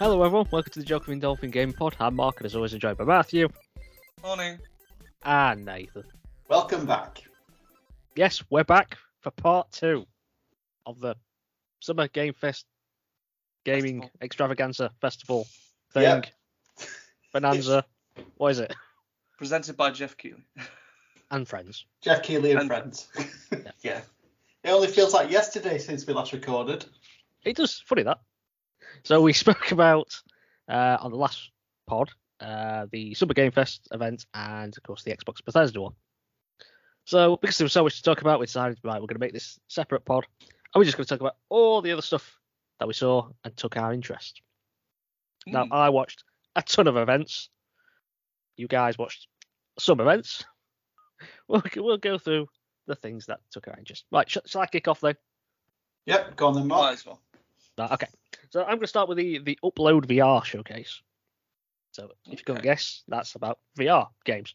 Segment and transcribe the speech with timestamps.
[0.00, 0.46] Hello, everyone.
[0.50, 1.94] Welcome to the Joking Dolphin Game Pod.
[2.00, 3.48] I'm Mark, and as always, enjoyed by Matthew
[4.22, 4.58] Morning.
[5.24, 6.04] and Nathan.
[6.48, 7.22] Welcome back.
[8.16, 10.06] Yes, we're back for part two
[10.86, 11.14] of the
[11.80, 12.66] Summer Game Fest
[13.64, 14.18] Gaming Festival.
[14.22, 15.46] Extravaganza Festival
[15.92, 16.02] thing.
[16.02, 16.26] Yep.
[17.32, 17.84] Bonanza.
[18.38, 18.74] what is it?
[19.38, 20.42] Presented by Geoff Keighley.
[21.32, 21.84] And friends.
[22.02, 23.06] Geoff Keighley and And- friends.
[23.82, 24.00] yeah.
[24.64, 26.84] It only feels like yesterday since we last recorded.
[27.44, 27.80] It does.
[27.86, 28.18] Funny that.
[29.02, 30.14] So we spoke about
[30.68, 31.50] uh, on the last
[31.86, 35.94] pod uh, the Summer Game Fest event and of course the Xbox Bethesda one.
[37.04, 39.18] So because there was so much to talk about, we decided right we're going to
[39.20, 40.48] make this separate pod, and
[40.80, 42.38] we're just going to talk about all the other stuff
[42.78, 44.40] that we saw and took our interest.
[45.46, 45.72] Now Mm.
[45.72, 46.22] I watched
[46.56, 47.48] a ton of events.
[48.56, 49.26] You guys watched
[49.78, 50.44] some events.
[51.48, 52.46] We'll we'll go through
[52.86, 54.06] the things that took our interest.
[54.10, 55.16] Right, sh- shall I kick off then?
[56.06, 56.92] Yep, go on then, Might Mark.
[56.94, 57.20] as well.
[57.76, 58.06] Right, okay.
[58.50, 61.00] So I'm going to start with the the Upload VR showcase.
[61.92, 64.54] So if you couldn't guess, that's about VR games.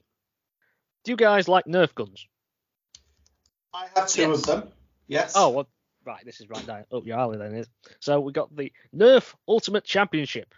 [1.04, 2.28] Do you guys like Nerf guns?
[3.74, 4.38] I have two Yes.
[4.40, 4.72] of them.
[5.08, 5.34] Yes.
[5.36, 5.68] Oh, well,
[6.06, 6.24] right.
[6.26, 7.54] This is right down up your alley then.
[7.56, 7.68] Is
[8.00, 10.54] so we got the Nerf Ultimate Championship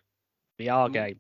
[0.60, 0.68] VR Ooh.
[0.86, 0.94] Mm-hmm.
[0.94, 1.20] game.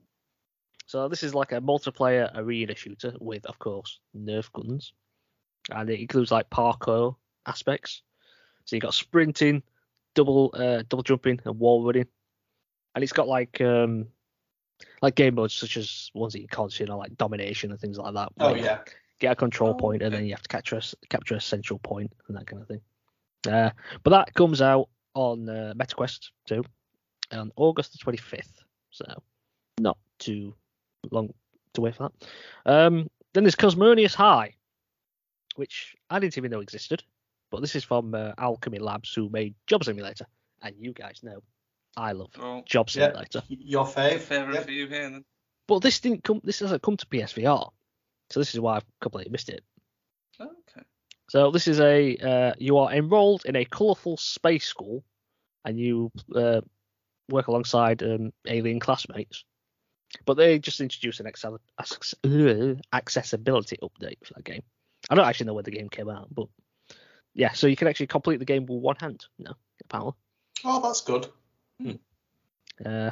[0.85, 4.93] So this is like a multiplayer arena shooter with, of course, Nerf guns,
[5.69, 7.15] and it includes like parkour
[7.45, 8.03] aspects.
[8.65, 9.63] So you got sprinting,
[10.17, 12.07] double uh, double jumping, and wall running,
[12.95, 14.07] and it's got like um
[15.01, 17.79] like game modes such as ones that you can't see, you know, like domination and
[17.79, 18.29] things like that.
[18.39, 18.79] Oh where you yeah.
[19.19, 20.17] get a control Oh, point and okay.
[20.21, 22.67] then you have to capture a, s- capture a central point and that kind of
[22.67, 22.81] thing.
[23.47, 23.69] Uh,
[24.03, 26.63] but that comes out on uh, MetaQuest 2
[27.31, 29.05] on August the 25th, so
[29.79, 30.53] not too
[31.11, 31.33] long
[31.73, 32.71] to wait for that.
[32.71, 34.55] Um, then there's Cosmonious High,
[35.55, 37.03] which I didn't even know existed,
[37.51, 40.25] but this is from uh, Owlchemy Labs who made Job Simulator,
[40.61, 41.41] and you guys know
[41.95, 43.07] I love Well, Job Yeah.
[43.07, 43.43] Simulator.
[43.47, 44.19] Your fave.
[44.19, 44.65] favourite Yep.
[44.65, 45.25] for you here then.
[45.67, 46.41] But this didn't come.
[46.43, 47.71] This hasn't come to PSVR,
[48.29, 49.63] so this is why I've completely missed it.
[50.39, 50.81] Okay.
[51.29, 55.03] So this is a uh, you are enrolled in a colourful space school,
[55.65, 56.61] and you uh,
[57.29, 59.43] work alongside um, alien classmates.
[60.25, 61.59] But they just introduced an accel-
[62.23, 64.61] uh, accessibility update for that game.
[65.09, 66.47] I don't actually know when the game came out, but
[67.37, 69.25] yeah, so you can actually complete the game with one hand.
[69.37, 69.53] No,
[69.85, 70.13] apparently.
[70.65, 71.27] Oh, that's good.
[72.83, 73.11] Uh,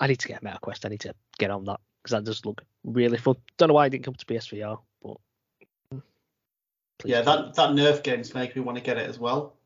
[0.00, 0.84] I need to get a MetaQuest.
[0.84, 3.36] I need to get on that because that does look really fun.
[3.56, 5.16] Don't know why it didn't come to PSVR, but
[5.92, 6.02] mm,
[7.04, 9.56] Yeah, that that Nerf game's making me want to get it as well.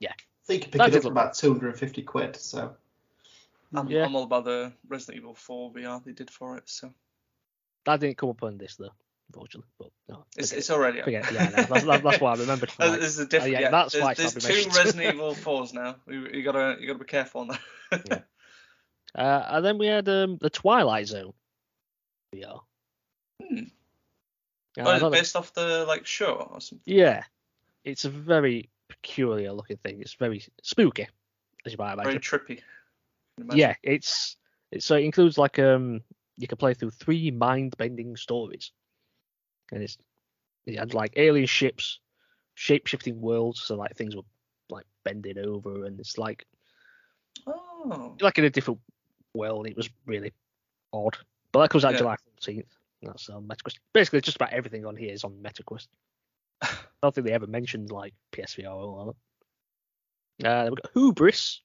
[0.00, 0.12] Yeah.
[0.12, 2.36] I think you pick That it up for about 250 quid.
[2.36, 2.74] So
[3.74, 4.06] I'm, Yeah.
[4.06, 6.92] I'm all about the Resident Evil 4 VR they did for it, so
[7.84, 8.94] that didn't come up on this though,
[9.28, 9.70] unfortunately.
[9.78, 11.02] But no, it's, it's already.
[11.02, 11.30] Forget.
[11.32, 12.70] Yeah, no, that's, that's, why I remembered.
[12.70, 13.52] from, Uh, like, This is a different.
[13.54, 14.70] yeah, yeah, that's there's, there's two.
[14.70, 15.96] Resident Evil 4s now.
[16.06, 17.58] You, you gotta you gotta be careful on
[17.90, 18.24] that.
[19.14, 21.32] Uh, and then we had um, the Twilight Zone
[22.34, 22.60] VR.
[23.42, 23.58] Hmm.
[24.78, 26.82] Uh, Oh, know- based off the like show or something.
[26.84, 27.22] yeah,
[27.84, 30.00] it's a very peculiar looking thing.
[30.02, 31.08] It's very spooky,
[31.64, 32.12] as you might imagine.
[32.12, 32.60] Very trippy.
[33.38, 33.58] Imagine.
[33.58, 34.36] Yeah, it's,
[34.70, 36.02] it's so it includes like um
[36.36, 38.72] you can play through three mind bending stories,
[39.72, 39.98] and it's
[40.66, 42.00] it had like alien ships,
[42.54, 44.22] shape shifting worlds, so like things were
[44.70, 46.46] like bending over, and it's like
[47.46, 48.16] Oh.
[48.20, 48.80] like in a different
[49.34, 49.66] world.
[49.66, 50.32] It was really
[50.92, 51.16] odd.
[51.52, 51.98] But that comes out Yeah.
[51.98, 52.66] July 14th.
[53.02, 53.78] That's on MetaQuest.
[53.94, 55.86] Basically, just about everything on here is on MetaQuest.
[56.62, 56.68] I
[57.02, 59.14] don't think they ever mentioned like PSVR or
[60.40, 60.46] that.
[60.46, 61.62] Uh, we've got Hubris,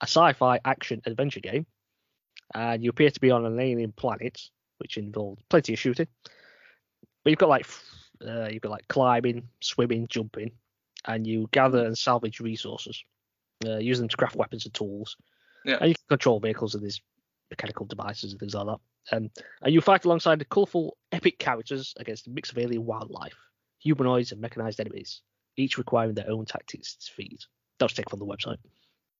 [0.00, 1.66] a sci-fi action adventure game,
[2.54, 4.40] and you appear to be on an alien planet,
[4.78, 6.08] which involves plenty of shooting.
[7.28, 7.66] But you've got like
[8.26, 10.50] uh, you've got like climbing, swimming, jumping,
[11.04, 13.04] and you gather and salvage resources,
[13.66, 15.14] uh, use them to craft weapons and tools.
[15.62, 15.76] Yeah.
[15.78, 17.02] And you can control vehicles and these
[17.50, 19.14] mechanical devices and things like that.
[19.14, 19.30] Um,
[19.60, 23.36] and you fight alongside the colourful, epic characters against a mix of alien wildlife,
[23.78, 25.20] humanoids, and mechanized enemies,
[25.58, 27.44] each requiring their own tactics to defeat.
[27.78, 28.56] That was taken from the website,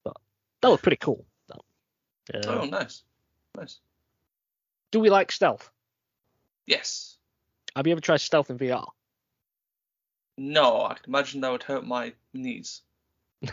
[0.02, 0.16] but
[0.62, 1.26] that was pretty cool.
[1.49, 2.46] That.
[2.49, 3.02] Uh, Oh, nice.
[3.54, 3.81] Nice.
[4.93, 5.70] Do we like stealth?
[6.64, 7.17] Yes.
[7.76, 8.86] Have you ever tried stealth in VR?
[10.36, 12.82] No, I can imagine that would hurt my knees.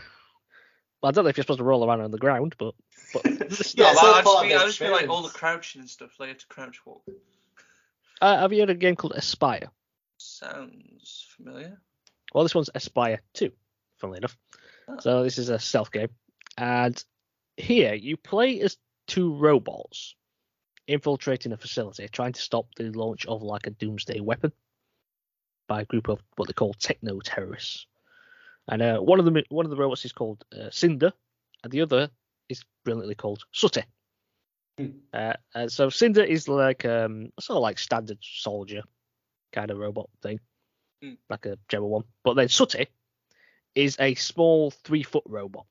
[1.02, 2.74] Well, I don't know if you're supposed to roll around on the ground, but
[3.14, 5.30] but Yeah, no, it's I just part of mean, I just mean like all the
[5.30, 6.12] crouching and stuff.
[6.20, 7.04] Like you have to crouch walk.
[8.22, 9.68] uh, have you heard of a game called Espire?
[10.18, 11.80] Sounds familiar.
[12.34, 13.52] Well, this one's Espire 2,
[13.98, 14.36] funnily enough.
[14.88, 14.98] Oh.
[15.00, 16.10] So this is a stealth game.
[16.58, 17.04] And
[17.56, 20.16] here you play as two robots
[20.88, 24.52] infiltrating a facility, trying to stop the launch of like a doomsday weapon
[25.68, 27.88] by a group of what they call techno terrorists.
[28.68, 31.14] And uh, one of them, one of the robots is called uh, Cinder,
[31.64, 32.10] and the other
[32.50, 33.84] is brilliantly called Sooty.
[34.78, 34.88] Hmm.
[35.14, 38.84] Uh, and so Cinder is like um sort of like standard soldier
[39.54, 40.40] kind of robot thing,
[41.02, 41.14] Hmm.
[41.30, 42.04] like a general one.
[42.24, 42.88] But then Sooty
[43.74, 45.66] is a small three foot robot,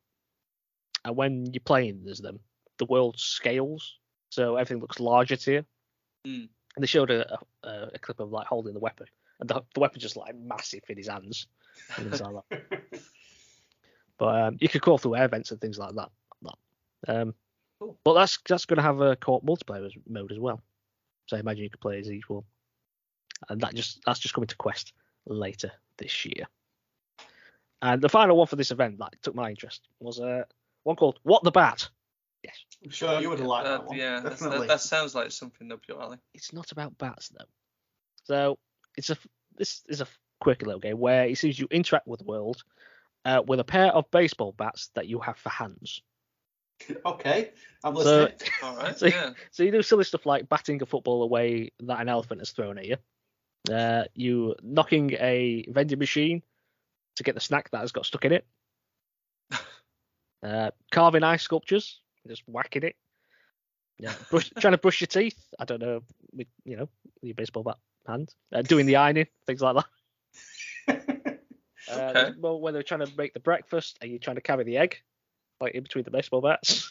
[1.04, 2.40] and when you're playing as them,
[2.78, 3.98] the world scales,
[4.34, 5.64] so everything looks larger to you.
[6.24, 6.44] Hmm.
[6.76, 9.06] And they showed a, a, a clip of like holding the weapon,
[9.40, 11.46] and the, the weapon's just like massive in his hands.
[11.98, 12.20] like
[12.50, 12.82] that.
[14.16, 16.08] But um, you could crawl through air vents and things like that.
[16.42, 16.54] that.
[17.08, 17.34] Um,
[17.78, 17.98] Cool.
[18.04, 20.62] But that's that's going to have a co-op multiplayer mode as well.
[21.26, 22.44] So I imagine you could play as each one.
[23.48, 24.92] And that just that's just coming to Quest
[25.26, 26.46] later this year.
[27.82, 30.44] And the final one for this event that took my interest was uh,
[30.84, 31.90] one called What the Bat.
[32.84, 33.96] Yes, I'm sure you would have liked Uh, that one.
[33.96, 34.38] yeah, that,
[34.68, 36.18] that sounds like something up your alley.
[36.34, 37.46] it's not about bats though.
[38.24, 38.58] So
[38.96, 39.16] it's a
[39.56, 40.06] this is a
[40.40, 42.62] quick little game where it seems you interact with the world
[43.24, 46.02] uh, with a pair of baseball bats that you have for hands.
[47.06, 47.50] Okay,
[47.84, 48.32] I'm So- listening.
[48.62, 48.98] All right.
[48.98, 49.30] So- yeah.
[49.52, 52.78] So you do silly stuff like batting a football away that an elephant has thrown
[52.78, 52.96] at you.
[53.72, 56.42] Uh, you knocking a vending machine
[57.16, 58.44] to get the snack that has got stuck in it.
[60.42, 62.96] Uh, carving ice sculptures, just whacking it.
[63.98, 65.38] Yeah, brush, trying to brush your teeth.
[65.58, 66.88] I don't know, with you know,
[67.22, 67.76] your baseball bat
[68.06, 68.34] hand.
[68.52, 69.86] Uh, doing the ironing, things like that.
[71.86, 72.12] Uh, Okay.
[72.14, 74.78] there's more when they're trying to make the breakfast, are you trying to carry the
[74.78, 74.96] egg,
[75.60, 76.90] like in between the baseball bats?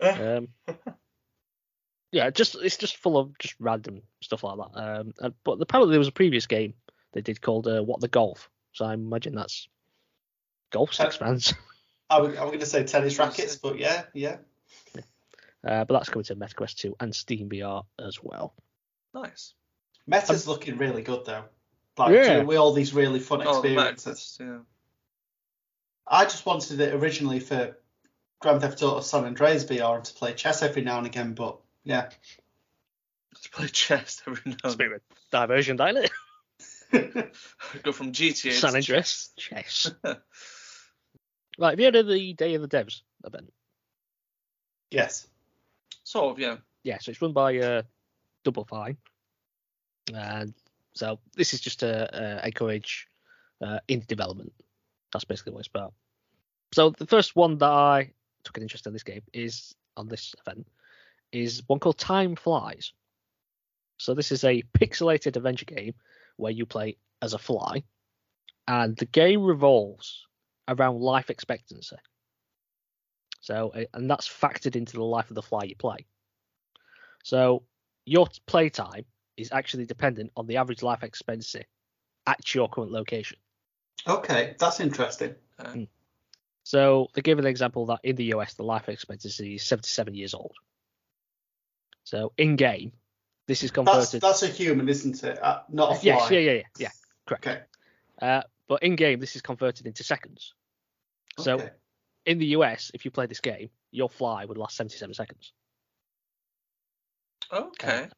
[0.00, 0.46] um,
[2.12, 4.80] yeah, just it's just full of just random stuff like that.
[4.80, 6.74] Um, and, but apparently there was a previous game
[7.12, 9.68] they did called uh, What the Golf, so I imagine that's
[10.70, 11.54] golf sticks Uh, fans.
[12.10, 14.36] I was, I was going to say tennis rackets, but yeah, yeah.
[15.66, 18.54] Uh, but that's coming to MetaQuest 2 and Steam VR as well.
[19.12, 19.54] Nice.
[20.06, 21.44] Meta's looking really good though.
[21.98, 22.42] Like Yeah.
[22.44, 24.36] with all these really fun Oh, experiences.
[24.38, 24.58] Max, yeah.
[26.06, 27.76] I just wanted it originally for
[28.40, 31.58] Grand Theft Auto San Andreas VR and to play chess every now and again, but
[31.84, 32.08] yeah.
[33.42, 35.00] To play chess every now It's a and bit of a
[35.30, 36.10] diversion, don't it?
[37.82, 39.30] Go from GTA San to Andreas.
[39.36, 39.90] Chess.
[41.58, 43.52] right, have you heard of the Day of the Devs event?
[44.90, 45.26] yes.
[46.04, 46.56] Sort of, yeah.
[46.84, 47.82] yeah, so it's run by uh,
[48.42, 48.96] Double Fine,
[50.14, 50.54] and
[50.94, 53.06] so this is just to uh, encourage
[53.62, 54.52] uh, indie development.
[55.12, 55.92] That's basically what it's about.
[56.72, 58.12] So the first one that I
[58.44, 60.66] took an interest in this game is on this event
[61.32, 62.92] is one called Time Flies.
[63.98, 65.94] So this is a pixelated adventure game
[66.36, 67.82] where you play as a fly,
[68.66, 70.26] and the game revolves
[70.68, 71.96] around life expectancy.
[73.40, 76.06] So, and that's factored into the life of the fly you play.
[77.24, 77.64] So,
[78.04, 79.04] your playtime
[79.36, 81.64] is actually dependent on the average life expectancy
[82.26, 83.38] at your current location.
[84.06, 85.34] Okay, that's interesting.
[85.60, 85.88] Okay.
[86.64, 90.34] So, they give an example that in the US, the life expectancy is 77 years
[90.34, 90.54] old.
[92.04, 92.92] So, in game,
[93.46, 94.20] this is That's converted.
[94.20, 95.42] that's a human, isn't it?
[95.42, 96.00] Uh, not a fly.
[96.02, 96.90] yes, yeah, yeah, yeah, yeah,
[97.26, 97.46] correct.
[97.46, 97.60] Okay.
[98.20, 100.54] Uh, but in game, this is converted into seconds.
[101.38, 101.70] So, okay.
[102.26, 105.52] in the US, if you play this game, your fly would last 77 seconds.
[107.52, 108.08] Okay.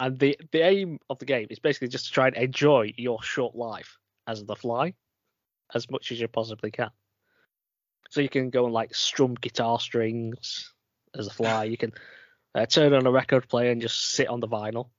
[0.00, 3.22] And the the aim of the game is basically just to try and enjoy your
[3.22, 4.94] short life as the fly
[5.74, 6.90] as much as you possibly can.
[8.10, 10.72] So you can go and like strum guitar strings
[11.16, 11.64] as a fly.
[11.64, 11.92] You can
[12.54, 14.90] uh, turn on a record player and just sit on the vinyl,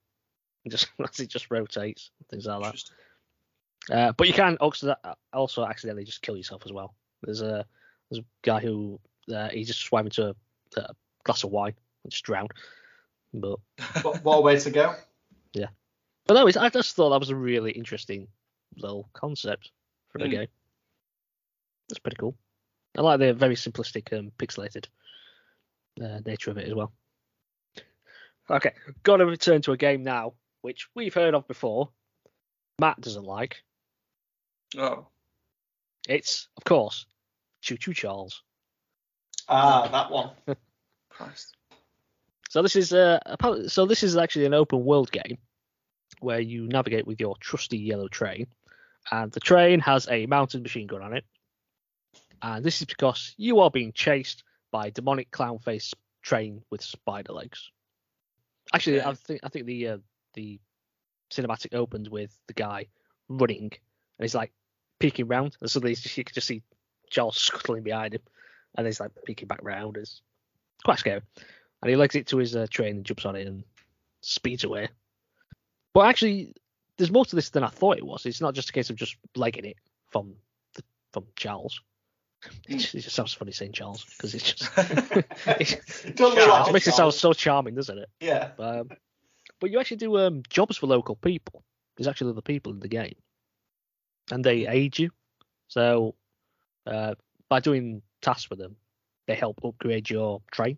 [0.63, 3.95] and just as it just rotates, things like that.
[3.95, 4.95] Uh, but you can also
[5.33, 6.95] also accidentally just kill yourself as well.
[7.23, 7.65] There's a
[8.09, 8.99] there's a guy who
[9.33, 10.35] uh, he just swam into a,
[10.79, 12.51] a glass of wine and just drowned.
[13.33, 13.59] But
[14.03, 14.95] what, what a way to go.
[15.53, 15.67] Yeah,
[16.25, 18.27] but no, it's, I just thought that was a really interesting
[18.77, 19.71] little concept
[20.09, 20.31] for a Mm.
[20.31, 20.47] game.
[21.89, 22.35] That's pretty cool.
[22.97, 24.85] I like the very simplistic, um, pixelated
[26.01, 26.93] uh, nature of it as well.
[28.49, 28.71] Okay,
[29.03, 31.89] got to return to a game now, which we've heard of before.
[32.79, 33.63] Matt doesn't like.
[34.77, 35.07] Oh.
[36.07, 37.05] It's, of course,
[37.63, 38.43] Choo Choo Charles.
[39.47, 40.31] Ah, that one.
[41.09, 41.55] Christ.
[42.49, 43.19] So this is uh,
[43.67, 45.37] so this is actually an open world game
[46.19, 48.47] where you navigate with your trusty yellow train,
[49.11, 51.25] and the train has a mounted machine gun on it.
[52.41, 56.81] And this is because you are being chased by a demonic clown face train with
[56.83, 57.71] spider legs.
[58.73, 59.97] Actually, I think I think the uh,
[60.33, 60.59] the
[61.31, 62.87] cinematic opens with the guy
[63.29, 64.51] running, and he's like
[64.99, 66.61] peeking round, and suddenly you can just see
[67.13, 68.21] Charles scuttling behind him,
[68.77, 69.97] and he's like peeking back round.
[69.97, 70.21] It's
[70.83, 71.21] quite scary
[71.83, 73.65] and he legs it to his uh, train and jumps on it and
[74.21, 74.87] speeds away.
[75.93, 76.55] But actually,
[76.97, 78.25] there's more to this than I thought it was.
[78.25, 79.75] It's not just a case of just legging it
[80.09, 80.33] from
[80.75, 81.79] the, from Charles.
[82.67, 86.49] It just, it just sounds funny saying Charles because it's just It don't look it
[86.49, 88.09] like makes it sound so charming, doesn't it?
[88.19, 88.49] Yeah.
[88.59, 88.89] Um,
[89.61, 91.63] but you actually do um, jobs for local people.
[91.95, 93.15] There's actually other people in the game,
[94.29, 95.11] and they aid you.
[95.69, 96.15] So
[96.85, 97.15] uh,
[97.49, 98.75] by doing tasks with them,
[99.27, 100.77] they help upgrade your train.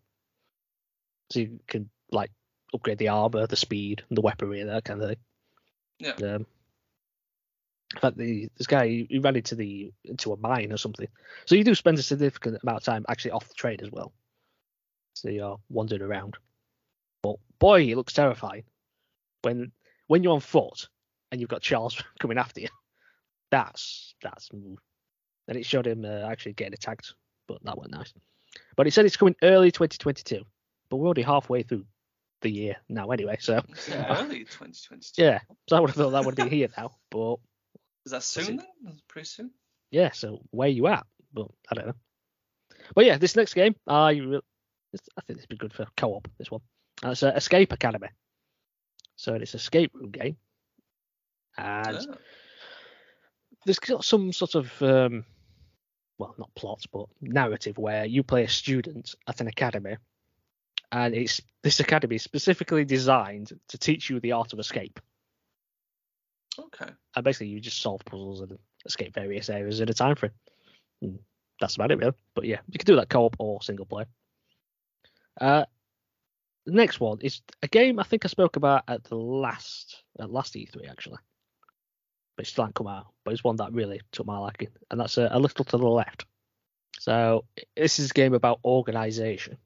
[1.32, 2.32] So you can like
[2.74, 5.18] upgrade the armor, the speed, and the weaponry, and that kind of thing.
[6.00, 6.36] Yeah.
[6.36, 6.46] Um,
[7.94, 11.08] in fact, the, this guy he ran into the into a mine or something.
[11.46, 14.14] So you do spend a significant amount of time actually off the train as well.
[15.14, 16.38] So you're wandering around.
[17.24, 18.64] But boy, it looks terrifying
[19.44, 19.72] when
[20.08, 20.90] when you're on foot
[21.32, 22.70] and you've got Charles coming after you.
[23.52, 24.50] That's that's.
[25.48, 27.14] And it showed him uh, actually getting attacked,
[27.48, 28.14] but that wasn't nice.
[28.76, 30.44] But it said it's coming early 2022,
[30.90, 31.86] but we're already halfway through
[32.42, 33.38] the year now anyway.
[33.40, 35.22] So Yeah, early 2022.
[35.22, 37.38] yeah, so I would have thought that would be here now, but
[38.06, 38.66] Is that soon then?
[38.84, 39.52] That's pretty soon.
[39.92, 41.06] yeah, so where you at?
[41.34, 41.96] But I don't know.
[42.94, 44.42] But yeah, this next game, I re-
[45.18, 46.28] I think this would be good for co-op.
[46.38, 46.62] This one,
[47.04, 48.08] uh, it's uh, Escape Academy.
[49.18, 50.38] So it's an escape room game,
[51.58, 52.16] and Ah,
[53.66, 55.26] there's got some sort of um,
[56.18, 59.98] well, not plot, but narrative where you play a student at an academy,
[60.92, 65.00] and it's this academy is specifically designed to teach you the art of escape.
[66.60, 66.92] okay.
[67.16, 70.32] and basically you just solve puzzles and escape various areas in a time frame.
[71.02, 71.20] And
[71.60, 72.14] that's about it, really.
[72.34, 74.08] But yeah, you can do that co-op or single player.
[75.40, 75.66] Uh,
[76.66, 80.32] the next one is a game I think I spoke about at the last at
[80.32, 81.20] last E3 actually,
[82.36, 83.08] but it's still hasn't come out.
[83.24, 85.88] But it's one that really took my liking, and that's uh, a little to the
[85.88, 86.26] left.
[87.00, 89.58] So this is a game about organization.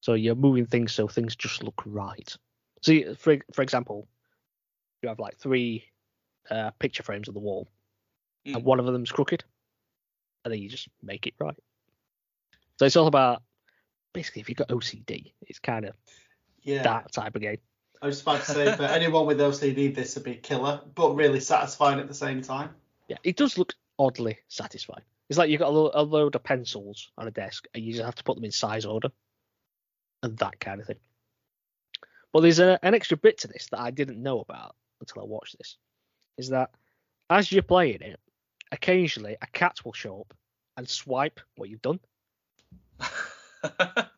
[0.00, 2.36] So you're moving things so things just look right.
[2.82, 4.06] So you, for for example,
[5.02, 5.84] you have like three
[6.50, 7.68] uh, picture frames on the wall,
[8.46, 8.54] Mm.
[8.56, 9.42] and one of them's crooked,
[10.44, 11.56] and then you just make it right.
[12.78, 13.42] So it's all about
[14.12, 15.94] basically if you've got OCD, it's kind of
[16.62, 16.82] Yeah.
[16.84, 17.58] that type of game.
[18.00, 21.40] I was about to say, for anyone with OCD, this would be killer, but really
[21.40, 22.70] satisfying at the same time.
[23.08, 25.02] Yeah, it does look oddly satisfying.
[25.28, 27.92] It's like you've got a, lo- a load of pencils on a desk, and you
[27.92, 29.10] just have to put them in size order,
[30.22, 30.98] and that kind of thing.
[32.32, 35.26] But there's a, an extra bit to this that I didn't know about until I
[35.26, 35.76] watched this.
[36.36, 36.70] Is that
[37.30, 38.20] as you're playing it,
[38.70, 40.34] occasionally a cat will show up
[40.76, 42.00] and swipe what you've done.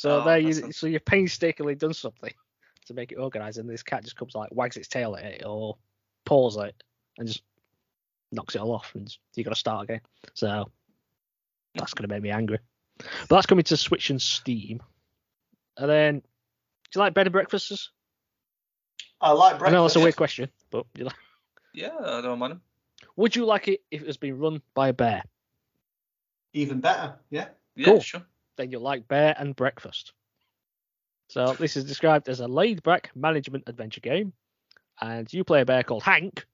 [0.00, 2.32] So Oh, there, you, that's a- so you've painstakingly done something
[2.86, 5.42] to make it organised, and this cat just comes like wags its tail at it
[5.44, 5.76] or
[6.24, 6.82] paws at it
[7.18, 7.42] and just
[8.32, 10.00] knocks it all off, and you got to start again.
[10.32, 10.70] So
[11.74, 12.60] that's going to make me angry.
[12.96, 14.82] But that's coming to Switch and Steam.
[15.76, 16.22] And then, do
[16.94, 17.90] you like bed and breakfasts?
[19.20, 19.68] I like breakfast.
[19.68, 21.14] I know that's a weird question, but you like,
[21.74, 22.52] yeah, I don't mind.
[22.52, 22.62] 'em.
[23.16, 25.22] would you like it if it was being run by a bear?
[26.54, 27.48] Even better, yeah.
[27.76, 28.00] Yeah, Cool.
[28.00, 28.22] sure.
[28.60, 30.12] Then you'll like Bear and Breakfast.
[31.28, 34.32] So this is described as a laid-back management adventure game,
[35.00, 36.44] and you play a bear called Hank,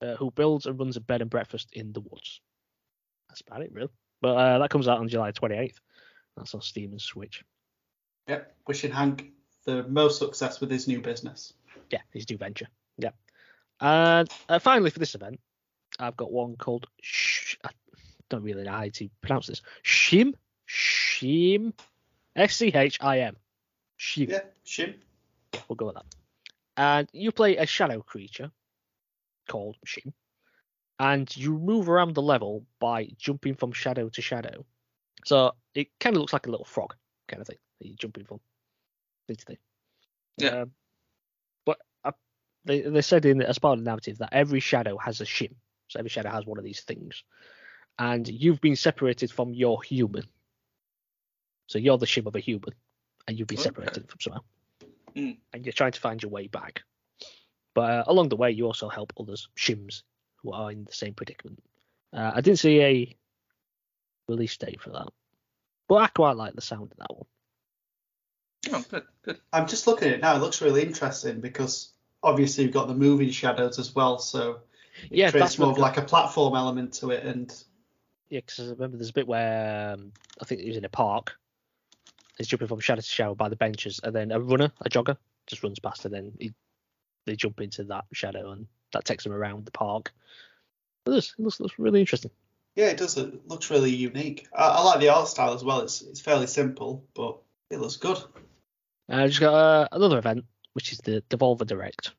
[0.00, 2.40] uh, who builds and runs a bed and breakfast in the woods.
[3.28, 3.90] That's about it, really.
[4.22, 5.76] But uh, that comes out on July 28th.
[6.36, 7.44] That's on Steam and Switch.
[8.28, 8.54] Yep.
[8.66, 9.32] Wishing Hank
[9.64, 11.52] the most success with his new business.
[11.90, 12.68] Yeah, his new venture.
[12.96, 13.10] Yeah.
[13.80, 15.40] And uh, finally, for this event,
[15.98, 16.86] I've got one called.
[17.02, 17.70] Sh- I
[18.28, 19.62] don't really know how to pronounce this.
[19.84, 20.34] Shim,
[20.70, 21.72] Shim,
[22.36, 23.36] S C H I M.
[23.98, 24.30] Shim.
[24.30, 24.94] Yeah, Shim.
[25.68, 26.06] We'll go with that.
[26.76, 28.50] And you play a shadow creature
[29.48, 30.12] called Shim,
[30.98, 34.64] and you move around the level by jumping from shadow to shadow.
[35.24, 36.94] So it kind of looks like a little frog
[37.28, 38.40] kind of thing that you're jumping from
[39.26, 39.58] thing to thing.
[40.38, 40.48] Yeah.
[40.48, 40.70] Um,
[41.66, 42.12] but uh,
[42.64, 45.54] they they said in as part of the narrative that every shadow has a shim,
[45.88, 47.24] so every shadow has one of these things,
[47.98, 50.24] and you've been separated from your human.
[51.70, 52.74] So you're the shim of a human,
[53.28, 53.68] and you've been Okay.
[53.68, 54.40] separated from somehow,
[55.14, 55.36] Mm.
[55.52, 56.82] and you're trying to find your way back.
[57.74, 60.02] But uh, along the way, you also help others shims
[60.42, 61.62] who are in the same predicament.
[62.12, 63.16] Uh, I didn't see a
[64.28, 65.10] release date for that,
[65.86, 67.26] but I quite like the sound of that one.
[68.72, 69.38] Oh, good, good.
[69.52, 70.34] I'm just looking at it now.
[70.34, 74.58] It looks really interesting because obviously you've got the moving shadows as well, so
[75.02, 77.24] it Yeah, creates that's more of like a platform element to it.
[77.24, 77.54] And
[78.28, 80.10] Yeah, because I remember there's a bit where um,
[80.40, 81.36] I think it was in a park.
[82.40, 85.18] He's jumping from shadow to shadow by the benches, and then a runner, a jogger,
[85.46, 86.54] just runs past, and then he,
[87.26, 90.10] they jump into that shadow, and that takes them around the park.
[91.04, 92.30] It looks, it looks, looks really interesting.
[92.76, 93.18] yeah, it does.
[93.18, 94.48] It looks really unique.
[94.56, 95.80] I, I like the art style as well.
[95.80, 97.36] It's it's fairly simple, but
[97.68, 98.16] it looks good.
[99.10, 102.14] I uh, just got uh, another event, which is the Devolver Direct.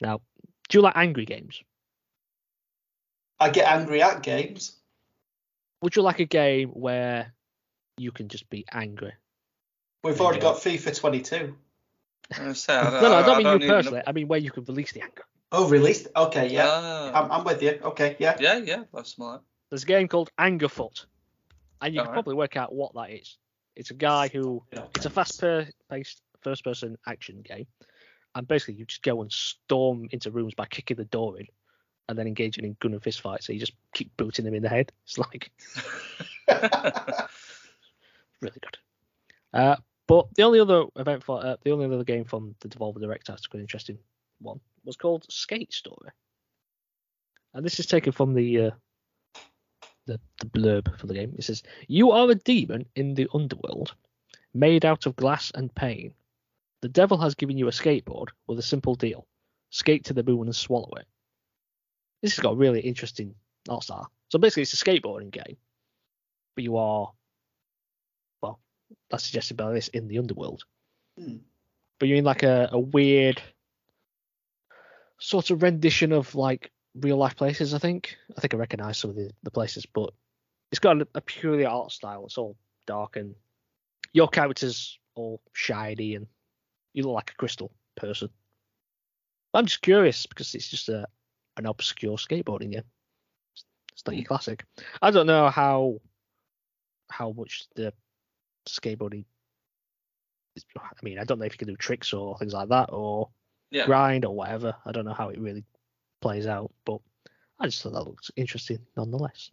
[0.00, 0.20] Now,
[0.68, 1.62] do you like angry games?
[3.38, 4.78] I get angry at games.
[5.82, 7.35] Would you like a game where
[7.96, 9.12] you can just be angry?
[10.04, 11.56] We've already got FIFA 22.
[12.38, 14.02] I was saying, I No, no, I don't mean you even- personally.
[14.06, 15.24] I mean where you can release the anger.
[15.52, 16.08] Oh, released?
[16.14, 16.66] Okay, yeah.
[16.68, 17.22] Ah.
[17.24, 17.78] I'm, I'm with you.
[17.82, 18.36] Okay, yeah.
[18.40, 19.42] yeah, yeah, that's smart.
[19.70, 21.06] There's a game called Angerfoot,
[21.80, 22.12] and you can Alright.
[22.14, 23.36] probably work out what that is.
[23.76, 24.84] It's a guy who Yeah.
[24.94, 27.66] it's a fast-paced first-person action game,
[28.34, 31.46] and basically you just go and storm into rooms by kicking the door in,
[32.08, 33.46] and then engaging in gun and fist fights.
[33.46, 34.92] So you just keep booting them in the head.
[35.04, 35.50] It's like
[38.46, 38.78] really good.
[39.52, 39.76] Uh,
[40.06, 43.26] but the only other event for uh, the only other game from the Devolver Direct
[43.26, 43.98] that's an interesting
[44.40, 46.10] one was called Skate Story,
[47.54, 48.70] and this is taken from the uh,
[50.06, 51.34] the the blurb for the game.
[51.36, 53.94] It says, "You are a demon in the underworld,
[54.54, 56.14] made out of glass and pain.
[56.82, 59.26] The devil has given you a skateboard with a simple deal:
[59.70, 61.06] skate to the moon and swallow it."
[62.22, 63.34] This has got a really interesting
[63.68, 64.10] art style.
[64.28, 65.56] So basically, it's a skateboarding game,
[66.54, 67.12] but you are
[69.10, 70.64] that's suggested by this in the underworld.
[71.18, 71.38] Hmm.
[71.98, 73.40] But you're in like a, a weird
[75.18, 77.74] sort of rendition of like real life places.
[77.74, 78.16] I think.
[78.36, 80.12] I think I recognise some of the, the places, but
[80.70, 82.24] it's got a, a purely art style.
[82.26, 83.34] It's all dark and
[84.12, 86.26] your character's all shiny and
[86.92, 88.28] you look like a crystal person.
[89.54, 91.06] I'm just curious because it's just a
[91.56, 92.84] an obscure skateboarding game.
[93.92, 94.64] It's not your classic.
[95.00, 96.00] I don't know how
[97.10, 97.92] how much the
[98.72, 99.24] skateboarding.
[100.78, 103.28] I mean, I don't know if you can do tricks or things like that or
[103.70, 103.84] Yeah.
[103.84, 104.74] grind or whatever.
[104.84, 105.64] I don't know how it really
[106.20, 107.00] plays out, but
[107.58, 109.50] I just thought that looked interesting nonetheless.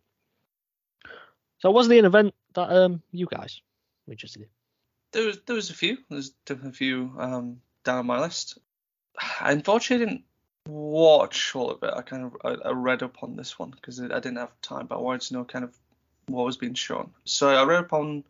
[1.59, 3.61] So was there an event that um you guys
[4.05, 4.49] were interested in?
[5.11, 5.97] There was there was a few.
[6.09, 8.57] There's definitely a few um, down on my list.
[9.41, 10.23] I unfortunately didn't
[10.67, 11.93] watch all of it.
[11.93, 14.87] I kind of I, I read up on this one because I didn't have time,
[14.87, 15.77] but I wanted to know kind of
[16.27, 17.11] what was being shown.
[17.25, 18.23] So I read up on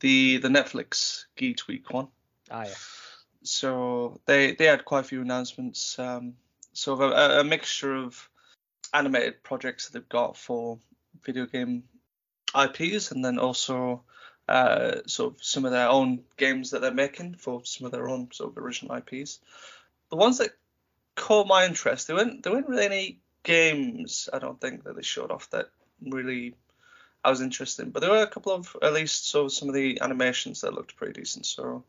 [0.00, 2.08] the the Netflix Geek Week one.
[2.50, 2.74] Ah yeah.
[3.42, 5.98] So they they had quite a few announcements.
[5.98, 6.34] Um,
[6.72, 8.28] sort of a, a mixture of
[8.92, 10.78] animated projects that they've got for
[11.24, 11.84] video game
[12.54, 14.02] IPs, and then also
[14.48, 18.08] uh, sort of some of their own games that they're making for some of their
[18.08, 19.40] own sort of original IPs.
[20.10, 20.50] The ones that
[21.14, 25.02] caught my interest, there weren't there weren't really any games I don't think that they
[25.02, 25.70] showed off that
[26.02, 26.54] really
[27.22, 29.74] I was interested in, but there were a couple of at least so some of
[29.74, 31.46] the animations that looked pretty decent.
[31.46, 31.84] So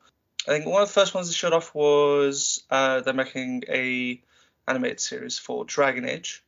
[0.47, 4.21] I think one of the first ones they showed off was uh, they're making a
[4.67, 6.43] animated series for Dragon Age.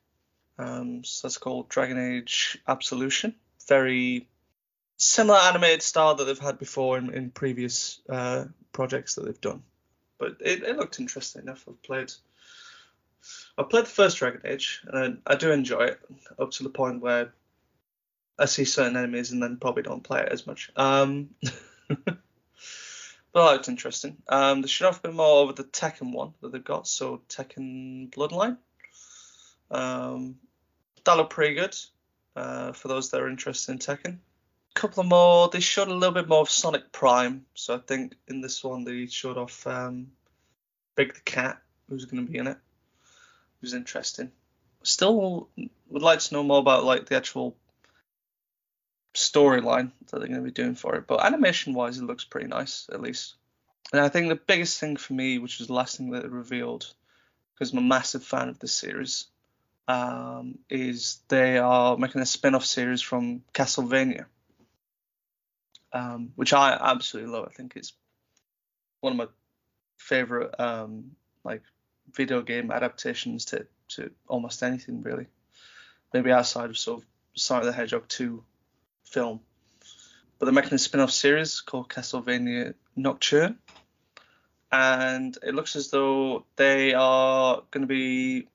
[0.58, 3.36] Um, so that's called Dragon Age Absolution.
[3.67, 4.28] Very
[4.98, 9.63] similar animated style that they've had before in, in previous uh, projects that they've done.
[10.17, 11.65] But it, it looked interesting enough.
[11.67, 12.12] I've played
[13.58, 16.00] I played the first Dragon Age and I, I do enjoy it
[16.39, 17.32] up to the point where
[18.38, 20.72] I see certain enemies and then probably don't play it as much.
[20.76, 21.30] Um,
[21.88, 22.17] but
[23.34, 24.17] that looked interesting.
[24.28, 28.12] Um, they should have been more over the Tekken one that they've got, so Tekken
[28.12, 28.58] Bloodline.
[29.69, 30.36] Um,
[31.04, 31.76] that looked pretty good
[32.36, 34.17] uh, for those that are interested in Tekken.
[34.76, 35.50] A couple of more.
[35.50, 38.84] They showed a little bit more of Sonic Prime, so I think in this one
[38.84, 40.08] they showed off um,
[40.96, 42.58] Big the Cat, who's going to be in it.
[42.58, 44.32] It was interesting.
[44.82, 45.50] Still
[45.89, 47.56] would like to know more about like the actual
[49.13, 51.08] storyline that they're going to be doing for it.
[51.08, 53.36] But animation wise, it looks pretty nice at least.
[53.91, 56.30] And I think the biggest thing for me, which was the last thing that they
[56.30, 56.91] revealed,
[57.54, 59.28] because I'm a massive fan of this series,
[59.88, 64.26] um, is they are making a spin-off series from Castlevania,
[65.91, 67.47] um, which I absolutely love.
[67.49, 67.93] I think it's
[69.02, 69.28] one of my
[69.97, 71.12] favorite um,
[71.43, 71.62] like
[72.13, 75.28] video game adaptations to to almost anything really.
[76.13, 78.43] Maybe outside of sort of Sonic the Hedgehog 2
[79.13, 79.39] film.
[80.38, 83.60] But they're making a spin-off series called Castlevania Nocturne.
[84.71, 88.47] And it looks as though they are going to be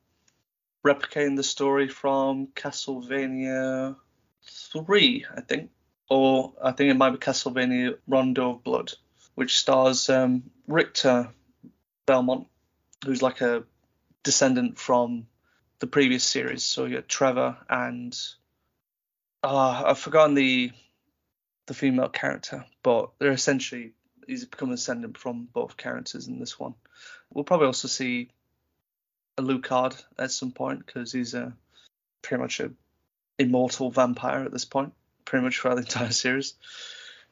[0.84, 3.94] replicating the story from Castlevania
[4.72, 5.70] 3, I think.
[6.10, 8.92] Or I think it might be Castlevania Rondo of Blood,
[9.34, 11.28] which stars um, Richter
[12.06, 12.48] Belmont,
[13.04, 13.62] who's like a
[14.24, 15.26] descendant from
[15.78, 16.64] the previous series.
[16.64, 18.18] So you got Trevor and
[19.42, 20.72] uh, I've forgotten the
[21.66, 23.92] the female character, but they're essentially
[24.26, 26.74] he's become a descendant from both characters in this one.
[27.30, 28.30] We'll probably also see
[29.38, 31.52] Alucard at some point because he's a
[32.22, 32.70] pretty much a
[33.38, 34.92] immortal vampire at this point,
[35.24, 36.54] pretty much throughout the entire series.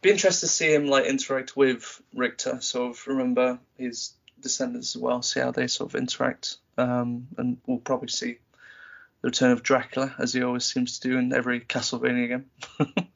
[0.02, 5.02] Be interested to see him like interact with Richter, sort of remember his descendants as
[5.02, 6.58] well, see how they sort of interact.
[6.78, 8.38] Um, and we'll probably see
[9.22, 12.50] the return of Dracula, as he always seems to do in every Castlevania game.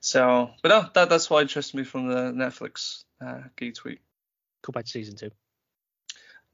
[0.00, 4.00] so, but no, that that's what interested me from the Netflix uh, geek tweet.
[4.62, 5.30] Cuphead season two.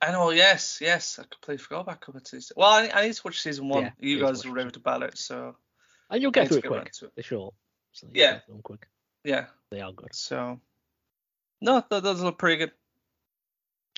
[0.01, 2.55] I know, yes, yes, I completely forgot about Cuphead season.
[2.57, 3.85] Well, I, I need to watch season one.
[3.85, 5.57] Yeah, you you need to guys were raved about it, so
[6.11, 6.93] And you'll get through it get quick.
[6.93, 7.13] to it.
[7.15, 7.55] They're short.
[7.93, 8.33] So Yeah.
[8.33, 8.89] get through them quick.
[9.25, 10.15] Yeah, They are good.
[10.15, 10.61] so
[11.61, 12.73] no, that does look pretty good.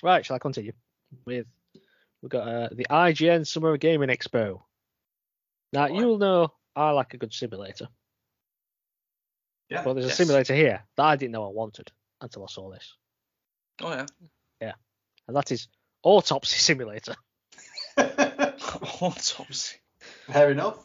[0.03, 0.73] Right, shall I continue
[1.25, 1.47] with
[2.25, 4.63] we've got uh, the IGN Summer Gaming Expo.
[5.71, 5.93] Now Right.
[5.93, 7.87] you'll know I like a good simulator.
[9.69, 9.83] Yeah.
[9.85, 10.13] Well, there's Yes.
[10.19, 12.95] a simulator here that I didn't know I wanted until I saw this,
[13.81, 14.05] Oh yeah,
[14.59, 14.73] Yeah.
[15.27, 15.67] and that is
[16.01, 17.15] Autopsy Simulator.
[19.01, 19.77] autopsy.
[20.31, 20.79] Fair enough.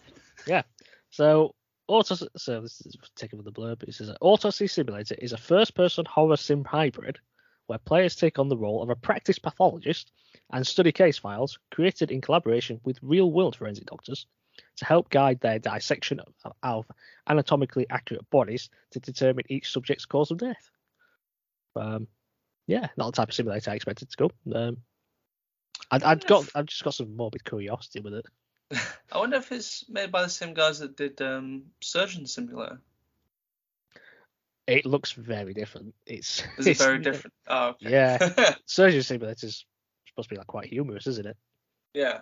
[0.46, 0.62] Yeah.
[1.10, 1.54] So,
[1.88, 3.82] Autos- so this is taken from the blurb.
[3.82, 7.18] It says Autopsy Simulator is a first-person horror sim hybrid
[7.70, 10.10] where players take on the role of a practice pathologist
[10.52, 14.26] and study case files created in collaboration with real-world forensic doctors
[14.76, 16.84] to help guide their dissection of, of
[17.28, 20.68] anatomically accurate bodies to determine each subject's cause of death.
[21.76, 22.08] Um,
[22.66, 24.30] yeah, not the type of simulator I expected to go.
[24.52, 24.78] Um,
[25.92, 28.26] I'd, I'd got, I've just got some morbid curiosity with it.
[29.12, 32.80] I wonder if it's made by the same guys that did um, Surgeon Simulator.
[34.70, 35.94] It looks very different.
[36.06, 37.34] It's Is it it's very different?
[37.48, 37.90] Oh, okay.
[37.90, 38.54] Yeah.
[38.66, 39.64] Surgeon Simulator's
[40.06, 41.36] supposed to be like quite humorous, isn't it?
[41.94, 42.20] yeah.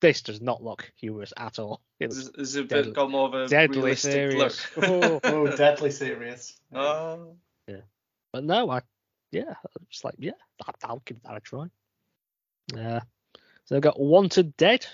[0.00, 1.80] This does not look humorous at all.
[2.00, 4.66] It's Is, is it a Deadly- bit more of a deadly serious.
[4.76, 4.88] look?
[4.88, 5.20] Oh.
[5.22, 6.58] Oh, deadly serious.
[6.74, 7.36] Oh,
[7.68, 7.82] Yeah.
[8.32, 8.80] but no, I
[9.30, 9.54] yeah,
[9.88, 10.32] it's like yeah,
[10.66, 11.66] I'll, I'll give that a try.
[12.76, 13.00] Uh,
[13.64, 14.84] so they've got Wanted Dead.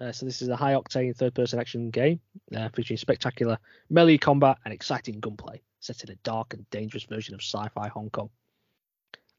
[0.00, 2.20] Uh, so this is a high octane third person action game
[2.54, 3.58] uh, featuring spectacular
[3.90, 8.10] melee combat and exciting gunplay, set in a dark and dangerous version of sci-fi Hong
[8.10, 8.30] Kong.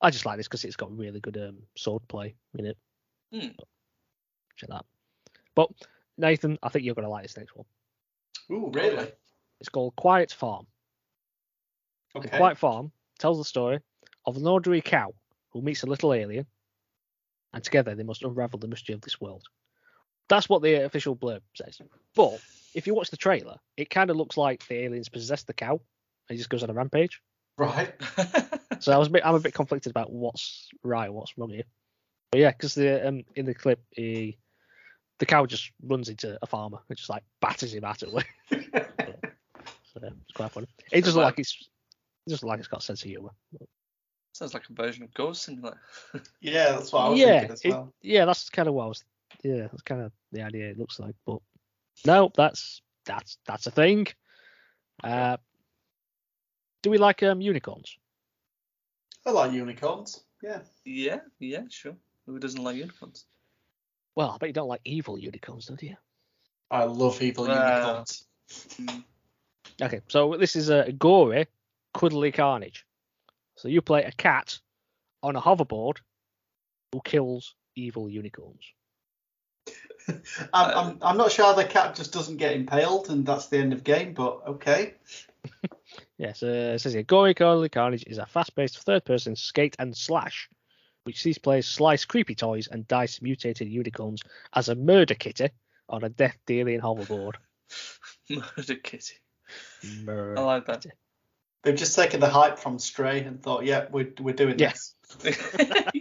[0.02, 2.78] I just like this because it's got really good um, sword play in it.
[3.34, 3.50] Hmm.
[4.56, 4.86] Check that.
[5.56, 5.70] But
[6.18, 7.66] Nathan, I think you're going to like this next one.
[8.52, 9.12] Ooh, really?
[9.60, 10.66] It's called Quiet Farm.
[12.16, 12.30] Okay.
[12.30, 13.80] The Quiet Farm tells the story
[14.26, 15.14] of an ordinary cow
[15.50, 16.46] who meets a little alien,
[17.54, 19.44] and together they must unravel the mystery of this world.
[20.30, 21.82] That's what the official blurb says.
[22.16, 22.40] But
[22.74, 25.82] if you watch the trailer, it kind of looks like the aliens possess the cow,
[26.30, 27.22] he just goes on a rampage.
[27.58, 27.94] Right.
[28.82, 31.64] So I was a bit, I'm a bit conflicted about what's right what's wrong here.
[32.32, 34.38] But yeah, because the um, in the clip, he,
[35.18, 38.16] the cow just runs into a farmer and just like batters him out of the
[38.16, 38.24] way.
[39.94, 40.68] So yeah, it's quite funny.
[40.94, 41.58] It doesn't look like it's
[42.26, 43.32] it doesn't look like it's got a sense of humour.
[44.34, 45.82] Sounds like a version of Goat Simulator.
[46.42, 47.94] yeah, that's what I was yeah, thinking as it- well.
[48.02, 49.04] yeah, that's kind of what I was.
[49.44, 50.70] Yeah, that's kind of the idea.
[50.70, 51.40] It looks like, but
[52.06, 54.08] no, that's that's that's a thing.
[55.04, 55.38] Uh,
[56.82, 57.98] do we like um unicorns?
[59.26, 60.24] I like unicorns.
[60.42, 60.60] Yeah.
[60.86, 61.96] yeah, yeah, sure.
[62.26, 63.26] Who doesn't like unicorns?
[64.16, 65.98] Well, I bet you don't like evil unicorns, do you?
[66.72, 67.68] I love evil Wow.
[67.68, 68.26] unicorns.
[68.50, 69.04] Mm.
[69.82, 71.48] Okay, so this is a gory,
[71.94, 72.86] cuddly carnage.
[73.56, 74.60] So you play a cat
[75.24, 75.98] on a hoverboard
[76.92, 78.64] who kills evil unicorns.
[80.08, 80.18] I'm,
[80.54, 83.74] I'm, I'm not sure how the cat just doesn't get impaled and that's the end
[83.74, 84.96] of game, but okay.
[86.18, 90.50] Yes, uh, it says here, Gory Cuddly Carnage is a fast-paced third-person skate and slash,
[91.04, 94.22] which sees players slice creepy toys and dice mutated unicorns
[94.54, 95.50] as a murder kitty
[95.88, 97.34] on a death-dealing hoverboard.
[98.30, 99.16] Murder Kitty.
[100.04, 100.40] Murder.
[100.40, 100.82] I like that.
[100.82, 100.96] kitty.
[101.64, 104.72] They've just taken the hype from Stray and thought, yeah, we're, we're doing Yeah.
[104.72, 104.96] this.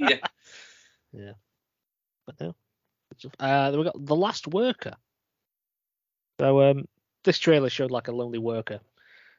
[1.12, 1.33] yeah.
[2.27, 2.55] But no.
[3.40, 4.94] Uh, then we got The Last Worker.
[6.40, 6.87] So um,
[7.24, 8.81] this trailer showed like a lonely worker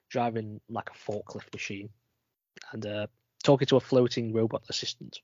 [0.09, 1.89] driving like a forklift machine
[2.71, 3.07] and uh,
[3.43, 5.19] talking to a floating robot assistant.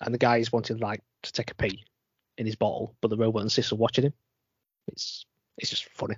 [0.00, 1.84] And the guy is wanting like to take a pee
[2.38, 4.12] in his bottle, but the robot insists on watching him.
[4.88, 5.24] It's
[5.58, 6.16] it's just funny.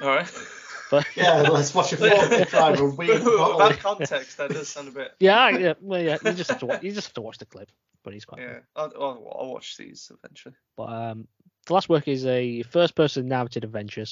[0.00, 0.30] All right.
[0.90, 3.58] But Yeah, let's watch a forklift driver weed bottle.
[3.58, 5.12] Without context, that does sound a bit.
[5.20, 7.44] yeah, yeah, well, yeah, you just have to watch, you just have to watch the
[7.44, 7.70] clip,
[8.02, 8.40] but he's quite.
[8.40, 10.54] Yeah, I'll, I'll, I'll watch these eventually.
[10.76, 11.28] But um,
[11.66, 14.06] the last work is a first-person narrative adventure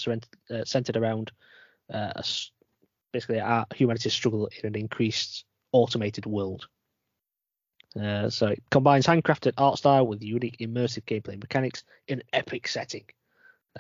[0.51, 1.33] uh, centered around
[1.93, 2.51] uh, a s-
[3.13, 6.69] basically our humanity's struggle in an increased automated world.
[8.01, 12.69] Uh, so it combines handcrafted art style with unique immersive gameplay mechanics in an epic
[12.69, 13.05] setting.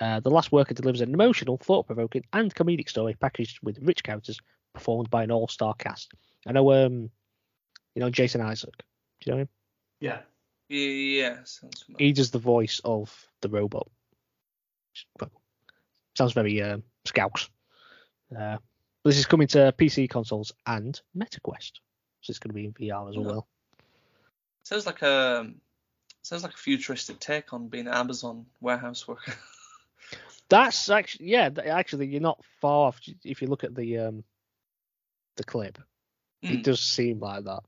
[0.01, 4.40] Uh, the Last Worker delivers an emotional, thought-provoking, and comedic story packaged with rich characters
[4.75, 6.12] performed by an all-star cast.
[6.47, 7.11] I know, um,
[7.95, 8.75] you know Jason Isaac.
[9.21, 9.49] Do you know him?
[10.01, 10.21] Yeah.
[10.69, 13.88] Yeah, sounds he does the voice of the robot.
[16.16, 17.49] Sounds very um, Scouse.
[18.36, 18.56] Uh,
[19.04, 21.72] this is coming to PC consoles and MetaQuest,
[22.22, 23.22] so it's going to be in VR as Yeah.
[23.22, 23.46] well.
[24.64, 25.50] Sounds like a
[26.22, 29.32] Sounds like a futuristic take on being an Amazon warehouse worker.
[30.48, 31.50] That's actually yeah.
[31.66, 34.24] Actually, you're not far off if you look at the um
[35.36, 35.78] the clip.
[36.42, 36.62] It Mm.
[36.64, 37.60] does seem like that.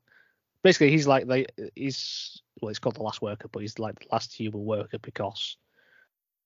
[0.64, 4.06] Basically, he's like the he's well, he's called the last worker, but he's like the
[4.10, 5.56] last human worker because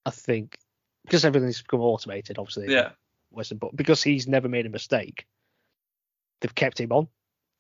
[0.05, 0.59] I think
[1.07, 2.71] because everything's become automated, obviously.
[2.73, 2.91] yeah.
[3.33, 5.27] Western, but because he's never made a mistake,
[6.41, 7.09] they've kept him on,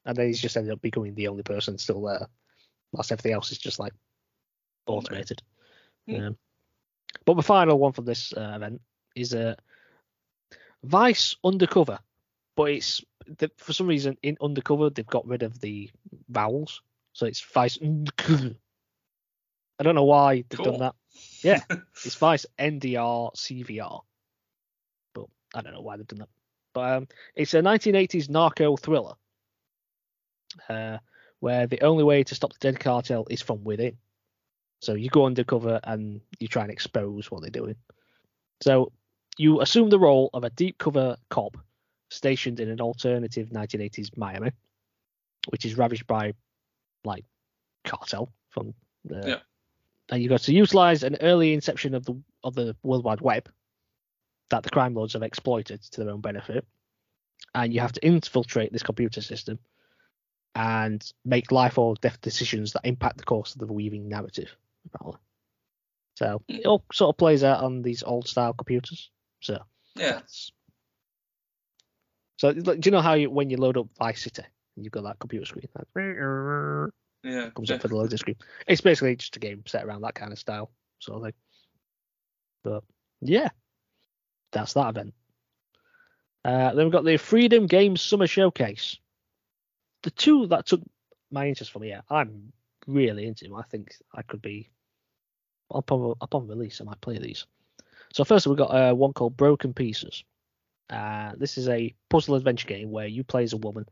[0.05, 2.29] and then he's just ended up becoming the only person still there.
[2.93, 3.95] Whilst everything else is just like
[4.87, 5.43] automated.
[6.15, 6.37] Um,
[7.25, 8.81] but the final one for this uh, event
[9.15, 9.55] is uh,
[10.83, 11.99] Vice Undercover,
[12.57, 13.03] but it's
[13.39, 15.91] the, for some reason in Undercover they've got rid of the
[16.29, 16.83] vowels,
[17.13, 17.79] so it's Vice.
[17.83, 18.55] I
[19.83, 20.73] don't know why they've Cool.
[20.73, 20.95] done that.
[21.43, 21.63] Yeah,
[22.05, 24.03] it's Vice NDR CVR,
[25.55, 26.29] I don't know why they've done that.
[26.75, 29.15] But um, it's a 1980s narco thriller,
[30.69, 30.99] uh,
[31.41, 33.97] where the only way to stop the Dade cartel is from within.
[34.81, 37.77] So you go undercover and you try and expose what they're doing.
[38.63, 38.93] So
[39.39, 41.57] you assume the role of a deep cover cop
[42.11, 44.53] stationed in an alternative 1980s Miami,
[45.49, 46.33] which is ravaged by
[47.05, 47.25] like
[47.85, 49.39] cartel from the Yeah.
[50.11, 53.49] and you got to utilize an early inception of the of the World Wide Web
[54.53, 56.65] that the crime lords have exploited to their own benefit,
[57.55, 59.59] and you have to infiltrate this computer system
[60.55, 64.55] and make life or death decisions that impact the course of the weaving narrative.
[64.85, 65.19] apparently.
[66.17, 69.11] So it all sort of plays out on these old style computers.
[69.41, 69.59] So
[69.97, 70.21] Yeah.
[72.37, 74.43] so do you know how you when you load up Vice City
[74.77, 76.91] you've got that computer screen that
[77.25, 77.51] Yeah.
[77.51, 78.37] comes up for the loading screen.
[78.67, 81.35] It's basically just a game set around that kind of style sort of thing.
[82.65, 82.85] But
[83.23, 83.49] yeah,
[84.53, 85.15] that's that event.
[86.45, 88.99] Uh, then we've got the Freedom Games Summer Showcase.
[90.03, 90.81] The two that took
[91.31, 92.53] my interest from here, I'm
[92.87, 93.45] really into.
[93.45, 93.55] them.
[93.55, 94.69] I think I could be
[95.71, 96.81] upon upon release.
[96.81, 97.47] I might play these.
[98.13, 100.25] So first we've got uh, one called Broken Pieces.
[100.91, 103.87] Uh, this is a puzzle adventure game where you play as a woman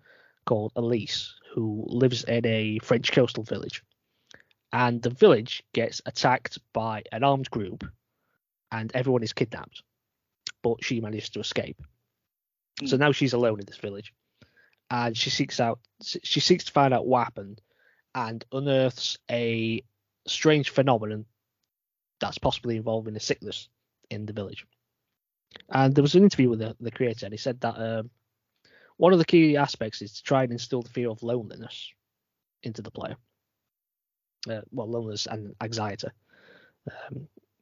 [0.45, 3.83] called Elise who lives in a French coastal village,
[4.73, 7.85] and the village gets attacked by an armed group,
[8.71, 9.83] and everyone is kidnapped,
[10.63, 11.81] but she manages to escape.
[12.87, 14.13] So now she's alone in this village,
[14.91, 17.61] and she seeks out she seeks to find out what happened,
[18.15, 19.83] and unearths a
[20.27, 21.27] strange phenomenon
[22.21, 23.69] that's possibly involving a sickness
[24.11, 24.67] in the village.
[25.69, 28.11] And there was an interview with the, the creator, and he said that um,
[28.97, 31.93] one of the key aspects is to try and instill the fear of loneliness
[32.63, 33.17] into the player.
[34.49, 36.09] Uh, well, loneliness and anxiety,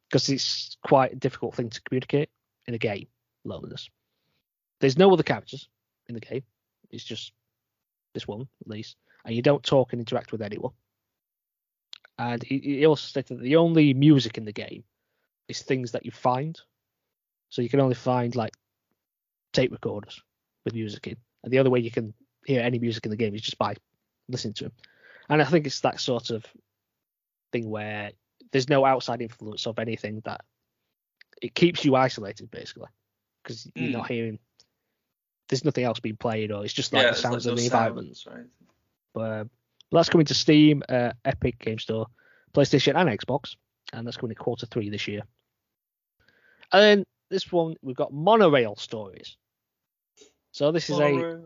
[0.09, 2.31] because it's quite a difficult thing to communicate
[2.69, 3.09] in a game.
[3.45, 3.91] Loneliness.
[4.81, 5.69] There's no other characters
[6.07, 6.45] in the game.
[6.91, 7.33] It's just
[8.15, 10.73] this one, Elise, and you don't talk and interact with anyone.
[12.19, 14.85] And he, he also stated that the only music in the game
[15.49, 16.61] is things that you find.
[17.49, 18.55] So you can only find like
[19.53, 20.21] tape recorders
[20.65, 21.17] with music in.
[21.43, 22.13] And the other way you can
[22.45, 23.75] hear any music in the game is just by
[24.29, 24.73] listening to them.
[25.29, 26.45] And I think it's that sort of
[27.53, 28.13] thing where
[28.53, 30.43] there's no outside influence of anything that
[31.43, 32.89] it keeps you isolated basically
[33.43, 33.93] because you're Mm.
[33.93, 34.39] not hearing.
[35.49, 37.65] There's nothing else being played, or it's just like yeah, the sounds like of the
[37.65, 38.19] environment.
[38.27, 38.45] right?
[39.15, 39.45] But uh,
[39.91, 42.07] that's coming to Steam, uh, Epic Game Store,
[42.53, 43.57] PlayStation, and Xbox,
[43.93, 45.23] and that's coming in quarter three this year.
[46.71, 49.37] And then this one we've got Monorail Stories.
[50.53, 51.43] So this is a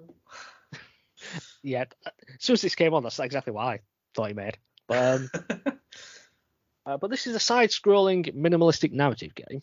[1.62, 1.85] yeah.
[2.05, 3.81] As soon as this came on, that's exactly what I
[4.14, 4.59] thought he made.
[4.88, 5.31] But um,
[6.87, 9.62] uh, but this is a side-scrolling minimalistic narrative game,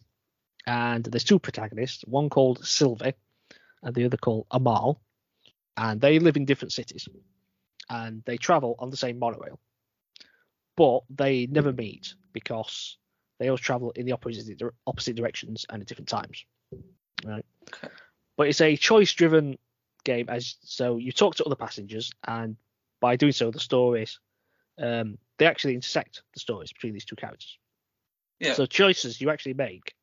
[0.70, 3.16] and there's two protagonists, one called Sylvie,
[3.82, 5.02] and the other called Amal,
[5.76, 7.10] and they live in different cities,
[7.90, 9.60] and they travel on the same monorail,
[10.78, 13.00] but they never meet because
[13.40, 16.46] they always travel in the opposite opposite directions and at different times.
[17.26, 17.46] Right.
[17.74, 17.88] Okay.
[18.38, 19.58] But it's a choice-driven
[20.04, 22.58] game, as so you talk to other passengers, and
[23.00, 24.20] by doing so, the stories
[24.78, 27.58] um, they actually intersect the stories between these two characters.
[28.40, 28.54] Yeah.
[28.54, 29.96] So choices you actually make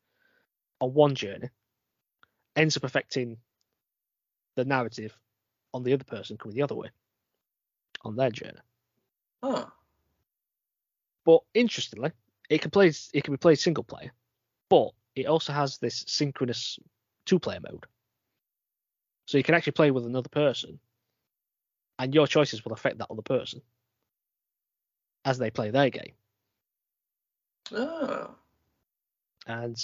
[0.79, 1.49] on one journey
[2.55, 3.37] ends up affecting
[4.55, 5.15] the narrative
[5.73, 6.89] on the other person coming the other way
[8.03, 8.59] on their journey.
[9.43, 9.71] oh,
[11.25, 12.11] But interestingly,
[12.49, 14.11] it can play it can be played single player,
[14.69, 16.79] but it also has this synchronous
[17.25, 17.85] two player mode.
[19.25, 20.79] So you can actually play with another person,
[21.99, 23.61] and your choices will affect that other person
[25.25, 26.13] as they play their game.
[27.73, 28.35] oh.
[29.47, 29.77] And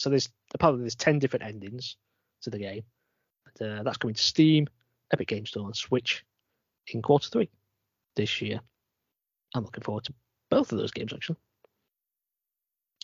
[0.00, 1.96] so there's apparently there's ten different endings
[2.42, 2.82] to the game.
[3.60, 4.68] And, uh, that's coming to Steam,
[5.12, 6.24] Epic Game Store, and Switch
[6.88, 7.50] in quarter three
[8.16, 8.60] this year.
[9.54, 10.14] I'm looking forward to
[10.50, 11.38] both of those games actually.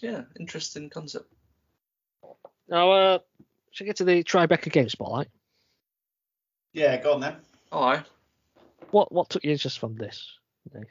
[0.00, 1.32] Yeah, interesting concept.
[2.68, 3.18] Now, uh,
[3.70, 5.28] should we get to the Tribeca game spotlight?
[6.72, 7.37] Yeah, go on then.
[7.72, 8.04] All right.
[8.90, 10.38] What what took you just from this?
[10.72, 10.85] Dave?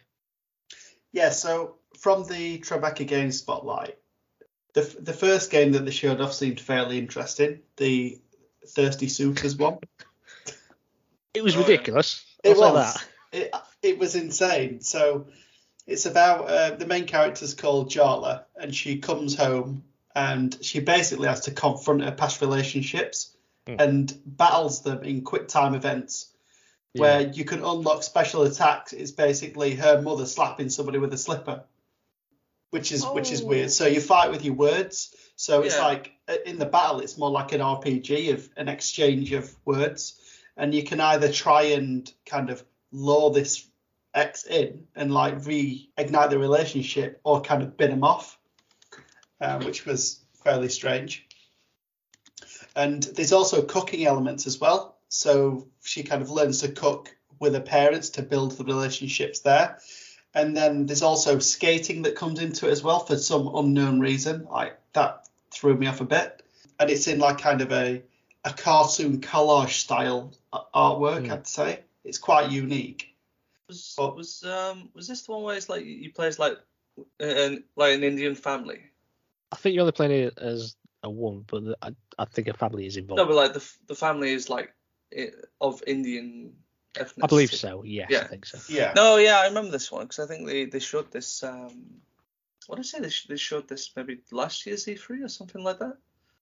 [1.11, 3.97] Yeah, so from the Tribeca game spotlight,
[4.75, 7.59] the the first game that they showed off seemed fairly interesting.
[7.77, 8.19] The
[8.67, 9.79] Thirsty Suitors one.
[11.33, 11.65] It was Oh, yeah.
[11.67, 12.23] ridiculous.
[12.43, 12.93] It I'll was.
[12.93, 13.07] that.
[13.31, 14.81] It, it was insane.
[14.81, 15.27] So
[15.87, 19.83] it's about uh, the main character's called Jala, and she comes home
[20.15, 23.31] and she basically has to confront her past relationships
[23.67, 23.77] Hmm.
[23.79, 26.27] and battles them in quick time events
[26.93, 28.93] where you can unlock special attacks.
[28.93, 31.63] It's basically her mother slapping somebody with a slipper,
[32.71, 33.45] which is which is Oh.
[33.47, 33.71] weird.
[33.71, 35.15] So you fight with your words.
[35.35, 35.85] So it's Yeah.
[35.85, 40.19] like uh, in the battle, it's more like an RPG of an exchange of words,
[40.57, 43.65] and you can either try and kind of lure this
[44.13, 48.39] X in and like reignite the relationship, or kind of bin them off,
[49.41, 51.27] uh, which was fairly strange.
[52.75, 54.97] And there's also cooking elements as well.
[55.09, 59.79] So she kind of learns to cook with her parents to build the relationships there.
[60.35, 64.45] And then there's also skating that comes into it as well for some unknown reason.
[64.51, 66.43] Like that threw me off a bit.
[66.79, 68.03] And it's in like kind of a
[68.43, 71.31] a cartoon collage style artwork, Hmm.
[71.31, 71.79] I'd say.
[72.03, 73.15] It's quite unique.
[73.67, 74.13] Was Oh.
[74.13, 76.57] was um was this the one where it's like you play as like
[77.19, 78.81] an like an Indian family?
[79.51, 82.53] I think you're only playing it as a one, but the- I, I think a
[82.53, 83.17] family is involved.
[83.17, 84.73] No, but like the the family is like
[85.17, 85.29] i
[85.61, 86.53] of Indian
[86.95, 87.23] ethnicity.
[87.23, 87.83] I believe so.
[87.83, 88.59] Yes, I think so.
[88.73, 88.93] Yeah.
[88.95, 91.43] No, yeah, I remember this one because I think they, they showed this.
[91.43, 91.85] Um,
[92.67, 92.99] what did I say?
[92.99, 95.97] They, sh- they showed this maybe last year's E3 or something like that.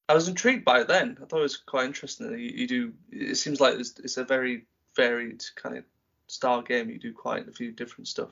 [0.10, 1.18] I was intrigued by it then.
[1.22, 2.32] I thought it was quite interesting.
[2.32, 2.94] You, you do.
[3.12, 5.84] It seems like it's, it's a very varied kind of
[6.28, 6.90] style game.
[6.90, 8.32] You do quite a few different stuff.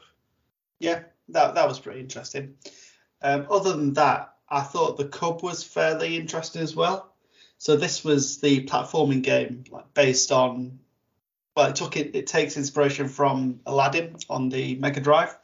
[0.79, 2.55] Yeah, that that was pretty interesting.
[3.21, 7.13] Um, other than that, I thought the Cub was fairly interesting as well.
[7.57, 10.79] So this was the platforming game like based on
[11.55, 15.37] well, it took it it takes inspiration from Aladdin on the Mega Drive.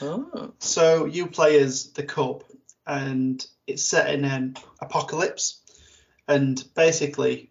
[0.00, 2.44] Oh, So you play as the Cub,
[2.86, 5.60] and it's set in an apocalypse,
[6.28, 7.50] and basically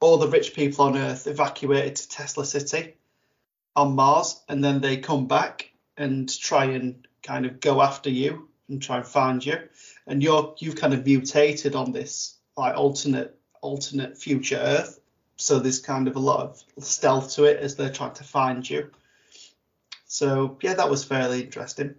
[0.00, 2.94] all the rich people on Earth evacuated to Tesla City
[3.76, 8.48] on Mars, and then they come back and try and kind of go after you
[8.68, 9.56] and try and find you,
[10.06, 14.98] and you're you've kind of mutated on this like alternate alternate future Earth.
[15.42, 18.68] So there's kind of a lot of stealth to it as they're trying to find
[18.68, 18.90] you.
[20.06, 21.96] So yeah, that was fairly interesting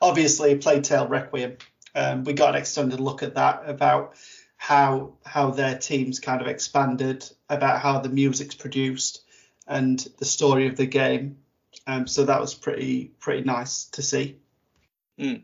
[0.00, 1.56] obviously Plague Tale Requiem.
[1.94, 4.14] Um, we got an extended look at that about
[4.56, 9.22] how how their teams kind of expanded, about how the music's produced,
[9.66, 11.38] and the story of the game.
[11.86, 14.38] Um, so that was pretty pretty nice to see.
[15.18, 15.42] Mm.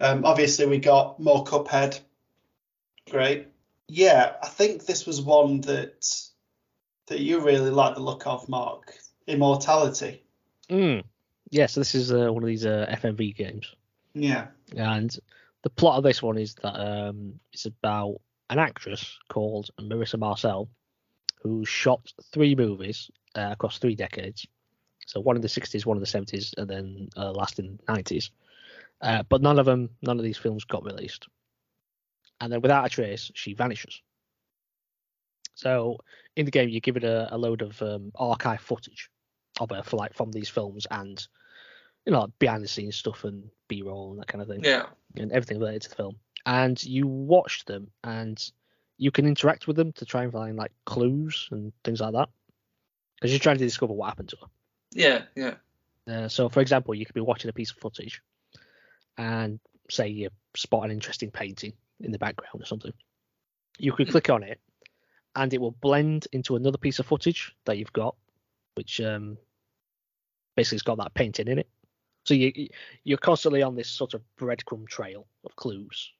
[0.00, 2.00] Um, obviously, we got more Cuphead.
[3.10, 3.48] Great.
[3.88, 6.06] Yeah, I think this was one that
[7.06, 8.94] that you really like the look of, Mark.
[9.26, 10.22] Immortality.
[10.68, 11.04] Mm.
[11.50, 13.74] Yeah, so this is uh, one of these uh, FMV games,
[14.14, 14.48] Yeah.
[14.76, 15.16] and
[15.62, 18.20] the plot of this one is that um, it's about
[18.50, 20.68] an actress called Marissa Marcel
[21.42, 24.46] who shot three movies uh, across three decades.
[25.06, 27.92] So one in the 60s, one in the 70s, and then uh, last in the
[27.92, 28.30] 90s.
[29.00, 31.28] Uh, but none of them, none of these films got released.
[32.40, 34.00] And then without a trace, she vanishes.
[35.54, 35.98] So
[36.36, 39.10] in the game, you give it a, a load of um, archive footage
[39.60, 41.26] of her for like from these films and
[42.06, 44.86] you know like behind the scenes stuff and b-roll and that kind of thing yeah.
[45.16, 48.50] and everything related to the film and you watch them and
[48.96, 52.28] you can interact with them to try and find like clues and things like that
[53.16, 54.46] because you're trying to discover what happened to her
[54.92, 55.22] Yeah.
[55.36, 55.54] Yeah.
[56.06, 58.22] uh, so for example you could be watching a piece of footage
[59.16, 59.58] and
[59.90, 62.92] say you spot an interesting painting in the background or something.
[63.78, 64.12] You could Hmm.
[64.12, 64.60] click on it
[65.36, 68.16] and it will blend into another piece of footage that you've got
[68.74, 69.36] which um
[70.56, 71.68] basically it's got that painting in it.
[72.26, 72.68] So you
[73.04, 76.12] you're constantly on this sort of breadcrumb trail of clues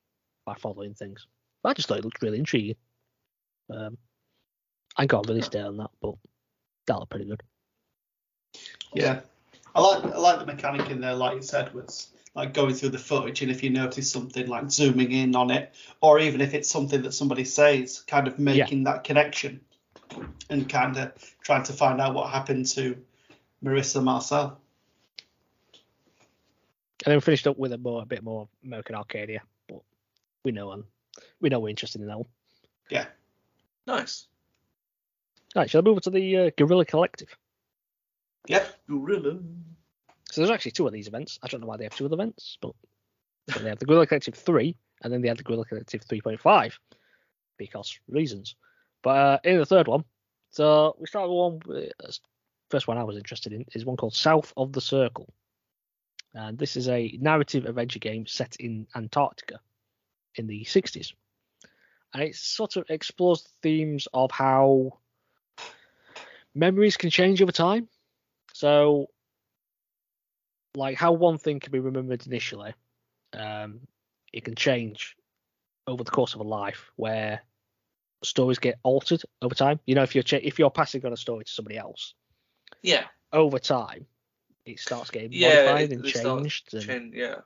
[0.44, 1.26] by following things.
[1.64, 2.76] I just thought it looked really intriguing.
[3.70, 3.96] Um
[4.96, 6.14] i got a release date on that but
[6.86, 7.42] that looked pretty good.
[8.94, 9.20] Yeah,
[9.74, 12.90] I like I like the mechanic in there, like you said, was like going through
[12.90, 16.54] the footage, and if you notice something, like zooming in on it, or even if
[16.54, 19.60] it's something that somebody says, kind of making that connection,
[20.50, 21.12] and kind of
[21.42, 22.96] trying to find out what happened to
[23.64, 24.60] Marissa Marcel.
[27.04, 29.80] And then we finished up with a more a bit more American Arcadia, but
[30.44, 30.84] we know um,
[31.40, 32.28] we know we're interested in that one.
[32.90, 33.06] Yeah,
[33.88, 34.26] Nice.
[35.56, 37.34] Right, shall I move on to the uh, Guerrilla Collective?
[38.46, 39.38] yep, Gorilla.
[40.30, 41.38] So there's actually two of these events.
[41.42, 42.72] I don't know why they have two of the events, but
[43.50, 46.74] So they have the Guerrilla Collective 3, and then they had the Guerrilla Collective 3.5
[47.56, 48.56] because reasons.
[49.02, 50.04] But uh, in the third one,
[50.50, 51.88] so we started with one.
[52.04, 52.12] uh,
[52.70, 55.32] First one I was interested in is one called South of the Circle,
[56.34, 59.60] and this is a narrative adventure game set in Antarctica
[60.34, 61.14] in the 60s,
[62.12, 64.98] and it sort of explores the themes of how
[66.54, 67.88] memories can change over time.
[68.52, 69.08] So,
[70.74, 72.74] like how one thing can be remembered initially,
[73.32, 73.80] um,
[74.32, 75.16] it can change
[75.86, 77.40] over the course of a life where
[78.22, 79.80] stories get altered over time.
[79.86, 82.14] You know, if you're cha- if you're passing on a story to somebody else
[82.82, 83.06] Yeah.
[83.32, 84.06] over time,
[84.64, 85.48] it starts getting Yeah.
[85.72, 86.74] modified it- and changed.
[86.74, 87.36] And chan- yeah.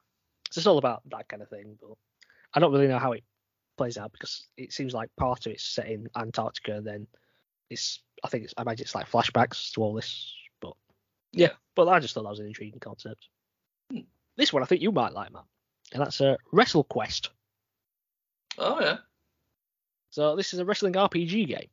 [0.51, 1.79] so it's all about that kind of thing.
[1.81, 1.97] But
[2.55, 3.23] I don't really know how it
[3.77, 7.07] plays out because it seems like part of it's set in Antarctica, and then
[7.71, 10.35] it's I think it's I imagine it's like flashbacks to all this.
[11.33, 13.29] Yeah, but I just thought that was an intriguing concept.
[14.37, 15.45] This one I think you might like, Matt,
[15.93, 17.31] and that's a Wrestle Quest.
[18.59, 18.99] Oh yeah.
[20.11, 21.69] So this is a wrestling RPG game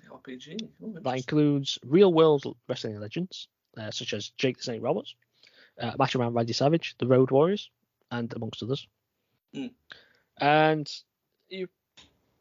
[0.00, 0.68] like RPG.
[0.84, 5.14] Oh, that includes real-world wrestling legends uh, such as Jake the Snake Roberts,
[5.80, 7.70] uh, Macho Man Randy Savage, the Road Warriors,
[8.10, 8.86] and amongst others.
[9.54, 9.66] Hmm.
[10.38, 10.90] And
[11.48, 11.68] you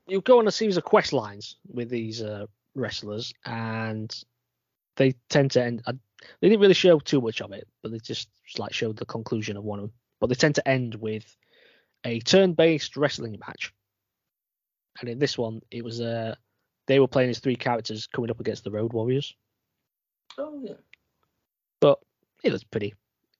[0.07, 4.15] you go on a series of quest lines with these uh, wrestlers, and
[4.95, 5.81] they tend to end.
[5.85, 5.93] Uh,
[6.39, 9.57] they didn't really show too much of it, but they just like showed the conclusion
[9.57, 9.93] of one of them.
[10.19, 11.35] But they tend to end with
[12.03, 13.73] a turn-based wrestling match.
[14.99, 16.35] And in this one, it was uh,
[16.87, 19.35] they were playing as three characters coming up against the Road Warriors.
[20.37, 20.75] Oh yeah.
[21.81, 21.99] But
[22.43, 22.93] it was pretty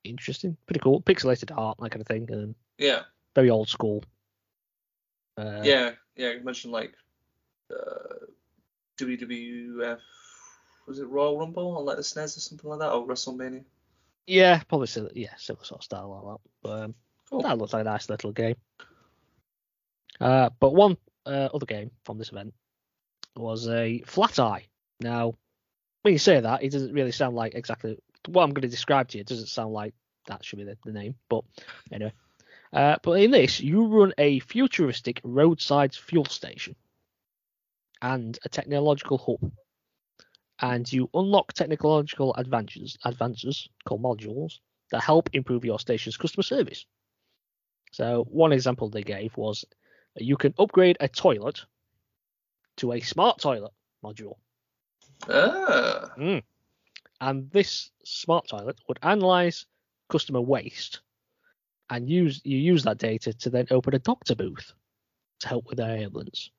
[0.04, 3.04] interesting, pretty cool, pixelated art, that kind of thing, and Yeah.
[3.36, 4.04] very old school.
[5.38, 5.92] Uh, yeah.
[6.16, 6.32] Yeah.
[6.32, 6.94] You mentioned like
[7.72, 8.26] uh,
[8.98, 10.00] WWF.
[10.88, 13.64] Was it Royal Rumble or like the SNES or something like that, or WrestleMania?
[14.28, 16.50] yeah, probably similar, yeah, similar sort of style like that.
[16.64, 16.96] But um,
[17.30, 17.42] Cool.
[17.42, 18.56] that looks like a nice little game.
[20.20, 22.54] Uh, but one uh, other game from this event
[23.36, 24.66] was a Flat Eye.
[25.00, 25.36] Now,
[26.04, 29.10] when you say that, it doesn't really sound like exactly what I'm going to describe
[29.10, 29.22] to you.
[29.22, 29.94] It doesn't sound like
[30.28, 31.44] that should be the, the name, but
[31.92, 32.14] anyway.
[32.72, 36.76] Uh, but in this, you run a futuristic roadside fuel station
[38.02, 39.52] and a technological hub,
[40.62, 44.60] and you unlock technological advances, advances called modules
[44.92, 46.86] that help improve your station's customer service.
[47.92, 49.66] So one example they gave was
[50.18, 51.66] you can upgrade a toilet
[52.78, 53.72] to a smart toilet
[54.04, 54.36] module.
[55.30, 56.14] Ah.
[57.22, 59.66] And this smart toilet would analyze
[60.10, 61.02] customer waste
[61.90, 64.74] and use you use that data to then open a doctor booth
[65.40, 66.52] to help with their ailments.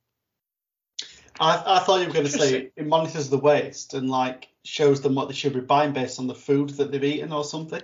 [1.40, 5.00] I, I thought you were going to say it monitors the waste and like shows
[5.00, 7.82] them what they should be buying based on the food that they've eaten or something.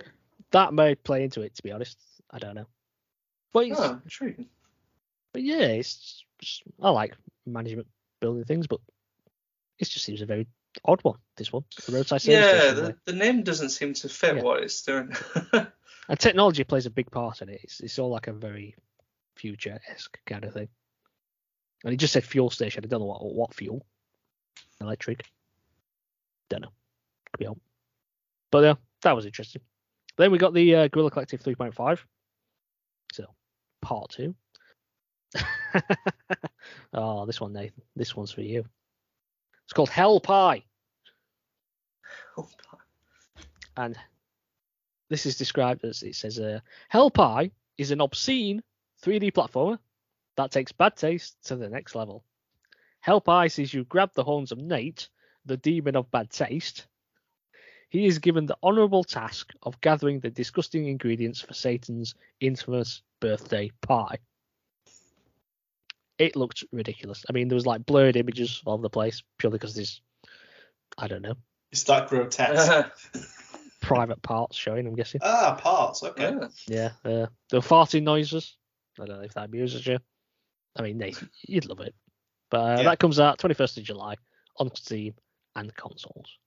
[0.51, 1.97] That may play into it, to be honest.
[2.31, 2.65] I don't know.
[3.53, 4.47] But, it's, Oh, intriguing.
[5.33, 7.87] but yeah, it's just, I like management
[8.19, 8.79] building things, but
[9.79, 10.47] it just seems a very
[10.85, 11.17] odd one.
[11.37, 14.37] This one, the roadside service Yeah, station, the, like- the name doesn't seem to fit
[14.37, 14.41] Yeah.
[14.43, 15.13] what it's doing.
[16.09, 17.61] and technology plays a big part in it.
[17.63, 18.75] It's, it's all like a very
[19.35, 20.67] future esque kind of thing.
[21.83, 22.83] And he just said fuel station.
[22.83, 23.85] I don't know what what fuel.
[24.79, 25.25] Electric.
[26.49, 26.71] Don't know.
[27.31, 27.61] Could be.
[28.51, 29.61] But yeah, that was interesting.
[30.17, 31.99] Then we got the uh, Guerrilla Collective 3.5.
[33.11, 33.25] So
[33.81, 34.35] part two.
[36.93, 37.81] oh, this one, Nathan.
[37.95, 38.65] This one's for you.
[39.65, 40.63] It's called Hell Pie.
[43.77, 43.97] and
[45.09, 46.59] this is described as it says uh,
[46.89, 48.61] Hell Pie is an obscene
[49.03, 49.79] 3D platformer
[50.37, 52.23] that takes bad taste to the next level.
[52.99, 55.09] Hell Pie sees you grab the horns of Nate,
[55.45, 56.87] the demon of bad taste.
[57.89, 63.71] He is given the honourable task of gathering the disgusting ingredients for Satan's infamous birthday
[63.81, 64.17] pie.
[66.17, 67.25] It looked ridiculous.
[67.29, 70.01] I mean, there was like blurred images all over the place purely because there's,
[70.97, 71.35] I don't know,
[71.71, 72.91] It's that grotesque.
[73.81, 74.87] private parts showing.
[74.87, 75.21] I'm guessing.
[75.23, 76.03] ah, parts.
[76.03, 76.33] Okay.
[76.67, 76.89] yeah.
[77.05, 78.55] Yeah, uh, the farting noises.
[78.99, 79.99] I don't know if that amuses you.
[80.75, 81.01] I mean,
[81.47, 81.93] you'd love it.
[82.49, 82.83] But uh, Yeah.
[82.89, 84.15] that comes out 21st of July
[84.57, 85.13] on Steam
[85.55, 86.37] and consoles.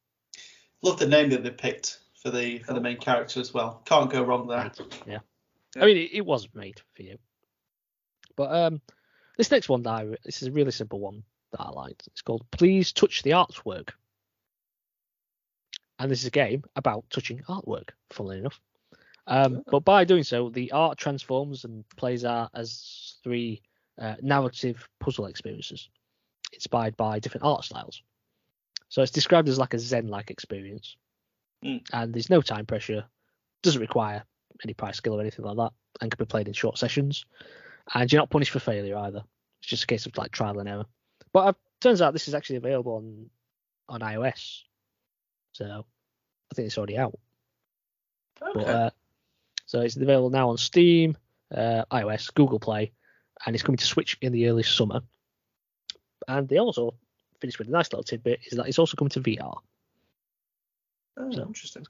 [0.82, 3.82] Love the name that they picked for the for the main character as well.
[3.84, 4.70] Can't go wrong there.
[5.06, 5.18] Yeah.
[5.74, 5.82] Yeah.
[5.82, 7.18] I mean, it, it was made for you.
[8.36, 8.80] But um,
[9.36, 11.22] this next one, that I, this is a really simple one
[11.52, 12.06] that I liked.
[12.08, 13.90] It's called Please Touch the Artwork.
[15.98, 18.60] And this is a game about touching artwork, funnily enough.
[19.26, 23.62] Um, but by doing so, the art transforms and plays out as three
[24.00, 25.88] uh, narrative puzzle experiences
[26.52, 28.02] inspired by different art styles.
[28.88, 30.96] So it's described as like a Zen like experience.
[31.64, 31.82] Mm.
[31.92, 33.04] And there's no time pressure,
[33.62, 34.24] doesn't require
[34.64, 35.72] any price skill or anything like that.
[36.00, 37.24] and can be played in short sessions.
[37.94, 39.22] And you're not punished for failure either.
[39.60, 40.86] It's just a case of like trial and error.
[41.32, 43.30] But uh, turns out this is actually available on
[43.88, 44.62] on iOS,
[45.52, 47.16] so I think it's already out.
[48.42, 48.52] Okay.
[48.54, 48.90] But, uh,
[49.66, 51.16] so it's available now on Steam,
[51.54, 52.92] uh, iOS, Google Play,
[53.44, 55.00] and it's coming to Switch in the early summer.
[56.28, 56.94] And they also
[57.40, 59.58] finished with a nice little tidbit is that it's also coming to VR.
[61.18, 61.86] oh, so- interesting.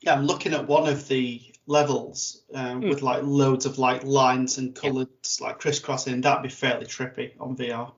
[0.00, 2.88] Yeah, I'm looking at one of the levels um, Hmm.
[2.88, 6.20] with like loads of like lines and colours like crisscrossing.
[6.22, 7.92] That'd be fairly trippy on VR.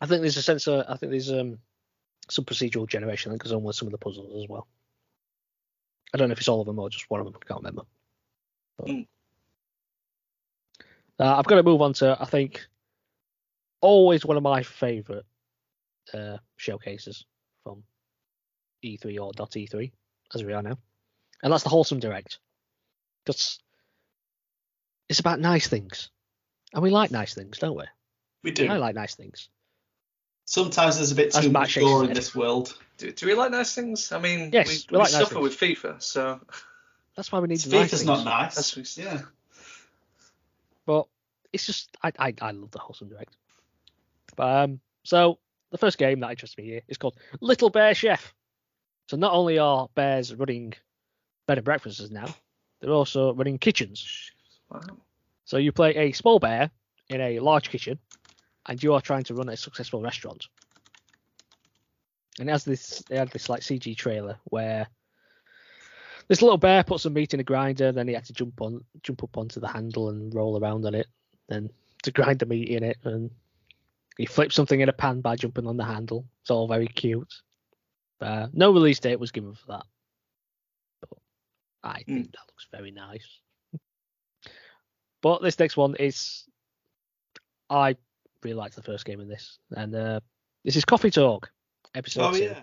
[0.00, 1.58] I think there's a sense of I think there's um
[2.28, 4.66] some procedural generation that goes on with some of the puzzles as well.
[6.12, 7.36] I don't know if it's all of them or just one of them.
[7.40, 7.82] I can't remember.
[8.78, 9.06] But, Mm.
[11.18, 12.66] uh, I've got to move on to I think
[13.80, 15.24] always one of my favourite
[16.14, 17.24] uh, showcases
[17.62, 17.82] from
[18.84, 19.92] E3 or .E3
[20.34, 20.78] as we are now,
[21.42, 22.38] and that's the Wholesome Direct.
[23.24, 23.58] Because
[25.08, 26.10] it's about nice things,
[26.72, 27.84] and we like nice things, don't we?
[28.44, 28.68] We do.
[28.68, 29.48] I like nice things.
[30.44, 32.78] Sometimes there's a bit too much gore in this world.
[32.98, 34.12] Do, do we like nice things?
[34.12, 35.42] I mean, Yes, we, we like nice suffer things.
[35.42, 36.40] with FIFA, so
[37.16, 38.54] That's why we need FIFA's not nice.
[38.54, 39.22] that's Yeah.
[40.84, 41.06] But
[41.52, 43.36] it's just I, I I love the wholesome direct.
[44.36, 45.38] But um, so
[45.70, 48.34] the first game that interests me here is called Little Bear Chef.
[49.08, 50.74] So not only are bears running
[51.46, 52.34] bed and breakfasts now,
[52.80, 54.30] they're also running kitchens.
[54.70, 54.80] wow.
[55.44, 56.70] So you play a small bear
[57.08, 57.98] in a large kitchen,
[58.66, 60.46] and you are trying to run a successful restaurant.
[62.38, 64.88] And it has this, they had this like CG trailer where
[66.28, 68.84] this little bear puts some meat in a grinder, then he had to jump on,
[69.02, 71.06] jump up onto the handle and roll around on it,
[71.48, 71.70] then
[72.02, 73.30] to grind the meat in it, and
[74.18, 76.26] he flips something in a pan by jumping on the handle.
[76.42, 77.32] It's all very cute.
[78.20, 79.84] Uh, no release date was given for that,
[81.00, 81.18] but
[81.84, 83.26] I think that looks very nice.
[85.22, 86.44] But this next one is,
[87.68, 87.96] I
[88.42, 90.20] really liked the first game in this, and uh,
[90.64, 91.50] this is Coffee Talk,
[91.94, 92.44] episode Oh two.
[92.44, 92.60] yeah.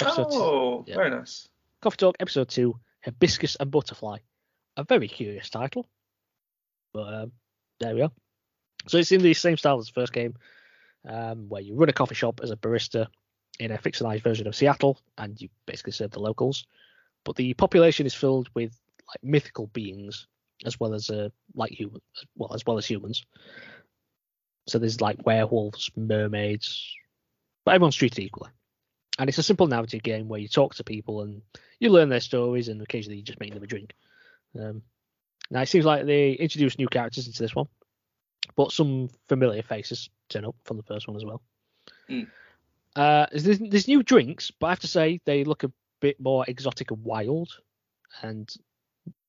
[0.00, 0.36] Episode two.
[0.36, 0.94] Oh, Yeah.
[0.96, 1.48] very nice.
[1.84, 4.16] Coffee Talk episode two, Hibiscus and Butterfly.
[4.78, 5.86] A very curious title,
[6.94, 7.32] but um,
[7.78, 8.10] there we are.
[8.88, 10.32] So it's in the same style as the first game,
[11.06, 13.08] um, where you run a coffee shop as a barista
[13.60, 16.66] in a fictionalized version of Seattle, and you basically serve the locals.
[17.22, 18.74] But the population is filled with
[19.06, 20.26] like mythical beings,
[20.64, 22.00] as well as uh, like human,
[22.34, 23.26] well as well as humans.
[24.68, 26.82] So there's like werewolves, mermaids,
[27.66, 28.52] but everyone's treated equally.
[29.18, 31.42] And it's a simple narrative game where you talk to people and
[31.78, 33.92] you learn their stories, and occasionally you just make them a drink.
[34.58, 34.82] Um,
[35.50, 37.68] now it seems like they introduced new characters into this one,
[38.56, 41.42] but some familiar faces turn up from the first one as well.
[42.08, 42.28] Mm.
[42.96, 46.44] Uh, there's, there's new drinks, but I have to say they look a bit more
[46.46, 47.50] exotic and wild,
[48.22, 48.52] and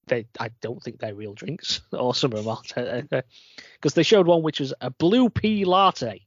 [0.08, 3.10] they I don't think they're real drinks, or some of them aren't,
[3.74, 6.26] because they showed one which was a blue pea latte.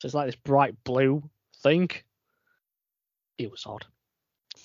[0.00, 1.28] So it's like this bright blue
[1.62, 1.90] thing.
[3.38, 3.84] It was odd.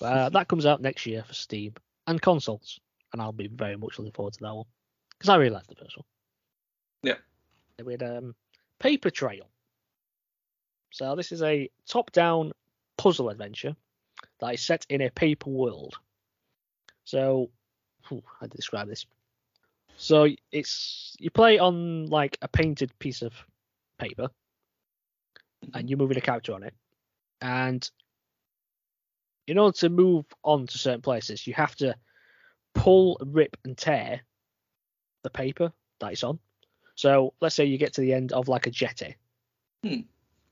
[0.00, 1.74] But, uh, that comes out next year for Steam
[2.06, 2.80] and consoles,
[3.12, 4.66] and I'll be very much looking forward to that one
[5.10, 6.04] because I really liked the first one.
[7.02, 7.88] Yeah.
[7.90, 8.34] Had um,
[8.78, 9.48] Paper Trail.
[10.90, 12.52] So this is a top-down
[12.98, 13.74] puzzle adventure
[14.40, 15.94] that is set in a paper world.
[17.04, 17.50] So,
[18.08, 19.06] whew, how to describe this?
[19.96, 23.32] So it's you play on like a painted piece of
[23.98, 24.28] paper,
[25.74, 26.74] and you're moving a character on it,
[27.40, 27.88] and
[29.46, 31.94] in order to move on to certain places, you have to
[32.74, 34.20] pull, rip, and tear
[35.22, 36.38] the paper that it's on.
[36.94, 39.16] So let's say you get to the end of like a jetty,
[39.82, 40.02] Hmm.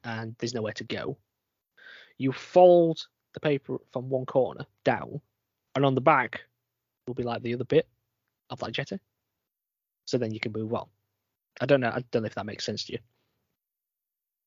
[0.04, 1.16] and there's nowhere to go.
[2.18, 5.20] You fold the paper from one corner down,
[5.74, 6.42] and on the back
[7.06, 7.88] will be like the other bit
[8.50, 8.98] of that jetty.
[10.06, 10.88] So then you can move on.
[11.60, 11.90] I don't know.
[11.90, 12.98] I don't know if that makes sense to you.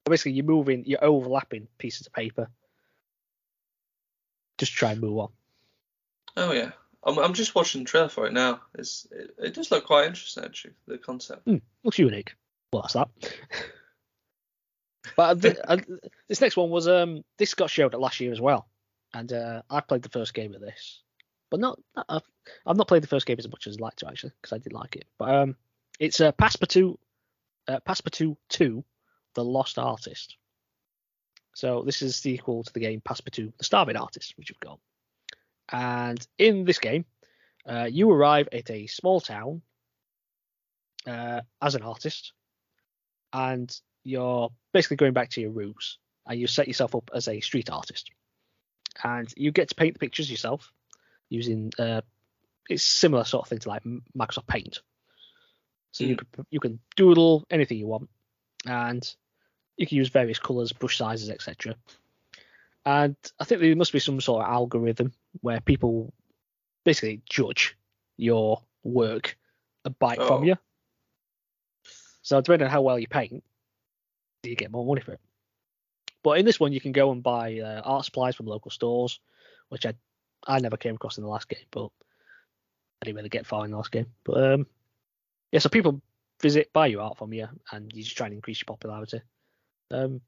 [0.04, 2.50] But basically, you're moving, you're overlapping pieces of paper.
[4.64, 5.30] Just try and move on.
[6.38, 6.72] Oh yeah.
[7.04, 8.62] I'm, I'm just watching the trailer for it now.
[8.76, 10.76] It's it, it does look quite interesting actually.
[10.88, 11.46] The concept.
[11.84, 12.34] looks unique.
[12.72, 13.10] Well, that's that.
[15.18, 15.78] but th- uh,
[16.30, 18.70] this next one was um this got showed at last year as well,
[19.14, 21.02] and uh, I played the first game of this,
[21.52, 22.24] but not I've,
[22.66, 24.60] I've not played the first game as much as I'd like to actually because I
[24.60, 25.06] did like it.
[25.20, 25.56] But um,
[26.00, 26.96] it's uh, Passpartout,
[27.68, 28.86] uh, Passpartout Two,
[29.34, 30.38] The Lost Artist.
[31.54, 34.80] So this is the sequel to the game Passpartout, The Starving Artist, which you've got.
[35.72, 37.06] And in this game,
[37.68, 39.62] uh, you arrive at a small town
[41.08, 42.34] uh, as an artist,
[43.32, 45.98] and you're basically going back to your roots,
[46.28, 48.12] and you set yourself up as a street artist,
[49.04, 50.72] and you get to paint the pictures yourself,
[51.30, 52.02] using uh,
[52.70, 53.84] it's similar sort of thing to like
[54.18, 54.80] Microsoft Paint.
[55.92, 56.26] So you Mm.
[56.34, 58.10] can you can doodle anything you want,
[58.66, 59.16] and
[59.78, 61.76] you can use various colours, brush sizes, etc.
[62.86, 66.14] And I think there must be some sort of algorithm where people
[66.84, 67.78] basically judge
[68.18, 69.38] your work
[69.86, 70.28] a bite Oh.
[70.28, 70.56] from you.
[72.22, 73.44] So depending on how well you paint,
[74.44, 75.20] you get more money for it.
[76.24, 79.20] But in this one, you can go and buy uh, art supplies from local stores,
[79.70, 79.94] which I
[80.46, 81.88] I never came across in the last game, but
[83.02, 84.08] I didn't really get far in the last game.
[84.26, 84.68] But um,
[85.52, 86.02] yeah, so people
[86.42, 89.22] visit, buy your art from you, and you just try and increase your popularity.
[89.94, 90.22] Um,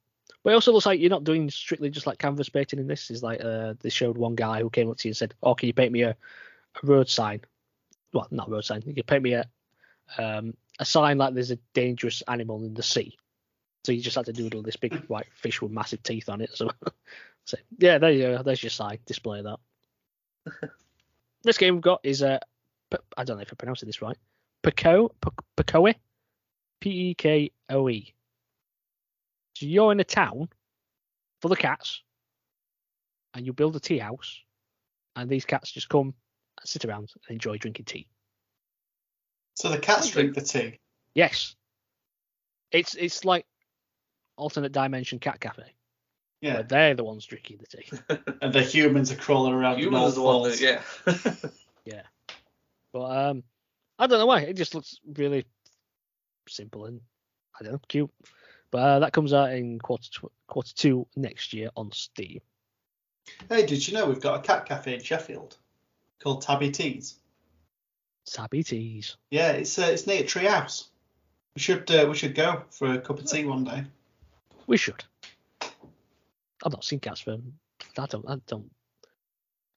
[0.43, 3.09] but it also looks like you're not doing strictly just like canvas painting in this.
[3.09, 5.55] Is like uh, they showed one guy who came up to you and said, "Oh,
[5.55, 7.41] can you paint me a, a road sign?
[8.13, 8.83] Well, not a road sign.
[8.85, 9.45] You can paint me a
[10.17, 13.17] um, a sign like there's a dangerous animal in the sea."
[13.85, 16.49] So you just had to doodle this big white fish with massive teeth on it.
[16.53, 16.71] So,
[17.45, 18.43] so yeah, there you go.
[18.43, 18.99] There's your sign.
[19.05, 19.59] Display that.
[21.43, 22.39] this game we've got is uh,
[22.89, 24.17] P- I don't know if I'm pronouncing this right.
[24.63, 25.93] Peco, Pe- Pecoe,
[26.79, 28.14] P E K O E.
[29.55, 30.49] So you're in a town
[31.41, 32.01] full of cats,
[33.33, 34.41] and you build a tea house,
[35.15, 36.13] and these cats just come
[36.59, 38.07] and sit around and enjoy drinking tea.
[39.55, 40.79] So the cats drink the tea.
[41.13, 41.55] Yes,
[42.71, 43.45] it's it's like
[44.37, 45.63] alternate dimension cat cafe.
[46.41, 46.55] Yeah.
[46.55, 47.89] where they're the ones drinking the tea.
[48.41, 49.77] And the humans are crawling around.
[49.77, 50.59] the Humans North are the one Falls.
[50.59, 51.51] that,
[51.85, 52.01] yeah.
[52.91, 53.43] But um,
[53.97, 54.41] I don't know why.
[54.41, 55.45] It just looks really
[56.47, 56.99] simple and
[57.59, 58.11] I don't know, cute.
[58.71, 62.41] But uh, that comes out in quarter tw- quarter two next year on Steam.
[63.49, 65.57] Hey, did you know we've got a cat cafe in Sheffield
[66.19, 67.15] called Tabby Teas?
[68.25, 69.17] Tabby teas.
[69.29, 70.85] Yeah, it's uh, it's near Treehouse.
[71.55, 73.85] We should uh, we should go for a cup of tea one day.
[74.67, 75.03] We should.
[75.61, 77.37] I've not seen cats for.
[77.97, 78.27] I don't.
[78.27, 78.71] I don't.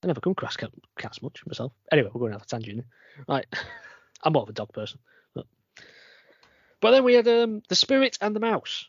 [0.02, 1.72] I never come across cats much myself.
[1.92, 2.84] Anyway, we're going have a tangent.
[3.28, 3.46] Right.
[4.22, 4.98] I'm more of a dog person.
[6.80, 8.86] But, then we had um, the spirit and the mouse.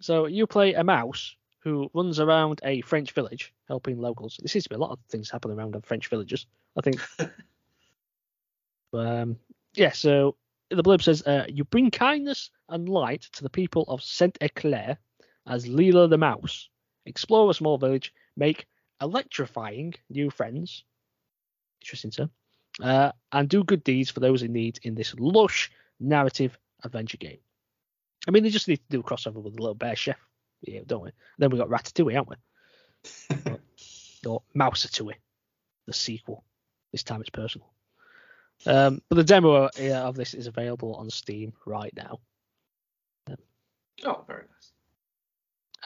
[0.00, 4.36] So you play a mouse who runs around a French village helping locals.
[4.40, 6.46] There seems to be a lot of things happening around French villages.
[6.76, 7.00] I think.
[8.92, 9.36] um,
[9.74, 9.92] yeah.
[9.92, 10.36] So
[10.70, 14.98] the blurb says uh, you bring kindness and light to the people of Saint Eclair
[15.46, 16.68] as Leela the mouse.
[17.06, 18.66] Explore a small village, make
[19.00, 20.84] electrifying new friends.
[21.80, 22.28] Interesting sir.
[22.82, 25.70] Uh, and do good deeds for those in need in this lush
[26.02, 27.38] narrative adventure game.
[28.26, 30.18] I mean, they just need to do a crossover with the little bear chef,
[30.62, 31.10] yeah, don't we?
[31.38, 32.38] then we got Ratatouille, haven't
[33.40, 33.56] we?
[34.26, 35.16] or Mouseatouille,
[35.86, 36.44] the sequel.
[36.92, 37.72] This time it's personal.
[38.66, 42.20] Um, but the demo of this is available on Steam right now.
[44.04, 44.72] Oh, very nice.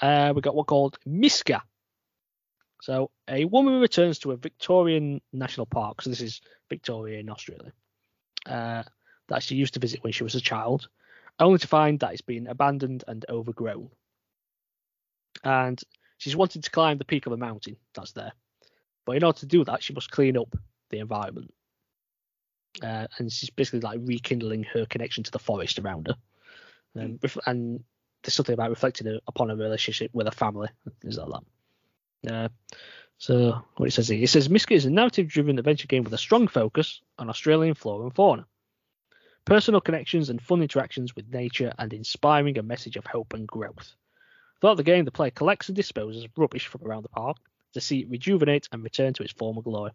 [0.00, 1.62] Uh, we got one called Miska.
[2.82, 6.02] So a woman returns to a Victorian national park.
[6.02, 7.72] So this is Victoria in Australia.
[8.44, 8.82] Uh,
[9.28, 10.88] that she used to visit when she was a child,
[11.38, 13.90] only to find that it's been abandoned and overgrown.
[15.44, 15.80] And
[16.18, 18.32] she's wanting to climb the peak of a mountain that's there.
[19.04, 20.56] But in order to do that, she must clean up
[20.90, 21.52] the environment.
[22.82, 26.16] Uh, and she's basically like rekindling her connection to the forest around her.
[27.00, 27.84] Um, ref- and
[28.22, 30.68] there's something about reflecting upon her relationship with her family.
[31.02, 32.32] Is that that?
[32.32, 32.48] Uh,
[33.18, 36.18] so what it says here, it says Miska is a narrative-driven adventure game with a
[36.18, 38.46] strong focus on Australian flora and fauna,
[39.46, 43.94] personal connections and fun interactions with nature, and inspiring a message of hope and growth.
[44.60, 47.36] Throughout the game, the player collects and disposes of rubbish from around the park
[47.72, 49.92] to see it rejuvenate and return to its former glory.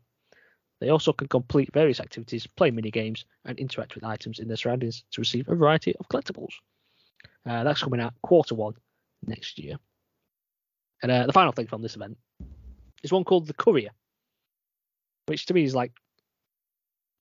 [0.80, 4.58] They also can complete various activities, play mini games, and interact with items in their
[4.58, 6.54] surroundings to receive a variety of collectibles.
[7.46, 8.74] Uh, that's coming out quarter one
[9.26, 9.76] next year.
[11.04, 12.18] And uh, the final thing from this event
[13.04, 13.92] is one called The Courier,
[15.26, 15.92] which to me is like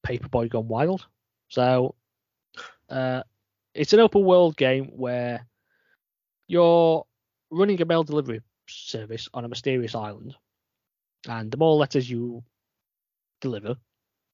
[0.06, 1.06] Paperboy gone wild.
[1.48, 1.94] So
[2.90, 3.22] uh,
[3.74, 5.46] it's an open world game where
[6.46, 7.04] you're
[7.50, 10.34] running a mail delivery service on a mysterious island,
[11.28, 12.42] and the more letters you
[13.40, 13.76] deliver,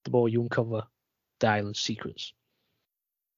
[0.04, 0.84] the more you uncover
[1.40, 2.32] the island's secrets.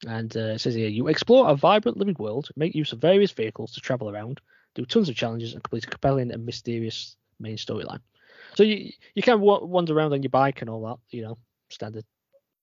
[0.06, 3.32] And uh, it says here, you explore a vibrant living world, make use of various
[3.32, 4.40] vehicles to travel around,
[4.74, 8.00] do tons of challenges, and complete a compelling and mysterious main storyline.
[8.54, 11.38] So you you can wa- wander around on your bike and all that, you know,
[11.70, 12.04] standard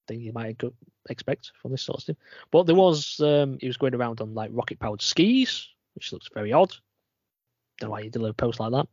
[0.07, 0.61] thing you might
[1.09, 2.17] expect from this sort of thing.
[2.51, 6.29] But there was um, he was going around on like rocket powered skis, which looks
[6.33, 6.73] very odd.
[7.79, 8.87] Don't know why you deliver post like that.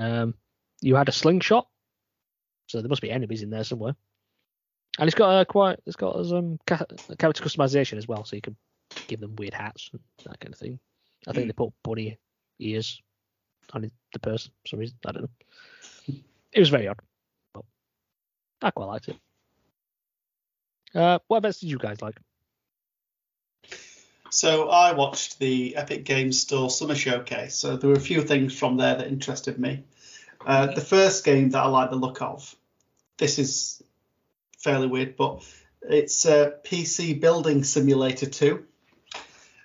[0.00, 0.34] Um,
[0.80, 1.68] you had a slingshot,
[2.66, 3.94] so there must be enemies in there somewhere.
[4.98, 6.96] And it's got a quite it's got um character
[7.44, 8.56] customization as well, so you can
[9.06, 10.78] give them weird hats and that kind of thing.
[11.26, 12.18] I think they put bunny
[12.58, 13.00] ears
[13.72, 14.96] on the person for some reason.
[15.06, 16.14] I don't know.
[16.52, 16.98] It was very odd.
[17.52, 17.64] but
[18.62, 19.16] I quite liked it.
[20.94, 22.16] Uh, what events did you guys like?
[24.30, 27.54] So I watched the Epic Games Store Summer Showcase.
[27.54, 29.84] So there were a few things from there that interested me.
[30.44, 32.54] Uh, the first game that I like the look of,
[33.16, 33.82] this is
[34.58, 35.42] fairly weird, but
[35.82, 38.64] it's uh, PC Building Simulator 2.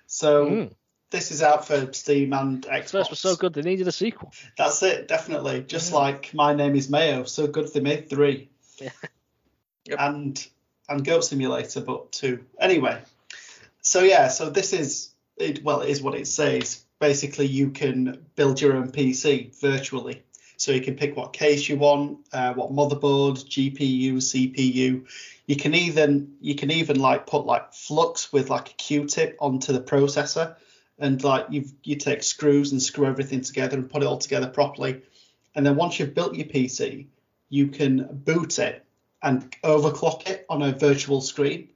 [0.06, 0.74] So Mm.
[1.10, 2.90] this is out for Steam and Xbox.
[2.90, 4.32] First was so good they needed a sequel.
[4.56, 5.62] That's it, definitely.
[5.62, 5.98] Just Yeah.
[5.98, 8.48] like My Name is Mayo, so good they made three.
[8.80, 8.90] Yeah.
[9.84, 10.00] Yep.
[10.00, 10.48] And
[10.88, 12.44] and Goat Simulator, but two.
[12.60, 13.00] Anyway,
[13.80, 15.62] so yeah, so this is it.
[15.62, 16.84] Well, it is what it says.
[17.00, 20.22] Basically, you can build your own PC virtually.
[20.56, 25.04] So you can pick what case you want, uh, what motherboard, GPU, CPU.
[25.46, 29.72] You can even you can even like put like flux with like a Q-tip onto
[29.72, 30.54] the processor,
[30.98, 34.46] and like you you take screws and screw everything together and put it all together
[34.46, 35.02] properly.
[35.54, 37.06] And then once you've built your PC,
[37.48, 38.83] you can boot it
[39.24, 41.70] and overclock it on a virtual screen.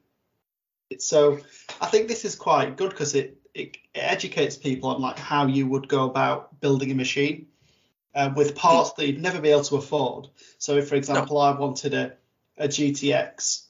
[0.99, 1.40] So
[1.80, 5.46] I think this is quite good because it, it it educates people on like how
[5.46, 7.46] you would go about building a machine
[8.14, 10.28] uh, with parts that you'd never be able to afford.
[10.59, 12.12] So if, for example, I wanted a,
[12.57, 13.64] a GTX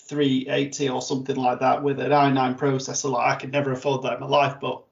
[0.00, 4.14] 380 or something like that with an i9 processor, like I could never afford that
[4.14, 4.82] in my life, but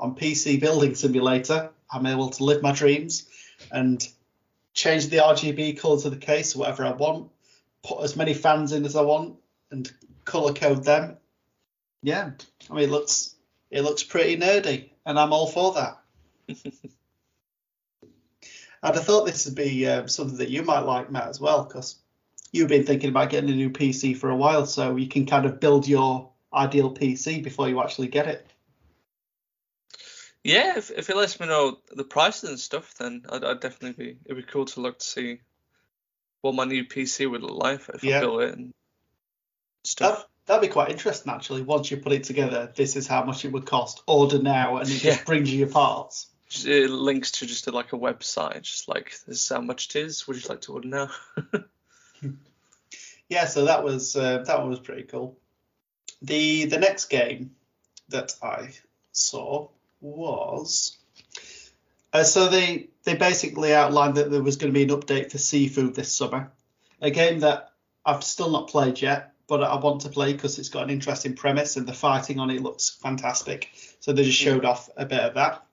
[0.00, 3.26] on PC Building Simulator, I'm able to live my dreams
[3.70, 4.06] and
[4.72, 7.30] change the RGB colours of the case, or whatever I want,
[7.84, 9.36] put as many fans in as I want,
[9.70, 9.92] and
[10.24, 11.18] colour code them.
[12.02, 12.32] Yeah,
[12.70, 13.34] I mean, it looks
[13.70, 16.00] it looks pretty nerdy, and I'm all for that.
[18.82, 21.64] I'd have thought this would be um, something that you might like, Matt, as well,
[21.64, 21.96] because
[22.52, 25.46] you've been thinking about getting a new PC for a while, so you can kind
[25.46, 28.46] of build your ideal PC before you actually get it.
[30.42, 34.04] Yeah, if, if it lets me know the prices and stuff, then I'd, I'd definitely
[34.04, 34.18] be.
[34.26, 35.40] It'd be cool to look to see
[36.44, 38.18] what my new PC would look like if Yeah.
[38.18, 38.74] I built it and
[39.82, 40.18] stuff.
[40.18, 41.62] That, that'd be quite interesting, actually.
[41.62, 44.02] Once you put it together, this is how much it would cost.
[44.06, 45.14] Order now, and it Yeah.
[45.14, 46.26] just brings you your parts.
[46.66, 50.28] It links to just like a website, just like this is how much it is.
[50.28, 51.10] Would you like to order now?
[53.30, 55.38] yeah, so that was uh, that one was pretty cool.
[56.20, 57.56] The the next game
[58.10, 58.74] that I
[59.12, 59.68] saw
[60.02, 60.98] was
[62.14, 65.38] uh, so they they basically outlined that there was going to be an update for
[65.38, 66.50] Sifu this summer,
[67.02, 67.72] a game that
[68.06, 71.34] I've still not played yet, but I want to play because it's got an interesting
[71.34, 73.68] premise and the fighting on it looks fantastic.
[74.00, 75.66] So they just showed off a bit of that.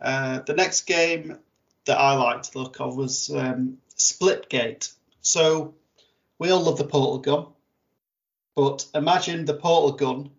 [0.00, 1.38] Uh, the next game
[1.86, 4.92] that I liked the look of was um, Splitgate.
[5.20, 5.74] So
[6.38, 7.46] we all love the portal gun,
[8.54, 10.30] but imagine the portal gun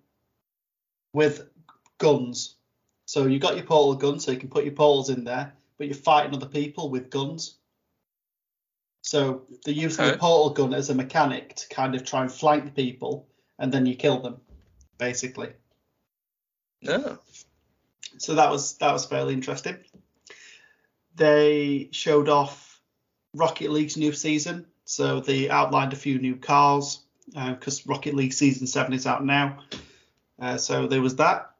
[1.14, 1.48] with
[1.98, 2.56] guns.
[3.06, 5.88] So you got your portal gun, so you can put your portals in there, but
[5.88, 7.58] you're fighting other people with guns.
[9.02, 12.76] So they're using the portal gun as a mechanic to kind of try and flank
[12.76, 13.28] people,
[13.60, 14.38] and then you kill them,
[14.98, 15.54] basically.
[16.82, 17.20] No.
[18.18, 19.78] So that was that was fairly interesting.
[21.16, 22.82] They showed off
[23.34, 28.68] Rocket League's new season, so they outlined a few new cars because Rocket League season
[28.68, 29.60] seven is out now.
[30.40, 31.55] Uh, so there was that.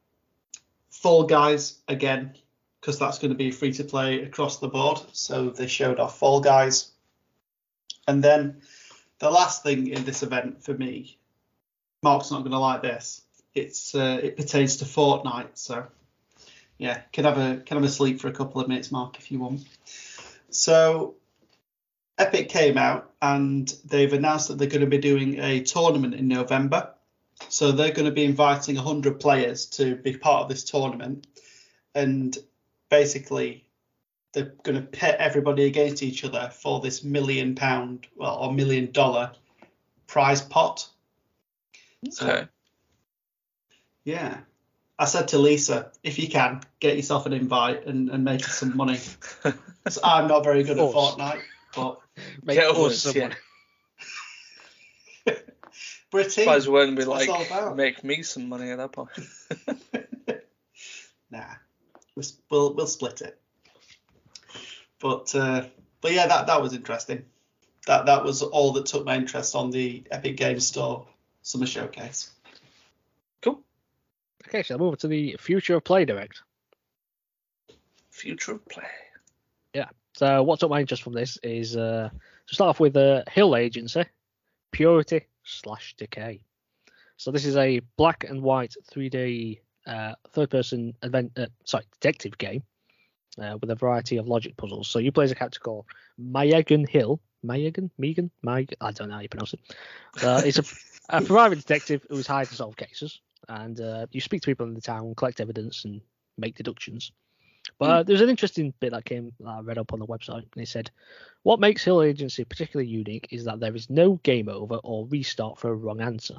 [1.06, 2.34] Fall Guys again,
[2.80, 5.00] because that's going to be free to play across the board.
[5.12, 6.90] So they showed off Fall Guys,
[8.08, 8.62] and then
[9.20, 11.16] the last thing in this event for me,
[12.02, 13.22] Mark's not going to like this.
[13.54, 15.86] It's uh, it pertains to Fortnite, so
[16.76, 19.30] yeah, can have a can have a sleep for a couple of minutes, Mark, if
[19.30, 19.64] you want.
[20.50, 21.14] So
[22.18, 26.26] Epic came out and they've announced that they're going to be doing a tournament in
[26.26, 26.95] November.
[27.48, 31.26] So they're going to be inviting 100 players to be part of this tournament,
[31.94, 32.36] and
[32.90, 33.64] basically
[34.32, 38.90] they're going to pit everybody against each other for this million pound, well, or million
[38.92, 39.32] dollar
[40.06, 40.88] prize pot.
[42.10, 42.48] So, Okay.
[44.04, 44.38] yeah.
[44.98, 48.76] I said to Lisa, if you can, get yourself an invite and, and make some
[48.76, 48.98] money.
[49.88, 51.42] So I'm not very good at Fortnite,
[51.76, 52.00] but
[52.42, 53.34] Make Get us us, some yeah.
[56.16, 56.24] Money.
[56.24, 56.44] we're a team.
[56.44, 57.76] Surprised when we That's like it's all about.
[57.76, 59.10] make me some money at that point.
[61.30, 61.44] Nah,
[62.14, 63.38] we'll, we'll we'll split it.
[65.00, 65.66] But uh,
[66.00, 67.24] but yeah, that that was interesting.
[67.86, 71.06] That that was all that took my interest on the Epic Games Store
[71.42, 72.30] Summer Showcase.
[73.42, 73.62] cool.
[74.48, 76.42] Okay, so I'll move to the Future of Play Direct.
[78.10, 78.84] Future of play.
[79.74, 79.88] Yeah.
[80.14, 82.08] So what took my interest from this is uh,
[82.46, 84.04] to start off with a Hill Agency,
[84.70, 86.40] Purity slash Decay.
[87.16, 92.62] So this is a black and white 3D uh, third-person event, uh, sorry, detective game
[93.40, 94.88] uh, with a variety of logic puzzles.
[94.88, 95.86] So you play as a character called
[96.20, 97.20] Mayagan Hill.
[97.44, 97.90] Mayagan?
[97.96, 98.30] Megan?
[98.42, 98.74] Meg?
[98.80, 99.60] I don't know how you pronounce it.
[100.22, 100.64] Uh, it's a,
[101.18, 104.74] a private detective who's hired to solve cases, and uh, you speak to people in
[104.74, 106.00] the town, collect evidence, and
[106.36, 107.12] make deductions.
[107.78, 110.46] But uh, there's an interesting bit that came that I read up on the website,
[110.54, 110.90] and it said,
[111.42, 115.58] "What makes Hill Agency particularly unique is that there is no game over or restart
[115.58, 116.36] for a wrong answer.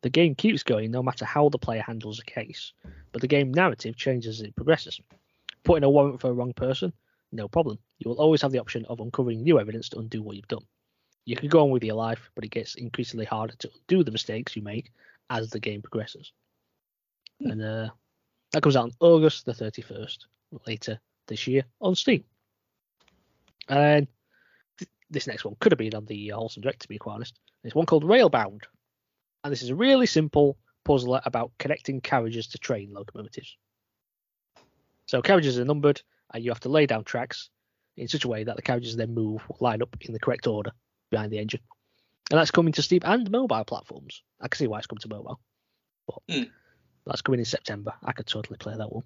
[0.00, 2.72] The game keeps going no matter how the player handles a case,
[3.12, 5.00] but the game narrative changes as it progresses.
[5.64, 6.94] Putting a warrant for a wrong person,
[7.32, 7.78] no problem.
[7.98, 10.64] You will always have the option of uncovering new evidence to undo what you've done.
[11.26, 14.12] You can go on with your life, but it gets increasingly harder to undo the
[14.12, 14.92] mistakes you make
[15.28, 16.32] as the game progresses."
[17.40, 17.90] And uh,
[18.52, 20.24] that comes out on August the 31st
[20.66, 22.24] later this year on Steam.
[23.68, 24.06] And
[24.78, 27.14] th- this next one could have been on the uh, Wholesome Direct, to be quite
[27.14, 27.38] honest.
[27.62, 28.62] There's one called Railbound.
[29.42, 33.56] And this is a really simple puzzler about connecting carriages to train locomotives.
[35.06, 36.02] So carriages are numbered,
[36.32, 37.50] and you have to lay down tracks
[37.96, 40.72] in such a way that the carriages then move line up in the correct order
[41.10, 41.60] behind the engine.
[42.30, 44.22] And that's coming to Steam and mobile platforms.
[44.40, 45.40] I can see why it's come to mobile.
[46.06, 46.50] But Hmm.
[47.06, 47.92] that's coming in September.
[48.02, 49.04] I could totally play that one.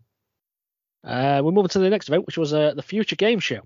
[1.05, 3.63] Uh, we're moving to the next event, which was uh, the Future Game Show.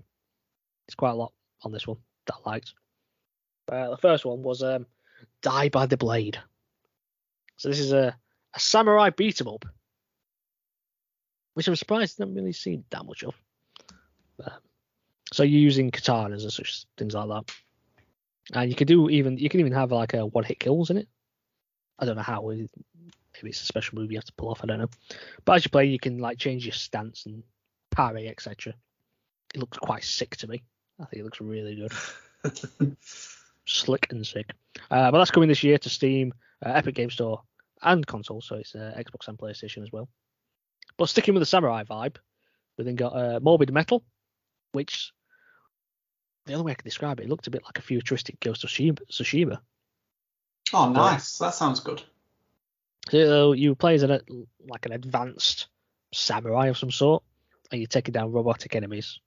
[0.87, 2.73] It's quite a lot on this one that I liked.
[3.71, 4.85] Uh, the first one was um,
[5.41, 6.39] Die by the Blade.
[7.57, 8.15] So this is a,
[8.53, 9.65] a samurai beat 'em up,
[11.53, 13.35] which I'm surprised I haven't really seen that much of.
[14.43, 14.59] Um,
[15.31, 17.55] so you're using katanas and such things like that,
[18.53, 20.97] and you can do even you can even have like a one hit kills in
[20.97, 21.07] it.
[21.99, 22.51] I don't know how.
[23.35, 24.61] Maybe it's a special move you have to pull off.
[24.63, 24.89] I don't know.
[25.45, 27.43] But as you play, you can like change your stance and
[27.91, 28.73] parry, etc.
[29.53, 30.63] It looks quite sick to me.
[30.99, 32.95] I think it looks really good,
[33.65, 34.51] slick and sick.
[34.91, 37.41] Uh, but that's coming this year to Steam, uh, Epic Game Store,
[37.81, 38.41] and console.
[38.41, 40.07] So it's uh, Xbox and PlayStation as well.
[40.97, 42.17] But sticking with the samurai vibe,
[42.77, 44.03] we then got uh, Morbid Metal,
[44.71, 45.11] which
[46.45, 48.63] the only way I can describe it, it looked a bit like a futuristic Ghost
[48.63, 48.99] of Tsushima.
[49.11, 49.59] Tsushima.
[50.73, 51.37] Oh, nice.
[51.37, 52.03] That sounds good.
[53.09, 54.19] So you play as an
[54.67, 55.67] like an advanced
[56.13, 57.23] samurai of some sort,
[57.71, 59.19] and you're taking down robotic enemies,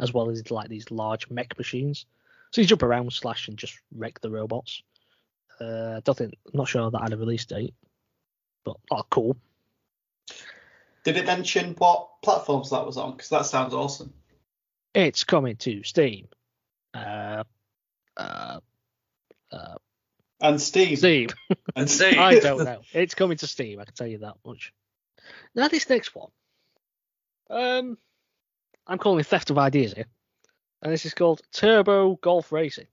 [0.00, 2.06] as well as like these large mech machines.
[2.52, 4.82] So you jump around, slash, and just wreck the robots.
[5.60, 7.74] Uh, don't think, I'm not sure that had a release date,
[8.64, 9.36] but oh, cool.
[11.04, 13.12] Did it mention what platforms that was on?
[13.12, 14.12] Because that sounds awesome.
[14.94, 16.28] It's coming to Steam.
[16.94, 17.44] Uh,
[18.16, 18.60] uh,
[19.52, 19.74] uh,
[20.44, 20.96] And Steam.
[20.96, 21.28] Steam.
[21.76, 22.82] And see, I don't know.
[22.92, 23.80] It's coming to Steam.
[23.80, 24.72] I can tell you that much.
[25.54, 26.30] Now this next one,
[27.50, 27.98] um,
[28.86, 30.04] I'm calling it theft of ideas here,
[30.82, 32.86] and this is called Turbo Golf Racing.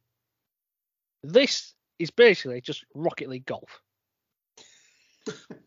[1.24, 3.82] This is basically just Rocket League golf.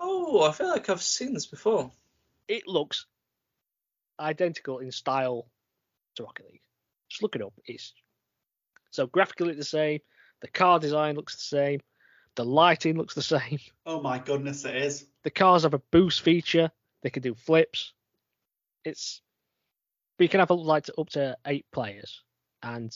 [0.01, 1.93] Oh, I feel like I've seen this before.
[2.49, 3.07] It looks
[4.19, 5.47] identical in style
[6.17, 6.63] to Rocket League.
[7.09, 7.53] Just look it up.
[7.67, 7.93] It's
[8.91, 10.01] so graphically the same.
[10.45, 11.81] The car design looks the same.
[12.37, 13.59] The lighting looks the same.
[13.87, 15.07] Oh my goodness, it is.
[15.23, 16.71] the cars have a boost feature.
[17.03, 17.95] They can do flips.
[18.85, 19.23] It's
[20.19, 22.23] but you can have like up to eight players,
[22.63, 22.95] and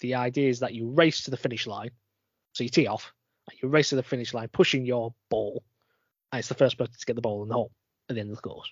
[0.00, 1.90] the idea is that you race to the finish line.
[2.54, 3.12] So you tee off,
[3.48, 5.62] and you race to the finish line, pushing your ball,
[6.32, 7.70] and it's the first person to get the ball in the hole
[8.08, 8.68] at the end of the course.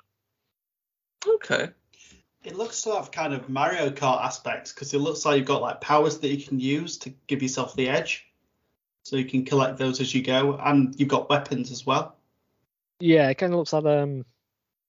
[1.25, 1.69] Okay.
[2.45, 5.61] It looks to have kind of Mario Kart aspects because it looks like you've got
[5.61, 8.26] like powers that you can use to give yourself the edge.
[9.03, 12.16] So you can collect those as you go, and you've got weapons as well.
[13.01, 14.24] Yeah, it kind of looks like um,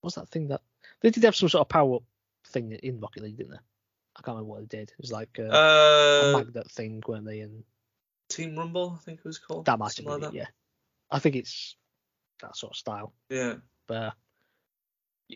[0.01, 0.61] what's that thing that
[1.01, 2.03] they did have some sort of power up
[2.47, 3.57] thing in Rocket League, didn't they?
[4.17, 4.89] I can't remember what they did.
[4.89, 7.39] It was like uh, a Uh, magnet thing, weren't they?
[7.39, 7.63] And
[8.27, 9.65] Team Rumble, I think it was called.
[9.65, 10.47] that might have been like it, yeah.
[11.09, 11.75] I think it's
[12.41, 13.13] that sort of style.
[13.29, 13.35] that.
[13.35, 13.53] Yeah.
[13.87, 14.11] But uh,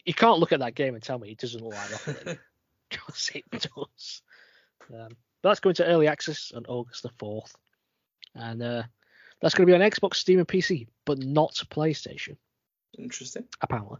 [0.06, 2.40] you can't look at that game and tell me it doesn't look like Rocket
[2.90, 4.22] because it does.
[4.94, 5.10] Um,
[5.42, 7.56] but that's going to early access on August the fourth,
[8.36, 8.84] and uh,
[9.42, 12.38] that's going to be on Xbox, Steam, and PC, but not PlayStation,
[12.98, 13.46] Interesting.
[13.62, 14.00] apparently.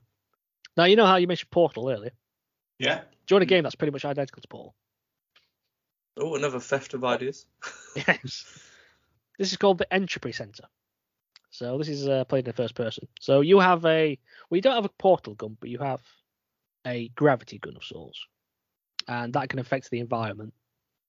[0.76, 2.12] Now you know how you mentioned Portal earlier.
[2.80, 3.02] Yeah.
[3.28, 4.76] Do you want a game that's pretty much identical to Portal?
[6.18, 7.46] Oh, another theft of ideas.
[7.96, 8.60] Yes.
[9.38, 10.64] This is called the Entropy Center.
[11.54, 13.08] So this is uh, played in the first person.
[13.20, 14.18] So you have a
[14.50, 16.02] well, you don't have a portal gun, but you have
[16.86, 18.26] a gravity gun of sorts,
[19.08, 20.54] and that can affect the environment.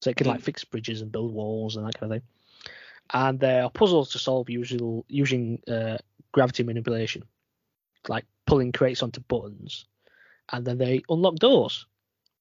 [0.02, 2.28] So it can like fix bridges and build walls and that kind of thing.
[3.14, 5.98] And there are puzzles to solve usual, using uh,
[6.32, 7.24] gravity manipulation,
[8.08, 9.86] like pulling crates onto buttons,
[10.52, 11.86] and then they unlock doors.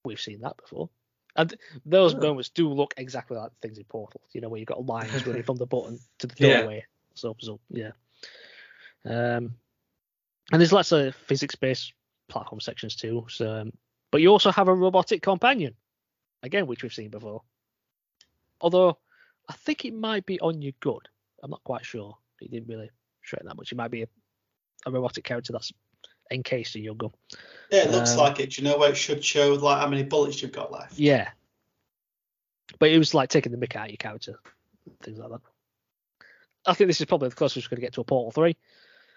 [0.04, 0.90] We've seen that before.
[1.36, 1.54] And
[1.86, 2.20] those Oh.
[2.20, 5.42] moments do look exactly like things in Portal, you know, where you've got lines running
[5.42, 6.68] from the button to the Yeah.
[7.22, 7.38] Doorway.
[7.40, 7.90] So yeah.
[9.04, 9.54] Um,
[10.52, 11.92] and there's lots of physics-based
[12.28, 13.26] platform sections too.
[13.28, 13.72] So, um,
[14.10, 15.74] But you also have a robotic companion,
[16.42, 17.42] again, which we've seen before.
[18.60, 18.98] Although
[19.48, 21.00] I think it might be on your gun.
[21.42, 22.16] I'm not quite sure.
[22.40, 22.90] He didn't really
[23.22, 23.72] show it that much.
[23.72, 24.08] It might be a,
[24.86, 25.72] a robotic character that's
[26.30, 27.10] encased in your gun.
[27.70, 28.50] Yeah, it looks Um, like it.
[28.50, 30.98] Do you know where it should show like how many bullets you've got left?
[30.98, 31.30] Yeah.
[32.78, 34.38] But it was like taking the mick out of your character,
[35.02, 35.40] things like that.
[36.66, 38.56] I think this is probably the closest we're going to get to a Portal 3.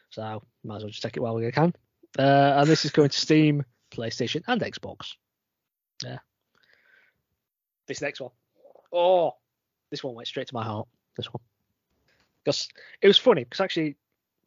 [0.09, 1.73] So might as well just take it while we can.
[2.17, 2.21] Uh,
[2.57, 5.13] and this is going to Steam, PlayStation, and Xbox.
[6.03, 6.19] Yeah.
[7.87, 8.31] This next one.
[8.91, 9.33] Oh,
[9.91, 10.87] this one went straight to my heart.
[11.15, 11.41] This one.
[12.43, 12.67] Because
[13.01, 13.97] it was funny, because actually,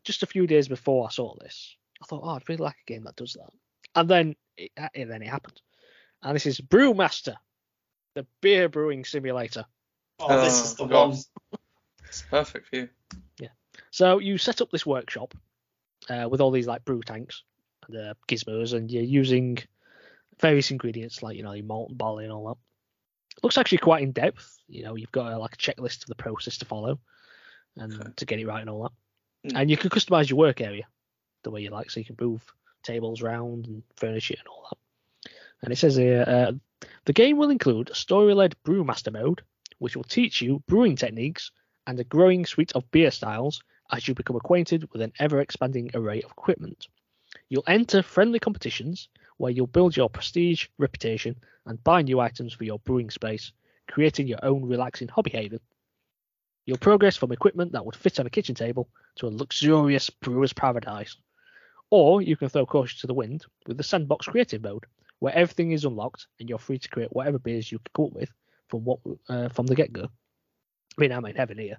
[0.04, 2.92] just a few days before I saw this, I thought, oh, I'd really like a
[2.92, 3.50] game that does that.
[3.94, 5.60] And then it, and then it happened.
[6.22, 7.36] And this is Brewmaster,
[8.14, 9.64] the beer brewing simulator.
[10.18, 11.08] Oh, this Oh, is the God.
[11.10, 11.59] one.
[12.10, 12.88] It's perfect for you.
[13.38, 13.48] Yeah.
[13.90, 15.32] So you set up this workshop
[16.08, 17.44] uh, with all these like brew tanks
[17.86, 19.58] and uh, gizmos, and you're using
[20.40, 22.56] various ingredients like you know your malt and barley and all that.
[23.36, 24.56] It looks actually quite in depth.
[24.66, 26.98] You know, you've got uh, like a checklist of the process to follow
[27.76, 28.10] and Okay.
[28.16, 29.50] to get it right and all that.
[29.52, 29.56] Hmm.
[29.56, 30.86] And you can customize your work area
[31.44, 32.44] the way you like, so you can move
[32.82, 35.32] tables around and furnish it and all that.
[35.62, 36.52] And it says here, uh,
[37.04, 39.42] the game will include a story-led brewmaster mode,
[39.78, 41.52] which will teach you brewing techniques
[41.90, 43.60] and a growing suite of beer styles
[43.90, 46.86] as you become acquainted with an ever-expanding array of equipment.
[47.48, 51.34] You'll enter friendly competitions where you'll build your prestige, reputation,
[51.66, 53.50] and buy new items for your brewing space,
[53.88, 55.58] creating your own relaxing hobby haven.
[56.64, 60.52] You'll progress from equipment that would fit on a kitchen table to a luxurious brewer's
[60.52, 61.16] paradise.
[61.90, 64.84] Or you can throw caution to the wind with the sandbox creative mode,
[65.18, 68.12] where everything is unlocked and you're free to create whatever beers you can come up
[68.12, 68.32] with
[68.68, 70.08] from what uh, from the get go.
[70.96, 71.78] I mean, I'm in heaven here.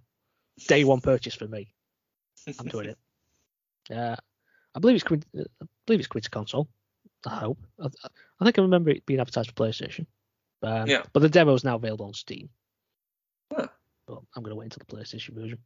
[0.68, 1.74] Day one purchase for me.
[2.60, 2.98] I'm doing it.
[3.90, 4.16] Uh,
[4.76, 5.24] I believe it's coming.
[5.38, 6.70] uh, I believe it's coming to console.
[7.26, 7.58] I hope.
[7.82, 7.88] I,
[8.40, 10.06] I think I remember it being advertised for PlayStation.
[10.62, 11.02] Um, Yeah.
[11.12, 12.48] But the demo is now available on Steam.
[13.52, 13.68] Huh.
[14.08, 15.58] But I'm going to wait until the PlayStation version.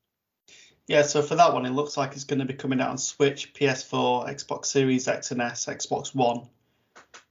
[0.87, 2.97] Yeah, so for that one, it looks like it's going to be coming out on
[2.97, 6.47] Switch, PS4, Xbox Series X and S, Xbox One,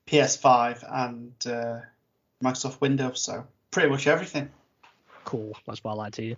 [0.07, 1.81] PS5, and uh,
[2.43, 3.21] Microsoft Windows.
[3.23, 4.51] So pretty much everything.
[5.25, 5.57] Cool.
[5.67, 6.37] That's what I like to hear.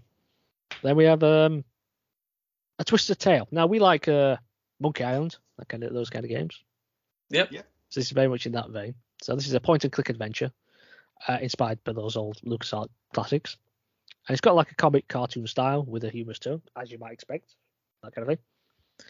[0.82, 1.64] Then we have um,
[2.78, 3.49] a Twisted Tale.
[3.51, 4.37] Now we like uh,
[4.80, 6.62] Monkey Island, that kind of those kind of games.
[7.30, 7.49] Yep.
[7.51, 7.62] Yeah.
[7.89, 8.95] So this is very much in that vein.
[9.22, 10.53] So this is a point and click adventure,
[11.26, 13.57] uh, inspired by those old LucasArts classics,
[14.28, 17.12] and it's got like a comic cartoon style with a humorous tone, as you might
[17.12, 17.55] expect,
[18.03, 19.05] that kind of thing.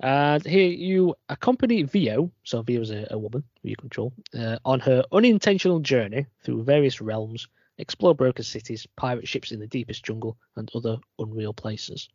[0.00, 4.58] And here you accompany Vio, so Vio is a, a woman who you control, uh,
[4.64, 7.48] on her unintentional journey through various realms,
[7.82, 12.08] explore broken cities, pirate ships in the deepest jungle, and other unreal places.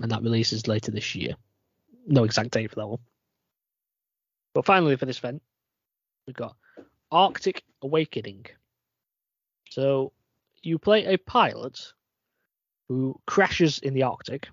[0.00, 1.36] And that releases later this year.
[2.06, 3.00] No exact date for that one.
[4.54, 5.42] But finally, for this event,
[6.26, 6.56] we've got
[7.10, 8.46] Arctic Awakening.
[9.70, 10.12] So
[10.62, 11.92] you play a pilot
[12.88, 14.48] who crashes in the Arctic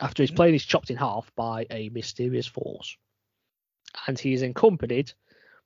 [0.00, 0.36] after his Mhm.
[0.36, 2.96] plane is chopped in half by a mysterious force.
[4.06, 5.12] And he is accompanied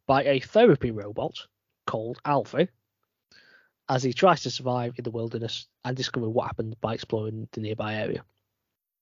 [0.07, 1.37] by a therapy robot
[1.87, 2.69] called Alfie
[3.91, 7.61] as he tries to survive in the wilderness and discover what happened by exploring the
[7.61, 8.23] nearby area.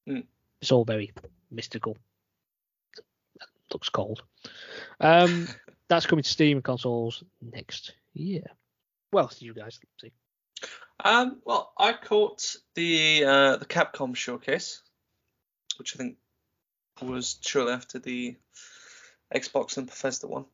[0.08, 0.24] Mm.
[0.62, 1.12] It's all very
[1.50, 1.98] mystical.
[3.70, 4.22] Looks cold.
[4.98, 5.46] Um,
[5.88, 8.44] that's coming to Steam and consoles next year.
[9.10, 10.10] What else did you guys see?
[11.04, 14.80] Um, well, I caught the uh, the Capcom showcase,
[15.76, 16.16] which I think
[17.02, 18.36] was shortly after the
[19.34, 20.46] Xbox and Bethesda one.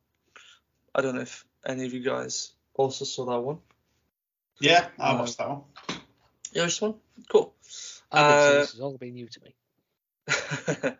[0.93, 3.59] I don't know if any of you guys also saw that one.
[4.59, 5.63] Yeah, I Uh, watched that one.
[6.53, 6.95] Yeah, this one.
[7.29, 7.53] Cool.
[8.11, 8.47] I think so.
[8.47, 9.55] Uh, this has all been new to me.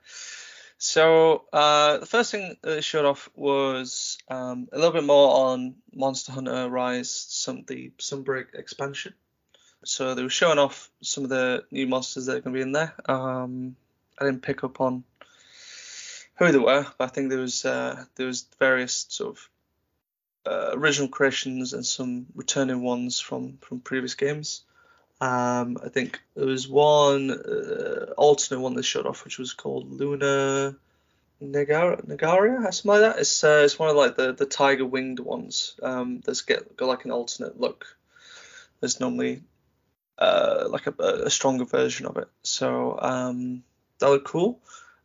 [0.78, 5.50] so uh, the first thing that they showed off was um, a little bit more
[5.50, 9.14] on Monster Hunter Rise, some the Sunbreak expansion.
[9.86, 12.62] So they were showing off some of the new monsters that are going to be
[12.64, 12.94] in there.
[13.10, 13.76] Um,
[14.20, 15.04] I didn't pick up on
[16.38, 19.50] who they were, but I think there was uh, there was various sort of
[20.46, 24.64] uh, original creations and some returning ones from from previous games.
[25.22, 29.92] Um, I think there was one uh, alternate one that showed off, which was called
[29.92, 30.76] Luna
[31.42, 33.20] Negar- Negaria, something like that.
[33.20, 35.76] It's uh, it's one of like the, the tiger winged ones.
[35.82, 37.86] Um, that's get got like an alternate look.
[38.80, 39.44] There's normally
[40.18, 42.28] uh, like a, a stronger version of it.
[42.44, 43.64] So um,
[44.00, 44.60] that looked cool.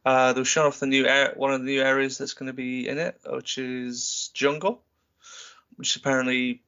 [0.04, 2.46] Uh, they were showing off the new air, one of the new areas that's going
[2.46, 4.82] to be in it, which is jungle,
[5.80, 6.60] which is apparently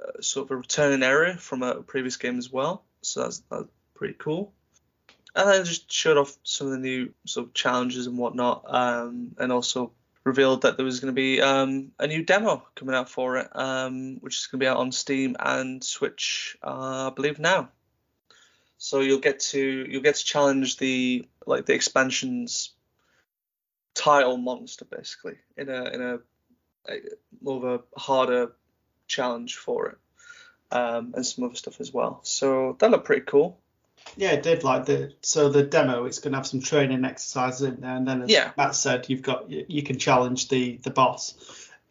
[0.00, 2.84] uh, sort of a returning area from a previous game as well.
[3.02, 4.52] So that's, that's pretty cool.
[5.34, 9.34] And then just showed off some of the new sort of challenges and whatnot, um,
[9.38, 9.90] and also
[10.22, 13.48] revealed that there was going to be um, a new demo coming out for it,
[13.56, 17.70] um, which is going to be out on Steam and Switch, uh, I believe now.
[18.78, 22.70] So you'll get to you'll get to challenge the like the expansions
[23.94, 26.18] title monster basically in a in a,
[26.88, 27.00] a
[27.42, 28.52] more of a harder
[29.06, 29.98] challenge for it,
[30.76, 32.20] um, and some other stuff as well.
[32.22, 33.58] So that looked pretty cool.
[34.16, 34.64] Yeah, it did.
[34.64, 38.06] Like the so the demo, it's going to have some training exercises in there, and
[38.06, 38.52] then as Yeah.
[38.56, 41.34] Matt said, you've got you, you can challenge the the boss.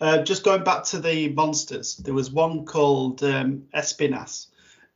[0.01, 4.47] Uh, just going back to the monsters, there was one called um, Espinas,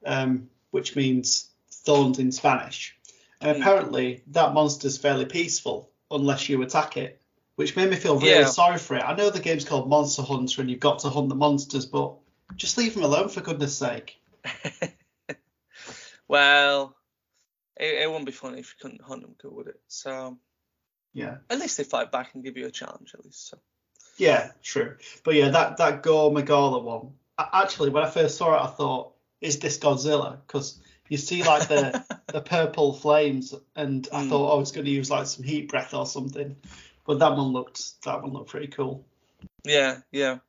[0.05, 2.95] um, which means thorns in Spanish.
[3.39, 3.61] And Hmm.
[3.61, 7.21] apparently, that monster's fairly peaceful unless you attack it,
[7.57, 8.45] which made me feel really Yeah.
[8.45, 9.01] sorry for it.
[9.03, 12.13] I know the game's called Monster Hunter and you've got to hunt the monsters, but
[12.55, 14.21] just leave them alone for goodness sake.
[16.27, 16.95] well,
[17.75, 19.79] it, it wouldn't be funny if you couldn't hunt them, good, would it?
[19.87, 20.37] So
[21.13, 21.37] Yeah.
[21.49, 23.47] at least they fight back and give you a challenge, at least.
[23.49, 23.57] So
[24.17, 24.95] Yeah, true.
[25.23, 27.13] But yeah, that that Gore Magala one.
[27.39, 30.79] a- Actually, when I first saw it, I thought, "Is this Godzilla?" Because
[31.09, 34.29] you see like the the purple flames, and I Mm.
[34.29, 36.55] thought, "Oh, it's going to use like some heat breath or something."
[37.07, 39.05] But that one looked that one looked pretty cool.
[39.63, 40.39] yeah, yeah.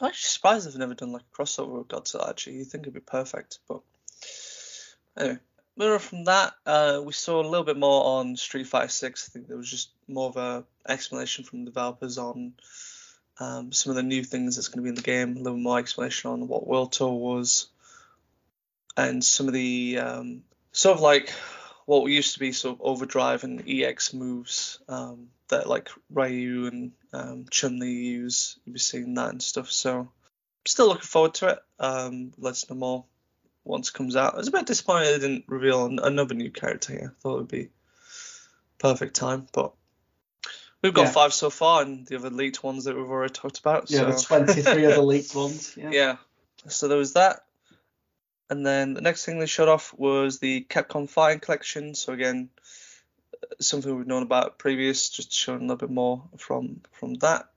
[0.00, 2.28] I'm actually surprised they've never done like a crossover with Godzilla.
[2.28, 3.80] Actually, you think it'd be perfect, but
[5.16, 5.38] anyway.
[5.76, 9.28] Moving on from that, uh, we saw a little bit more on Street Fighter 6.
[9.28, 12.52] I think there was just more of a explanation from developers on
[13.38, 15.36] um, some of the new things that's going to be in the game.
[15.36, 17.68] A little more explanation on what World Tour was,
[18.96, 20.42] and some of the um,
[20.72, 21.30] sort of like
[21.86, 26.92] what used to be sort of overdrive and EX moves um, that like Ryu and
[27.12, 28.58] um, Chun Li use.
[28.64, 29.70] You'll be seeing that and stuff.
[29.70, 30.10] So
[30.66, 31.58] still looking forward to it.
[31.78, 33.04] Um, let's know more
[33.64, 34.34] once it comes out.
[34.34, 37.14] I was a bit disappointed they didn't reveal an- another new character here.
[37.16, 37.68] I thought it would be
[38.78, 39.72] perfect time, but
[40.82, 41.10] we've got Yeah.
[41.12, 43.90] five so far, and the other leaked ones that we've already talked about.
[43.90, 44.38] Yeah, so.
[44.38, 45.74] the 23 other leaked ones.
[45.76, 45.90] Yeah.
[45.90, 46.16] Yeah.
[46.68, 47.44] So there was that.
[48.48, 51.94] And then the next thing they showed off was the Capcom Fighting Collection.
[51.94, 52.50] So again,
[53.60, 57.48] something we've known about previous, just showing a little bit more from from that.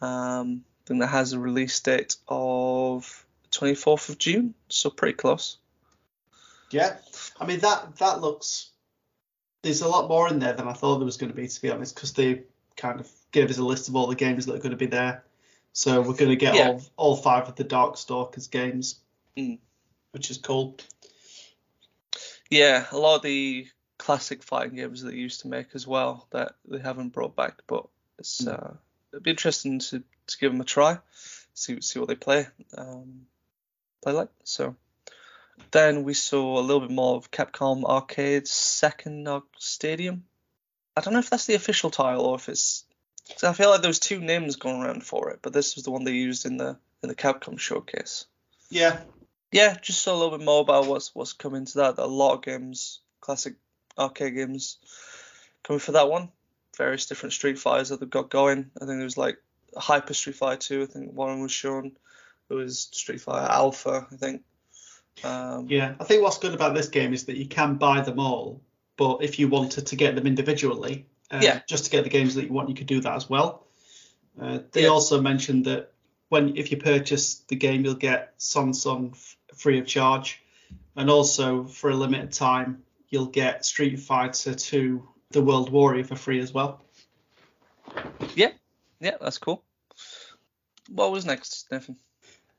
[0.00, 5.56] Um, I think that has a release date of 24th of June, so pretty close.
[6.70, 6.96] Yeah,
[7.40, 8.70] I mean that that looks.
[9.62, 11.62] There's a lot more in there than I thought there was going to be, to
[11.62, 12.42] be honest, because they
[12.76, 14.86] kind of gave us a list of all the games that are going to be
[14.86, 15.24] there.
[15.72, 16.68] So we're going to get Yeah.
[16.68, 18.96] all all five of the Darkstalkers games,
[19.36, 19.58] Mm.
[20.12, 20.76] which is cool.
[22.50, 23.66] Yeah, a lot of the
[24.04, 27.62] classic fighting games that they used to make as well that they haven't brought back,
[27.66, 27.86] but
[28.18, 28.52] it's Mm.
[28.52, 28.74] uh,
[29.12, 30.98] it'd be interesting to, to give them a try,
[31.54, 32.46] see see what they play
[32.76, 33.26] um,
[34.02, 34.28] play like.
[34.44, 34.76] So
[35.70, 39.26] then we saw a little bit more of Capcom Arcade's second
[39.58, 40.24] Stadium.
[40.94, 42.84] I don't know if that's the official title or if it's.
[43.42, 45.90] I feel like there was two names going around for it, but this was the
[45.90, 48.26] one they used in the in the Capcom showcase
[48.68, 49.00] Yeah,
[49.50, 51.98] yeah, just saw a little bit more about what's what's coming to that.
[51.98, 53.54] A lot of games, classic
[53.98, 54.78] arcade games,
[55.62, 56.30] coming for that one.
[56.76, 58.70] Various different Street Fighters that they've got going.
[58.76, 59.38] I think there was like
[59.76, 60.82] Hyper Street Fighter 2.
[60.82, 61.92] I think one was shown.
[62.50, 64.06] It was Street Fighter Alpha.
[64.10, 64.42] I think.
[65.22, 65.94] Um, yeah.
[66.00, 68.60] I think what's good about this game is that you can buy them all,
[68.96, 71.60] but if you wanted to get them individually, uh, Yeah.
[71.68, 73.64] just to get the games that you want, you could do that as well.
[74.40, 74.88] Uh, they Yeah.
[74.88, 75.92] also mentioned that
[76.28, 80.42] when if you purchase the game, you'll get Samsung f- free of charge,
[80.96, 82.82] and also for a limited time,
[83.14, 86.84] you'll get Street Fighter 2: The World Warrior for free as well.
[88.34, 88.50] yeah,
[89.00, 89.62] yeah, that's cool.
[90.90, 91.96] What was next, Nathan?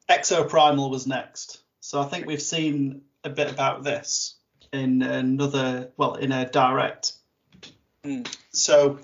[0.09, 1.61] Exoprimal was next.
[1.81, 4.35] So I think we've seen a bit about this
[4.71, 7.13] in another, well, in a direct.
[8.05, 8.25] Mm.
[8.51, 8.99] So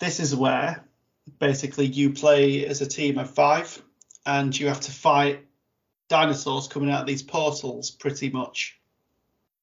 [0.00, 0.84] this is where
[1.38, 3.82] basically you play as a team of five
[4.26, 5.46] and you have to fight
[6.08, 8.78] dinosaurs coming out of these portals pretty much.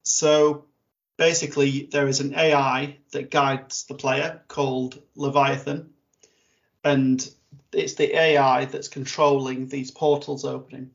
[0.03, 0.65] So
[1.17, 5.89] basically there is an AI that guides the player called Leviathan
[6.83, 7.29] and
[7.73, 10.91] it's the AI that's controlling these portals opening.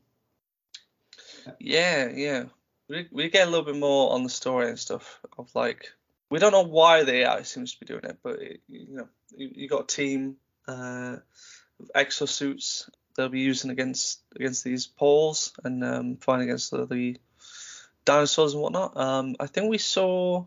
[1.59, 2.45] Yeah, yeah.
[2.89, 5.87] We we get a little bit more on the story and stuff of like
[6.29, 9.07] we don't know why the AI seems to be doing it, but it, you know
[9.35, 10.37] you, you got a team
[10.67, 11.17] uh,
[11.79, 17.17] of exosuits they'll be using against against these poles and um, fighting against the, the
[18.05, 18.97] dinosaurs and whatnot.
[18.97, 20.45] Um, I think we saw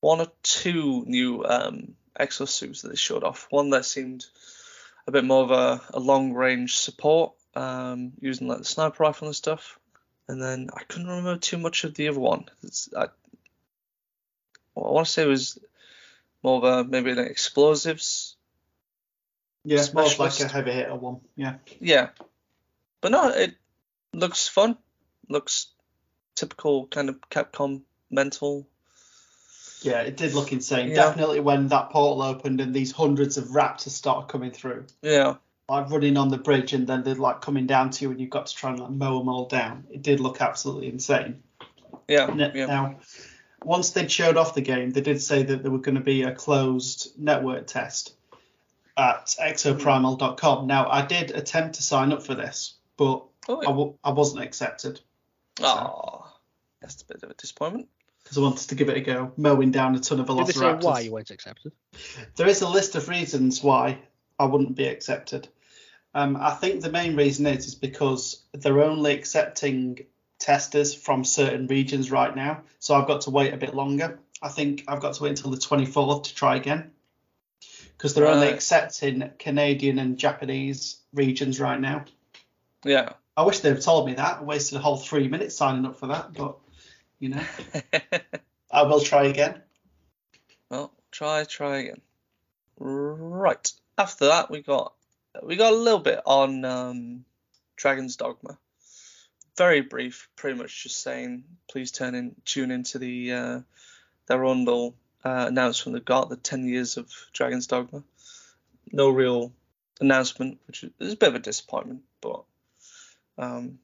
[0.00, 3.46] one or two new um, exosuits that they showed off.
[3.50, 4.26] One that seemed
[5.06, 9.28] a bit more of a, a long range support um, using like the sniper rifle
[9.28, 9.78] and stuff
[10.28, 12.46] and then I couldn't remember too much of the other one.
[12.62, 13.08] It's, I, I
[14.74, 15.58] want to say it was
[16.42, 18.36] more of a maybe an explosives
[19.64, 21.20] Yeah, more Smash like a heavy hitter one.
[21.36, 21.56] Yeah.
[21.78, 22.08] Yeah,
[23.00, 23.54] but no, it
[24.12, 24.76] looks fun.
[25.28, 25.68] Looks
[26.34, 28.66] typical kind of Capcom mental.
[29.82, 30.88] Yeah, it did look insane.
[30.90, 30.94] Yeah.
[30.96, 35.34] Definitely when that portal opened and these hundreds of raptors started coming through, Yeah,
[35.68, 38.30] like running on the bridge, and then they're like coming down to you, and you've
[38.30, 39.84] got to try and like mow them all down.
[39.90, 41.42] It did look absolutely insane.
[42.08, 42.26] yeah.
[42.34, 42.96] Now,
[43.62, 46.22] once they'd showed off the game, they did say that there were going to be
[46.22, 48.14] a closed network test
[48.96, 50.66] at exoprimal.com.
[50.66, 53.68] Now, I did attempt to sign up for this, but Oh, I, yeah.
[53.68, 55.00] w- I wasn't accepted
[55.62, 56.22] Aw,
[56.80, 57.88] that's a bit of a disappointment.
[58.22, 60.52] because I wanted to give it a go, mowing down a ton of Did they
[60.52, 60.82] say velociraptors.
[60.82, 61.72] why you weren't accepted?
[62.36, 63.98] There is a list of reasons why
[64.38, 65.48] I wouldn't be accepted.
[66.14, 70.06] Um, I think the main reason is is because they're only accepting
[70.38, 74.18] testers from certain regions right now, so I've got to wait a bit longer.
[74.42, 76.90] I think I've got to wait until the 24th to try again
[77.96, 78.54] because they're only Right.
[78.54, 82.04] accepting Canadian and Japanese regions right now.
[82.84, 83.12] Yeah.
[83.36, 84.38] I wish they'd have told me that.
[84.38, 86.56] I wasted a whole three minutes signing up for that, but
[87.18, 87.42] you know,
[88.70, 89.60] I will try again.
[90.70, 92.00] well, try, try again.
[92.78, 93.72] Right.
[93.98, 94.94] After that, we got
[95.42, 97.24] we got a little bit on um,
[97.76, 98.58] Dragon's Dogma.
[99.56, 103.60] Very brief, pretty much just saying, please turn in, tune into the uh,
[104.26, 104.94] their own little
[105.24, 108.02] uh, announcement they've got, the 10 years of Dragon's Dogma.
[108.92, 109.52] No real
[110.00, 112.44] announcement, which is a bit of a disappointment, but
[113.38, 113.78] um,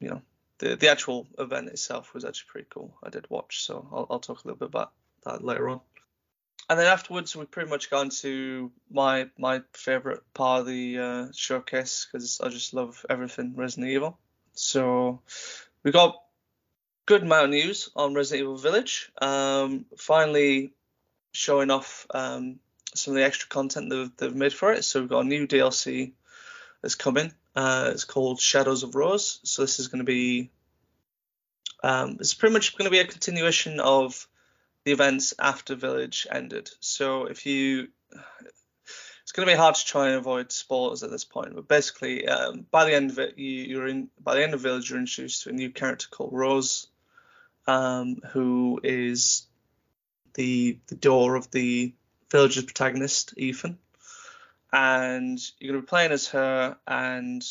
[0.00, 0.22] you know,
[0.58, 2.94] the the actual event itself was actually pretty cool.
[3.02, 4.92] I did watch, so I'll, I'll talk a little bit about
[5.24, 5.80] that later on.
[6.68, 11.26] And then afterwards, we pretty much got into my my favorite part of the uh,
[11.34, 14.18] showcase because I just love everything Resident Evil.
[14.54, 15.20] So
[15.82, 16.22] we got
[17.06, 19.10] good amount of news on Resident Evil Village.
[19.20, 20.72] Um, finally
[21.32, 22.60] showing off um,
[22.94, 24.84] some of the extra content they've, they've made for it.
[24.84, 26.12] So we've got a new DLC
[26.80, 27.32] that's coming.
[27.54, 29.40] Uh, it's called Shadows of Rose.
[29.44, 30.50] So this is going to be
[31.82, 34.28] um, it's pretty much going to be a continuation of
[34.84, 36.70] the events after Village ended.
[36.80, 37.88] So if you
[39.22, 42.26] it's going to be hard to try and avoid spoilers at this point, but basically,
[42.26, 44.08] um, by the end of it, you, you're in.
[44.20, 46.88] By the end of Village, you're introduced to a new character called Rose,
[47.66, 49.46] um, who is
[50.34, 51.94] the the door of the
[52.30, 53.78] Village's protagonist, Ethan,
[54.72, 57.44] and you're going to be playing as her and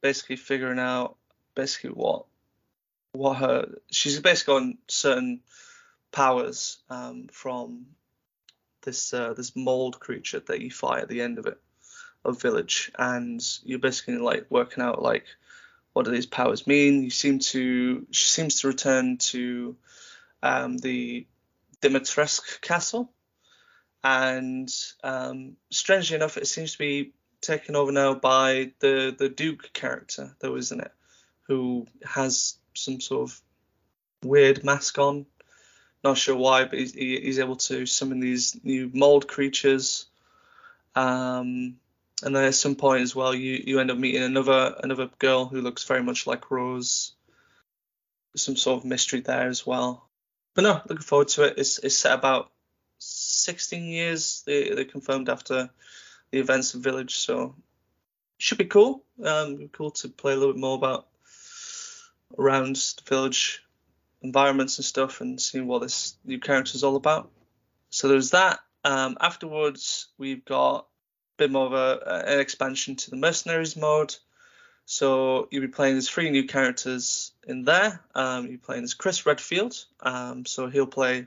[0.00, 1.16] basically figuring out
[1.54, 2.26] basically what
[3.12, 5.40] what her she's basically on certain
[6.12, 7.86] powers um, from
[8.82, 11.60] this uh, this mold creature that you fight at the end of it
[12.24, 12.90] of village.
[12.98, 15.24] And you're basically like working out like
[15.92, 17.02] what do these powers mean?
[17.02, 19.76] You seem to she seems to return to
[20.42, 21.26] um, the
[21.82, 23.10] Dimitrescu castle
[24.06, 24.72] and
[25.02, 30.34] um, strangely enough it seems to be taken over now by the the duke character
[30.38, 30.92] though, isn't it
[31.42, 33.40] who has some sort of
[34.22, 35.26] weird mask on
[36.06, 40.06] not sure why, but he's, he's able to summon these new mold creatures.
[40.94, 41.76] Um,
[42.22, 45.46] and then at some point as well, you, you end up meeting another another girl
[45.46, 47.12] who looks very much like Rose.
[48.36, 50.08] Some sort of mystery there as well.
[50.54, 51.54] But no, looking forward to it.
[51.58, 52.50] It's, it's set about
[52.98, 54.42] 16 years.
[54.46, 55.70] They, they confirmed after
[56.30, 57.54] the events of Village, so
[58.38, 59.04] should be cool.
[59.22, 61.06] Um, cool to play a little bit more about
[62.38, 63.62] around the village
[64.22, 67.30] environments and stuff and seeing what this new character is all about.
[67.90, 68.60] So there's that.
[68.84, 70.84] Um, afterwards, we've got a
[71.38, 74.14] bit more of a, an expansion to the mercenaries mode.
[74.84, 78.00] So you'll be playing as three new characters in there.
[78.14, 79.84] Um, you're playing as Chris Redfield.
[80.00, 81.26] Um, so he'll play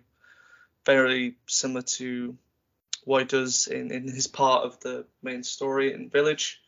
[0.86, 2.38] very similar to
[3.06, 6.62] what he does in, in his part of the main story in Village.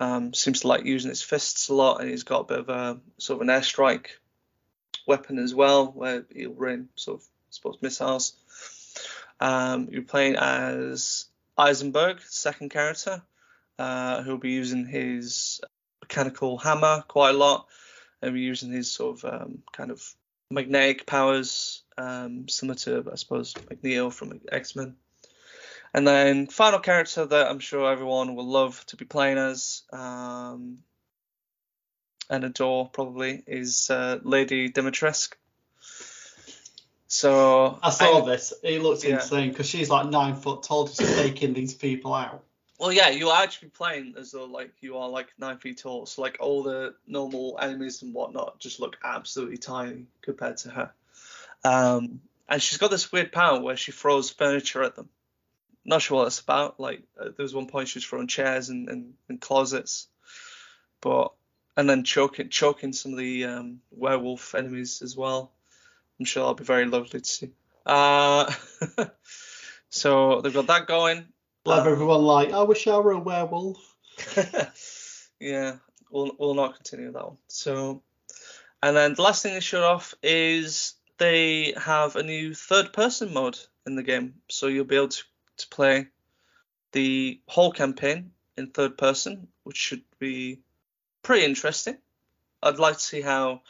[0.00, 2.68] Um, seems to like using his fists a lot, and he's got a bit of
[2.68, 4.06] a sort of an airstrike
[5.06, 8.34] weapon as well, where he'll rain sort of, suppose, missiles.
[9.40, 11.26] Um, you're playing as
[11.58, 13.22] Heisenberg, second character,
[13.78, 15.60] uh, who'll be using his
[16.00, 17.66] mechanical hammer quite a lot,
[18.20, 20.14] and be using his sort of um, kind of
[20.50, 24.96] magnetic powers, um, similar to, I suppose, McNeil from X Men.
[25.94, 30.78] And then final character that I'm sure everyone will love to be playing as, um,
[32.30, 35.34] and adore probably is uh, Lady Dimitrescu.
[37.08, 38.54] So I saw this.
[38.62, 39.16] It looks Yeah.
[39.16, 42.42] insane because she's like nine foot tall, just taking these people out.
[42.78, 46.06] Well, yeah, you'll actually playing as though like you are like nine feet tall.
[46.06, 50.90] So like all the normal enemies and whatnot just look absolutely tiny compared to her.
[51.64, 55.08] Um, and she's got this weird power where she throws furniture at them.
[55.84, 56.78] not sure what it's about.
[56.78, 60.08] Like uh, there was one point she was throwing chairs and, and, and closets,
[61.00, 61.32] but
[61.76, 65.52] and then choking choking some of the um, werewolf enemies as well.
[66.18, 67.50] I'm sure that'll be very lovely to see.
[67.86, 68.52] Uh,
[69.88, 71.26] so they've got that going.
[71.64, 73.78] We'll have Um, everyone like, I wish I were a werewolf.
[75.40, 75.76] yeah,
[76.10, 77.38] we'll we'll not continue that one.
[77.48, 78.02] So,
[78.82, 83.32] and then the last thing they showed off is they have a new third person
[83.32, 85.22] mode in the game, so you'll be able to,
[85.58, 86.08] to play
[86.90, 90.58] the whole campaign in third person, which should be
[91.22, 91.96] pretty interesting.
[92.62, 93.62] I'd like to see how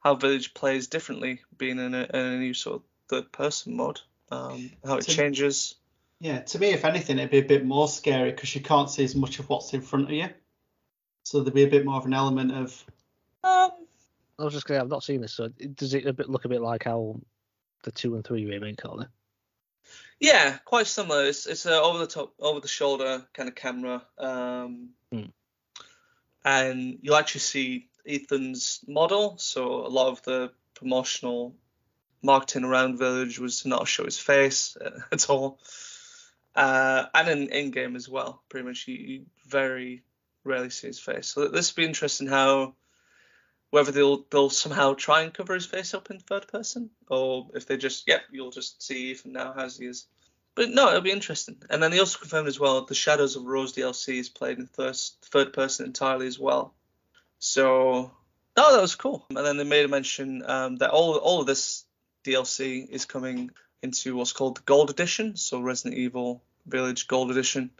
[0.00, 4.00] how Village plays differently, being in a, in a new sort of third person mode.
[4.30, 5.74] Um, how it To- changes.
[6.20, 9.04] Yeah, to me, if anything, it'd be a bit more scary because you can't see
[9.04, 10.28] as much of what's in front of you.
[11.24, 12.84] So there'd be a bit more of an element of
[13.42, 13.72] Um,
[14.38, 14.80] I was just gonna.
[14.80, 17.20] I've not seen this, so does it a bit look a bit like how
[17.84, 19.06] the two and three remake are they?
[20.20, 21.24] Yeah, quite similar.
[21.26, 25.26] It's it's a over the top, over the shoulder kind of camera, um, Hmm.
[26.44, 29.38] and you'll actually see Ethan's model.
[29.38, 31.54] So a lot of the promotional
[32.22, 35.60] marketing around Village was to not show his face uh, at all,
[36.56, 38.42] uh, and in in game as well.
[38.48, 40.02] Pretty much, you, you very
[40.42, 41.28] rarely see his face.
[41.28, 42.74] So this will be interesting how
[43.74, 47.66] whether they'll they'll somehow try and cover his face up in third person, or if
[47.66, 50.06] they just yep, you'll just see Ethan now as he is.
[50.54, 51.56] But no, it'll be interesting.
[51.68, 54.68] And then they also confirmed as well the Shadows of Rose DLC is played in
[54.68, 56.72] first third person entirely as well.
[57.40, 58.12] So
[58.56, 59.26] no, that was cool.
[59.28, 61.84] And then they made a mention um, that all all of this
[62.22, 63.50] DLC is coming
[63.82, 67.70] into what's called the Gold Edition, so Resident Evil Village Gold Edition.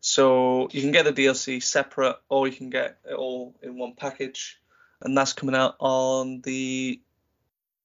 [0.00, 3.94] So you can get the DLC separate, or you can get it all in one
[3.94, 4.58] package,
[5.04, 7.00] and that's coming out on the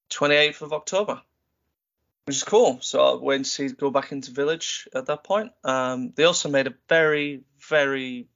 [0.09, 1.21] 28th of October
[2.27, 2.77] which is cool.
[2.81, 5.53] So I'll wait and see go back into Village at that point.
[5.63, 8.27] Um, they also made a very, very,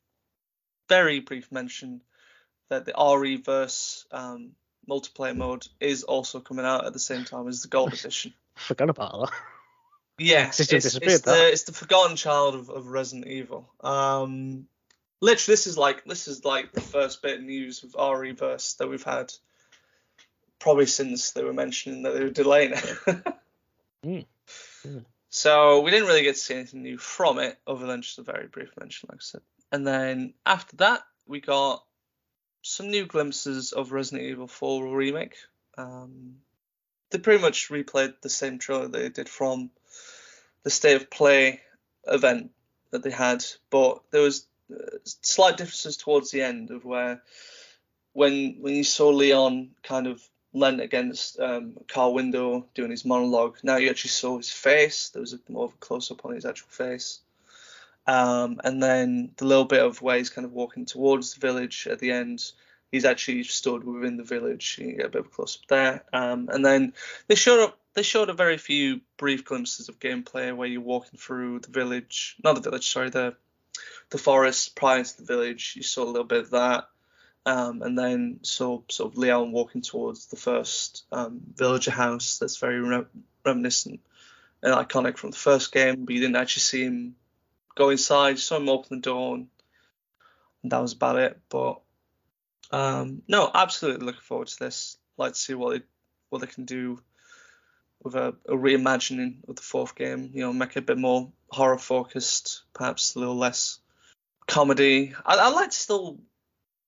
[0.87, 1.99] very brief mention
[2.69, 4.51] that the RE verse um,
[4.89, 8.33] multiplayer mode is also coming out at the same time as the Gold Edition.
[8.55, 9.31] Forgot about that.
[10.17, 13.73] Yeah, It's it's, it's, the, it's the forgotten child of, of Resident Evil.
[13.81, 14.67] Um,
[15.21, 18.73] literally, this is like this is like the first bit of news of RE verse
[18.73, 19.31] that we've had
[20.59, 23.23] probably since they were mentioning that they were delaying it.
[24.03, 24.25] Mm.
[24.83, 25.05] Mm.
[25.29, 28.23] So we didn't really get to see anything new from it, other than just a
[28.23, 29.41] very brief mention, like I said.
[29.71, 31.83] And then after that, we got
[32.63, 35.35] some new glimpses of Resident Evil 4 remake.
[35.77, 36.37] Um,
[37.11, 39.69] they pretty much replayed the same trailer they did from
[40.63, 41.61] the State of Play
[42.05, 42.51] event
[42.89, 44.47] that they had, but there was
[45.03, 47.21] slight differences towards the end of where
[48.13, 50.21] when when you saw Leon kind of
[50.53, 53.57] leant against um, a car window doing his monologue.
[53.63, 55.09] Now you actually saw his face.
[55.09, 57.19] There was a, more of a close up on his actual face.
[58.07, 61.87] Um, and then the little bit of where he's kind of walking towards the village
[61.89, 62.51] at the end,
[62.91, 64.77] he's actually stood within the village.
[64.81, 66.03] You get a bit of a close up there.
[66.11, 66.93] Um, and then
[67.27, 67.77] they showed up.
[67.93, 72.37] They showed a very few brief glimpses of gameplay where you're walking through the village,
[72.41, 73.35] not the village, sorry, the
[74.09, 75.73] the forest prior to the village.
[75.75, 76.85] You saw a little bit of that.
[77.43, 82.57] Um, and then saw sort of Leon walking towards the first um, villager house that's
[82.57, 83.05] very re-
[83.43, 83.99] reminiscent
[84.61, 87.15] and iconic from the first game, but you didn't actually see him
[87.75, 88.31] go inside.
[88.31, 89.47] You saw him open the door, and,
[90.63, 91.39] that was about it.
[91.49, 91.81] But
[92.69, 94.97] um, no, absolutely looking forward to this.
[95.17, 95.85] Like to see what they
[96.29, 97.01] what they can do
[98.03, 100.31] with a, a reimagining of the fourth game.
[100.33, 103.79] You know, make it a bit more horror focused, perhaps a little less
[104.47, 105.13] comedy.
[105.25, 106.19] I, I'd like to still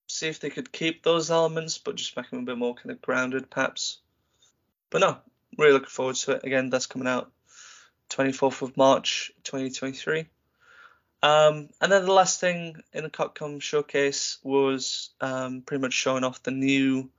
[0.07, 2.91] see if they could keep those elements, but just make them a bit more kind
[2.91, 3.99] of grounded, perhaps.
[4.90, 5.18] But no,
[5.57, 6.44] really looking forward to it.
[6.44, 7.31] Again, that's coming out
[8.10, 10.27] 24th of March, 2023.
[11.22, 16.26] Um, and then the last thing in the Capcom showcase was um, pretty much showing
[16.26, 17.10] off the new,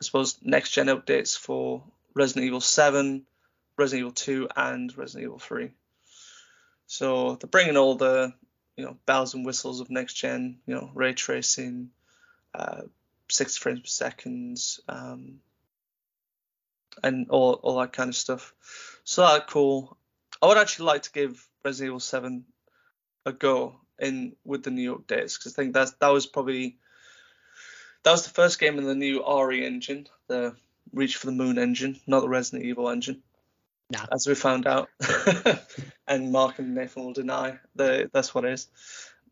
[0.00, 1.82] I suppose, next gen updates for
[2.14, 3.26] Resident Evil 7,
[3.76, 5.70] Resident Evil 2, and Resident Evil 3.
[6.86, 8.32] So they're bringing all the
[8.76, 11.90] you know bells and whistles of next gen, you know ray tracing,
[12.54, 12.82] uh,
[13.28, 14.58] 60 frames per second,
[14.88, 15.40] um,
[17.02, 18.54] and all all that kind of stuff.
[19.04, 19.96] So that's cool.
[20.42, 22.44] I would actually like to give Resident Evil 7
[23.26, 26.78] a go in with the new updates because I think that's that was probably
[28.02, 30.56] that was the first game in the new RE engine, the
[30.92, 33.22] Reach for the Moon engine, not the Resident Evil engine.
[33.90, 34.06] Nah.
[34.12, 34.88] As we found out,
[36.06, 38.68] and Mark and Nathan will deny that that's what it is.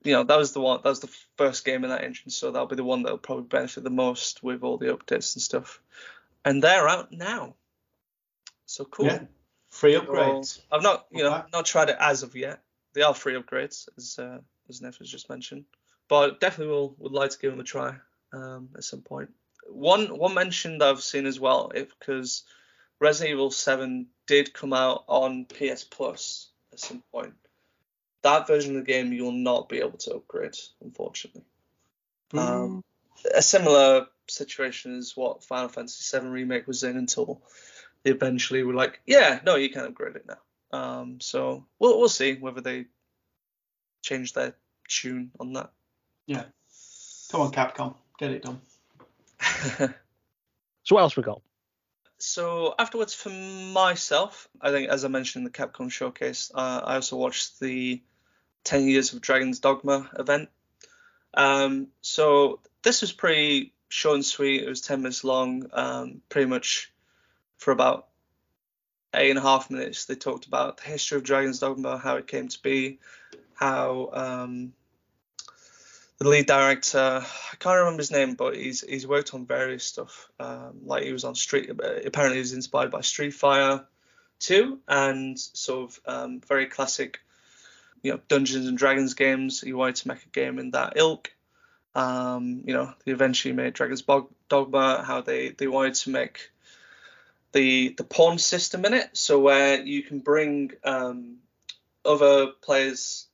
[0.02, 0.80] You know, that was the one.
[0.82, 3.44] That was the first game in that engine, so that'll be the one that'll probably
[3.44, 5.80] benefit the most with all the updates and stuff.
[6.44, 7.54] And they're out now.
[8.66, 9.06] So cool.
[9.06, 9.22] Yeah.
[9.70, 10.60] Free Well, upgrades.
[10.72, 12.60] I've not, you know, not tried it as of yet.
[12.94, 15.64] They are free upgrades, as uh, as Neff has just mentioned,
[16.08, 17.96] but definitely will would like to give them a try
[18.32, 19.30] um, at some point.
[19.68, 22.44] One one mention that I've seen as well, because
[23.00, 27.34] Resident Evil 7 did come out on PS Plus at some point.
[28.22, 31.44] That version of the game you'll not be able to upgrade, unfortunately.
[32.34, 32.84] Um,
[33.34, 37.40] a similar situation is what Final Fantasy VII Remake was in until
[38.02, 40.38] they eventually were like, yeah, no, you can upgrade it now.
[40.78, 42.86] Um, so we'll we'll see whether they
[44.02, 44.54] change their
[44.86, 45.70] tune on that.
[46.26, 46.44] yeah.
[47.30, 48.60] Come on, Capcom, get it done.
[50.84, 51.42] So what else we got?
[52.18, 56.94] so afterwards, for myself, I think as I mentioned in the Capcom showcase, uh, I
[56.94, 58.02] also watched the
[58.64, 60.48] 10 Years of Dragon's Dogma event.
[61.34, 64.62] Um, so this was pretty short and sweet.
[64.62, 66.92] It was 10 minutes long, um, pretty much
[67.56, 68.08] for about
[69.14, 70.06] eight and a half minutes.
[70.06, 72.98] They talked about the history of Dragon's Dogma, how it came to be,
[73.54, 74.72] how um,
[76.18, 80.28] the lead director, I can't remember his name, but he's he's worked on various stuff.
[80.40, 83.86] Um, like he was on Street, apparently he was inspired by Street Fighter
[84.40, 87.20] 2 and sort of um, very classic,
[88.02, 89.60] you know, Dungeons and Dragons games.
[89.60, 91.32] He wanted to make a game in that ilk.
[91.94, 94.02] Um, you know, they eventually made Dragon's
[94.48, 95.04] Dogma.
[95.04, 96.50] How they they wanted to make
[97.52, 101.36] the the pawn system in it, so where you can bring um,
[102.04, 103.27] other players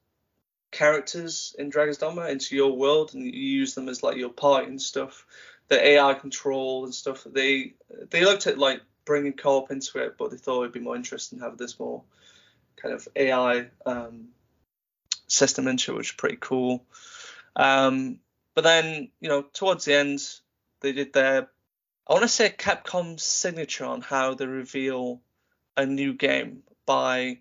[0.74, 4.66] characters in Dragon's Dogma into your world and you use them as like your party
[4.66, 5.24] and stuff.
[5.68, 7.24] The AI control and stuff.
[7.24, 7.74] They
[8.10, 11.38] they looked at like bringing co-op into it, but they thought it'd be more interesting
[11.38, 12.02] to have this more
[12.76, 14.28] kind of AI um,
[15.28, 16.84] system into it, which is pretty cool.
[17.56, 18.18] Um,
[18.54, 20.20] but then you know towards the end,
[20.80, 21.48] they did their
[22.06, 25.22] I want to say Capcom's signature on how they reveal
[25.76, 27.38] a new game by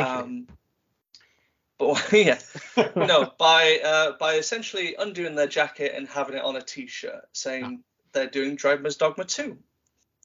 [0.00, 0.48] um,
[2.12, 2.38] yeah,
[2.96, 7.82] no, by uh, by essentially undoing their jacket and having it on a T-shirt saying
[8.12, 9.56] they're doing Dragon's Dogma 2,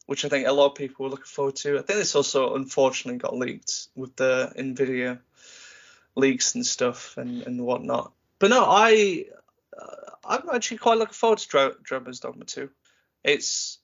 [0.05, 1.79] which I think a lot of people were looking forward to.
[1.79, 5.19] I think this also unfortunately got leaked with the Nvidia
[6.15, 8.11] leaks and stuff and, and whatnot.
[8.39, 9.25] But no, I
[9.77, 12.69] uh, I'm actually quite looking forward to Dra- Dragon's Dogma 2.
[13.23, 13.79] It's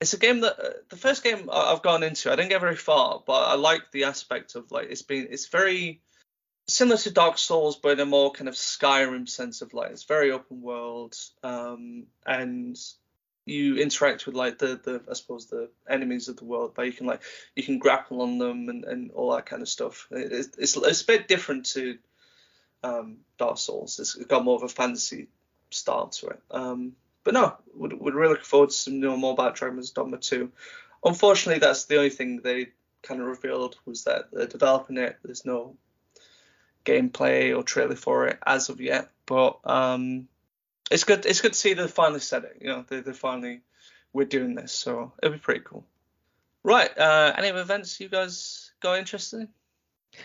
[0.00, 2.76] it's a game that uh, the first game I've gone into, I didn't get very
[2.76, 6.00] far, but I like the aspect of like it's been it's very
[6.68, 10.04] similar to Dark Souls, but in a more kind of Skyrim sense of like it's
[10.04, 12.78] very open world, um, and
[13.44, 16.92] you interact with like the the I suppose the enemies of the world, but you
[16.92, 17.22] can like
[17.54, 20.08] you can grapple on them and, and all that kind of stuff.
[20.10, 21.98] It- It's, it's it's a bit different to
[22.82, 23.98] um, Dark Souls.
[24.00, 25.28] It's got more of a fantasy
[25.70, 26.40] style to it.
[26.50, 26.92] Um,
[27.24, 30.50] but no, we're really looking forward to knowing more about Dragon's Dogma 2.
[31.04, 32.68] Unfortunately, that's the only thing they
[33.02, 35.16] kind of revealed was that they're developing it.
[35.24, 35.76] There's no
[36.86, 40.28] gameplay or trailer for it as of yet, but um,
[40.90, 41.26] it's good.
[41.26, 42.58] It's good to see they finally said it.
[42.60, 43.60] You know, they they finally
[44.12, 45.84] we're doing this, so it'll be pretty cool.
[46.62, 46.96] Right.
[46.96, 49.48] Uh, any events you guys got interested in?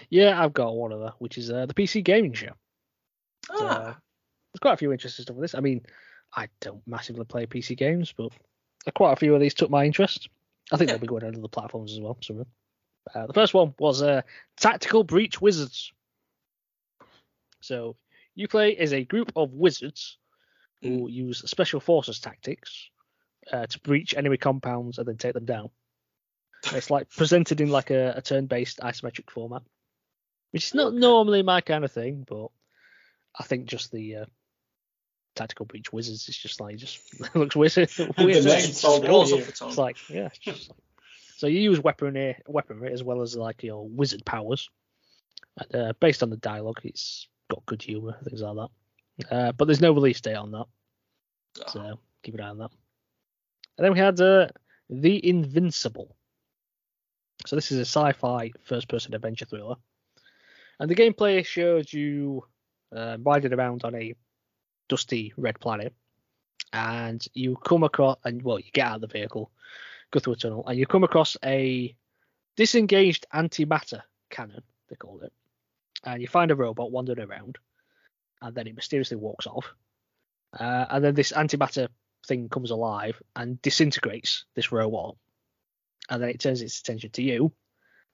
[0.10, 2.54] Yeah, I've got one of that, which is uh, the PC Gaming Show.
[3.48, 3.84] So, Ah,
[4.54, 5.56] there's quite a few interesting stuff with this.
[5.56, 5.82] I mean,
[6.34, 8.32] I don't massively play PC games, but
[8.96, 10.30] quite a few of these took my interest.
[10.72, 10.94] I think Yeah.
[10.94, 12.18] they'll be going on other platforms as well.
[12.22, 12.46] So,
[13.14, 14.22] uh, the first one was uh,
[14.58, 15.92] Tactical Breach Wizards.
[17.62, 17.96] So,
[18.36, 20.18] you play as a group of wizards
[20.82, 22.90] who use special forces tactics
[23.52, 25.70] uh, to breach enemy compounds and then take them down.
[26.74, 29.62] It's like presented in like a, a turn-based isometric format,
[30.52, 30.98] which is not Okay.
[30.98, 32.48] normally my kind of thing, but
[33.38, 34.26] I think just the uh,
[35.36, 37.00] tactical breach wizards is just like just
[37.36, 37.76] looks weird.
[38.18, 38.46] weird.
[38.46, 39.24] It's sold cool.
[39.24, 39.34] it.
[39.34, 39.70] off the tongue.
[39.70, 40.28] It's like yeah.
[40.28, 40.78] It's just like,
[41.38, 44.70] so you use weaponry, weaponry as well as like your wizard powers.
[45.58, 49.36] And, uh, based on the dialogue, it's got good humor, things like that.
[49.36, 50.66] Uh, but there's no release date on that,
[51.64, 52.72] Ah, so keep an eye on that.
[53.78, 54.48] And then we had uh,
[54.90, 56.16] the Invincible.
[57.46, 59.76] So this is a sci-fi first-person adventure thriller,
[60.80, 62.46] and the gameplay shows you
[62.96, 64.16] uh, riding around on a
[64.90, 65.94] dusty red planet,
[66.74, 69.52] and you come across, and well, you get out of the vehicle,
[70.12, 71.96] go through a tunnel, and you come across a
[72.56, 75.34] disengaged antimatter cannon, they call it,
[76.04, 77.58] and you find a robot wandering around,
[78.42, 79.74] and then it mysteriously walks off,
[80.60, 81.88] uh, and then this antimatter
[82.28, 85.16] thing comes alive and disintegrates this robot,
[86.10, 87.52] and then it turns its attention to you,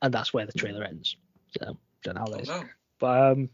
[0.02, 1.18] and that's where the trailer ends.
[1.58, 2.66] So don't know how that oh is.
[3.00, 3.50] But um,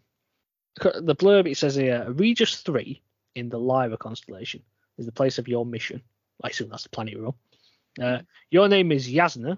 [1.05, 3.01] the blurb it says here, Regis three
[3.35, 4.61] in the Lyra constellation
[4.97, 6.01] is the place of your mission.
[6.43, 8.03] I assume that's the planet you're on.
[8.03, 9.57] Uh, your name is Yasna,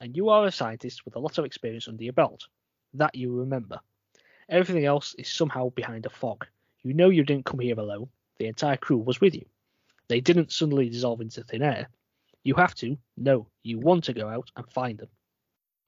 [0.00, 2.46] and you are a scientist with a lot of experience under your belt.
[2.94, 3.80] That you remember.
[4.50, 6.46] Everything else is somehow behind a fog.
[6.82, 8.08] You know you didn't come here alone.
[8.38, 9.46] The entire crew was with you.
[10.08, 11.88] They didn't suddenly dissolve into thin air.
[12.42, 15.08] You have to, no, you want to go out and find them.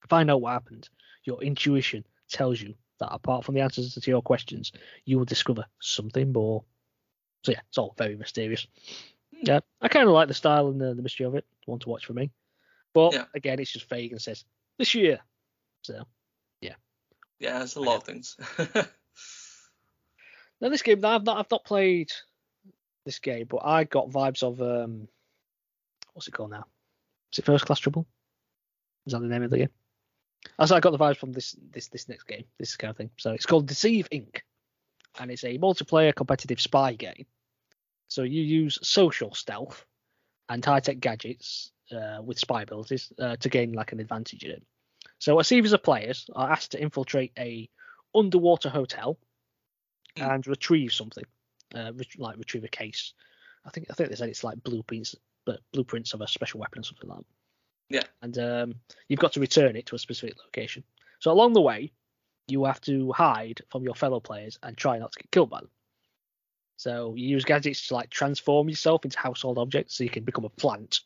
[0.09, 0.89] Find out what happened.
[1.25, 4.71] Your intuition tells you that apart from the answers to your questions,
[5.05, 6.63] you will discover something more.
[7.45, 8.67] So yeah, it's all very mysterious.
[9.33, 11.45] Yeah, I kind of like the style and the, the mystery of it.
[11.67, 12.31] One to watch for me.
[12.95, 13.25] But Yeah.
[13.35, 14.45] again, it's just vague and says
[14.79, 15.19] this year.
[15.83, 16.05] So
[17.43, 18.37] Yeah, there's a lot of things.
[20.61, 22.13] now this game, I've not, I've not played
[23.05, 25.09] this game, but I got vibes of um,
[26.13, 26.67] what's it called now?
[27.33, 28.07] Is it First Class Trouble?
[29.07, 29.71] Is that the name of the game?
[30.57, 33.11] Also, I got the vibes from this this this next game, this kind of thing.
[33.19, 34.43] So it's called Deceive Inc.
[35.19, 37.27] and it's a multiplayer competitive spy game.
[38.07, 39.85] So you use social stealth
[40.49, 44.53] and high tech gadgets uh, with spy abilities uh, to gain like an advantage in
[44.53, 44.63] it.
[45.23, 47.71] So a series of players are asked to infiltrate a
[48.13, 49.21] underwater hotel
[50.17, 50.25] Hmm.
[50.25, 51.23] and retrieve something,
[51.77, 53.15] uh, ret- like retrieve a case.
[53.65, 56.81] I think I think they said it's like blueprints, but blueprints of a special weapon
[56.81, 57.25] or something like that.
[57.89, 58.03] Yeah.
[58.21, 58.75] And um,
[59.07, 60.83] you've got to return it to a specific location.
[61.21, 61.93] So along the way,
[62.49, 65.61] you have to hide from your fellow players and try not to get killed by
[65.61, 65.71] them.
[66.79, 70.45] So you use gadgets to like transform yourself into household objects, so you can become
[70.45, 70.99] a plant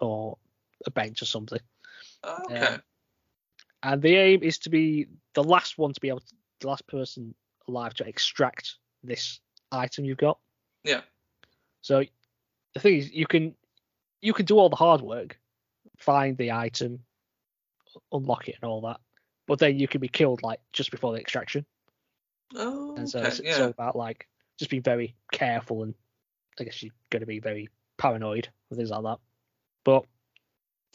[0.00, 0.36] or
[0.84, 1.60] a bench or something.
[2.24, 2.56] okay.
[2.56, 2.82] Um,
[3.86, 6.84] And the aim is to be the last one to be able to, the last
[6.88, 7.36] person
[7.68, 9.38] alive to extract this
[9.70, 10.38] item you've got.
[10.82, 11.02] Yeah.
[11.82, 12.02] So
[12.74, 13.54] the thing is, you can
[14.20, 15.38] you can do all the hard work,
[15.98, 16.98] find the item,
[18.10, 18.98] unlock it, and all that.
[19.46, 21.64] But then you can be killed like just before the extraction.
[22.56, 23.28] oh, And so okay.
[23.28, 24.26] it's, it's all about like
[24.58, 25.94] just being very careful and
[26.58, 27.68] I guess you're going to be very
[27.98, 29.18] paranoid and things like that.
[29.84, 30.06] But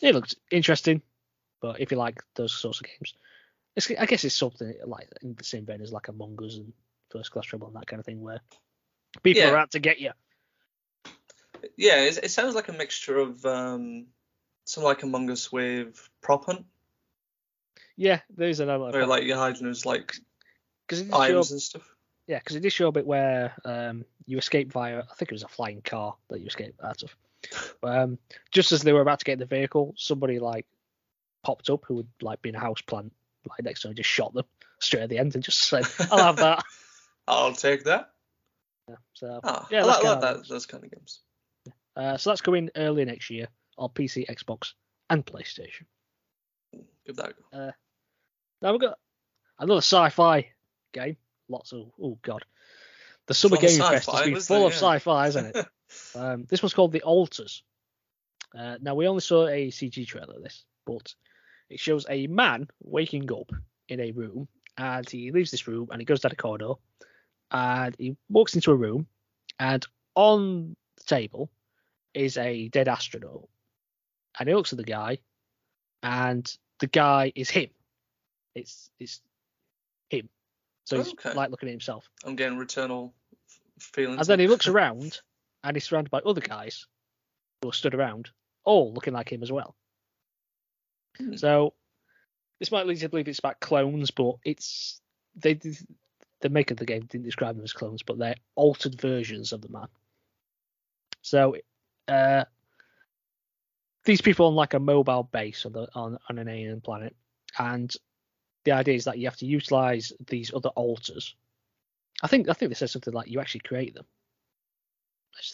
[0.02, 1.02] it looks interesting.
[1.62, 3.14] But if you like those sorts of games,
[3.76, 6.74] it's, I guess it's something like in the same vein as like Among Us and
[7.10, 8.42] First Class Trouble and that kind of thing, where
[9.24, 9.52] people Yeah.
[9.52, 10.12] are out to get you.
[11.78, 14.08] Yeah, it, it sounds like a mixture of um,
[14.66, 16.66] something like Among Us with Prop Hunt,
[17.96, 20.16] Yeah, there's an element where like you're hiding as like
[20.88, 21.88] because it did show, items and stuff.
[22.28, 25.36] yeah, because it did show a bit where um you escape via I think it
[25.36, 27.16] was a flying car that you escaped out of.
[27.84, 28.18] Um,
[28.52, 30.66] just as they were about to get in the vehicle, somebody like
[31.44, 33.14] popped up who would like be in a house plant
[33.50, 34.46] like next to them, and just shot them
[34.80, 36.64] straight at the end and just said, "I'll have that."
[37.28, 38.12] I'll take that.
[38.90, 41.20] Yeah, so Ah, Yeah, I that's like, like kinda- that, those kind of games.
[41.96, 43.48] uh, so that's coming early next year
[43.78, 44.74] on PC, Xbox,
[45.10, 45.86] and PlayStation.
[47.06, 47.72] Give that a go.
[48.62, 48.98] Now we've got
[49.60, 50.50] another sci-fi
[50.94, 51.18] game.
[51.50, 52.44] Lots of oh god,
[53.28, 54.68] the Summer Full of Game Fest has been wasn't full it?
[54.68, 54.78] of Yeah.
[54.90, 55.66] sci-fi, isn't it?
[56.16, 57.64] Um, this one's called The Alters.
[58.58, 61.14] Uh, now we only saw a CG trailer of this, but
[61.72, 63.52] it shows a man waking up
[63.88, 66.74] in a room, and he leaves this room and he goes down a corridor,
[67.52, 69.08] and he walks into a room,
[69.60, 69.86] and
[70.16, 71.50] on the table
[72.14, 73.48] is a dead astronaut,
[74.40, 75.18] and he looks at the guy,
[76.04, 77.70] and the guy is him.
[78.54, 79.22] It's it's
[80.10, 80.30] him.
[80.86, 81.34] So he's Okay.
[81.34, 82.10] like looking at himself.
[82.26, 83.14] I'm getting returnal
[83.80, 84.20] feelings.
[84.20, 85.22] And then he looks around
[85.64, 86.88] and he's surrounded by other guys
[87.62, 88.30] who are stood around,
[88.66, 89.76] all looking like him as well.
[91.22, 91.36] Hmm.
[91.36, 91.74] So
[92.60, 95.02] this might lead you to believe it's about clones, but it's
[95.36, 99.54] they the maker of the game didn't describe them as clones, but they're altered versions
[99.54, 99.88] of the man.
[101.22, 101.56] So
[102.08, 102.46] uh
[104.04, 107.16] these people on like a mobile base on the on, on an alien planet,
[107.58, 107.94] and
[108.64, 111.36] the idea is that you have to utilize these other alters.
[112.22, 114.06] I think I think they said something like you actually create them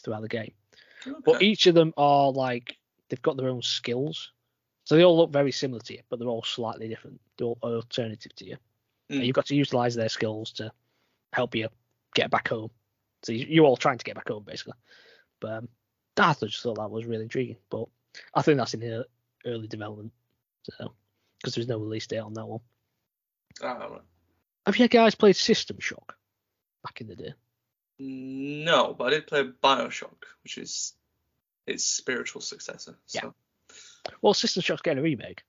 [0.04, 0.54] throughout the game.
[1.24, 2.78] But each of them are like
[3.10, 4.32] they've got their own skills.
[4.88, 7.20] So they all look very similar to you, but they're all slightly different.
[7.38, 8.58] They're all alternative to you.
[9.10, 9.26] And Mm.
[9.26, 10.72] you've got to utilize their skills to
[11.34, 11.68] help you
[12.16, 12.72] get back home.
[13.24, 14.76] So you- you're all trying to get back home, basically.
[15.42, 15.70] But um,
[16.16, 17.58] I just thought that was really intriguing.
[17.70, 17.90] But
[18.34, 19.04] I think that's in ear-
[19.44, 20.14] early development.
[20.64, 20.96] So
[21.40, 22.62] because there's no release date on that one.
[23.62, 24.00] Ah.
[24.66, 26.18] Have you guys played System Shock
[26.82, 27.34] back in the day?
[28.00, 30.96] No, but I did play Bioshock, which is
[31.66, 32.98] its spiritual successor.
[33.06, 33.20] So.
[33.22, 33.32] Yeah.
[34.22, 35.44] Well, System Shock's getting a remake.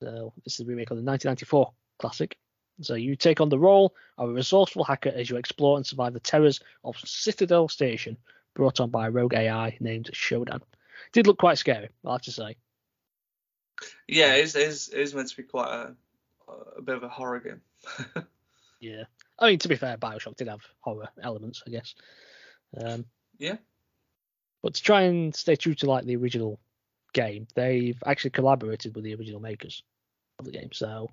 [0.00, 2.38] So this is a remake of the 1994 classic.
[2.80, 6.12] So you take on the role of a resourceful hacker as you explore and survive
[6.12, 8.16] the terrors of Citadel Station,
[8.54, 10.60] brought on by a rogue AI named Shodan.
[11.12, 12.56] Did look quite scary, I have to say.
[14.06, 15.94] Yeah, it is, it is, it is meant to be quite a,
[16.76, 18.24] a bit of a horror game.
[18.80, 19.04] Yeah.
[19.38, 21.94] I mean, to be fair, Bioshock did have horror elements, I guess.
[22.76, 23.04] Um,
[23.38, 23.56] Yeah.
[24.62, 26.58] But to try and stay true to like the original
[27.12, 29.82] game, they've actually collaborated with the original makers
[30.38, 31.10] of the game, so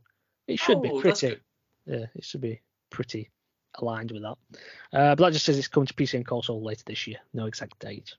[0.47, 1.41] it should be Oh, that's pretty.
[1.85, 3.31] Yeah, it should be pretty
[3.79, 4.37] aligned with that.
[4.93, 7.17] Uh, but that just says it's coming to PC and console later this year.
[7.33, 8.15] No exact date.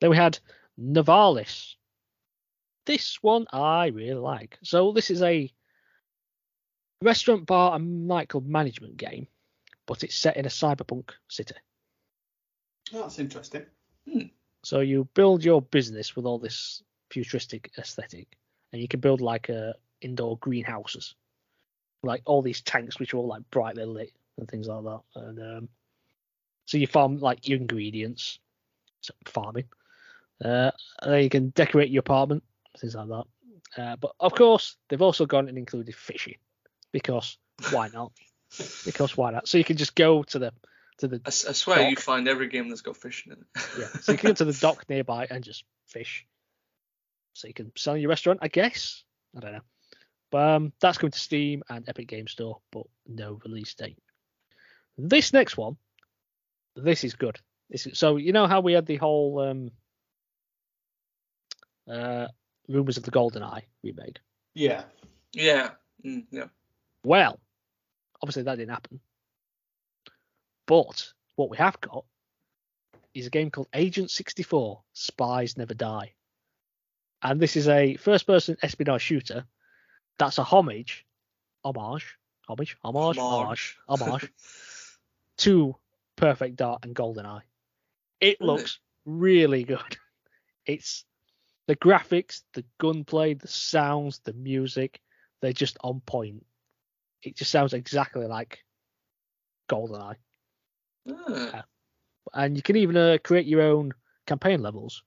[0.00, 0.38] Then we had
[0.80, 1.74] Navalis.
[2.86, 4.58] This one I really like.
[4.62, 5.50] So this is a
[7.00, 9.26] restaurant, bar, and nightclub management game,
[9.86, 11.54] but it's set in a cyberpunk city.
[12.92, 13.64] Oh, that's interesting.
[14.64, 18.26] So you build your business with all this futuristic aesthetic,
[18.72, 21.14] and you can build like uh, indoor greenhouses,
[22.02, 25.00] like all these tanks which are all like brightly lit and things like that.
[25.16, 25.68] And um,
[26.64, 28.38] so you farm like your ingredients,
[29.02, 29.66] so farming.
[30.42, 30.70] Uh,
[31.02, 32.42] and then you can decorate your apartment,
[32.78, 33.24] things like that.
[33.76, 36.36] Uh, but of course, they've also gone and included fishing
[36.90, 37.36] because
[37.70, 38.12] why not?
[38.84, 39.46] because why not?
[39.46, 40.52] So you can just go to the
[40.98, 43.68] to the I, s- I swear you find every game that's got fishing in it.
[43.78, 43.86] yeah.
[44.02, 46.26] So you can go to the dock nearby and just fish.
[47.32, 49.02] So you can sell in your restaurant, I guess.
[49.36, 49.60] I don't know.
[50.30, 53.98] But um, that's going to Steam and Epic Game Store, but no release date.
[54.96, 55.76] This next one,
[56.76, 57.38] this is good.
[57.70, 59.70] This is, so you know how we had the whole um,
[61.90, 62.28] uh,
[62.68, 64.18] rumors of the GoldenEye remake.
[64.54, 64.84] Yeah.
[65.32, 65.70] yeah.
[66.04, 66.46] Mm, yeah.
[67.04, 67.38] Well,
[68.22, 69.00] obviously that didn't happen.
[70.66, 72.04] But what we have got
[73.14, 76.14] is a game called Agent 64 Spies Never Die.
[77.22, 79.46] And this is a first person espionage shooter
[80.18, 81.04] that's a homage,
[81.64, 82.16] homage,
[82.48, 84.32] homage, homage, homage, homage
[85.38, 85.76] to
[86.16, 87.42] Perfect Dark and GoldenEye.
[88.20, 89.80] It looks really good.
[90.66, 91.04] It's
[91.66, 94.98] the graphics, the gunplay, the sounds, the music,
[95.42, 96.46] they're just on point.
[97.22, 98.64] It just sounds exactly like
[99.68, 100.14] GoldenEye.
[101.08, 101.64] Ah,
[102.32, 103.92] And you can even uh, create your own
[104.26, 105.02] campaign levels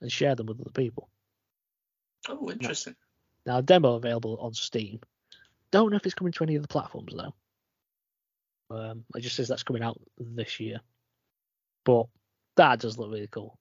[0.00, 1.08] and share them with other people.
[2.28, 2.96] oh, interesting.
[3.44, 5.00] Now, demo available on Steam.
[5.70, 7.34] Don't know if it's coming to any of the platforms though.
[8.74, 10.80] Um, it just says that's coming out this year.
[11.84, 12.06] But
[12.56, 13.58] that does look really cool.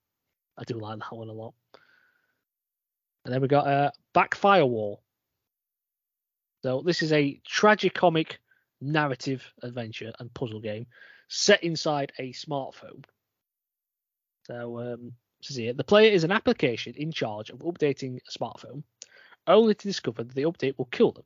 [0.57, 1.53] I do like that one a lot.
[3.25, 4.97] And then we got uh, Backfirewall_.
[6.63, 8.33] So this is a tragicomic
[8.81, 10.85] narrative adventure and puzzle game
[11.31, 13.05] set inside a smartphone.
[14.43, 15.13] So um,
[15.49, 15.77] is it.
[15.77, 18.83] The player is an application in charge of updating a smartphone
[19.47, 21.23] only to discover that the update will kill them.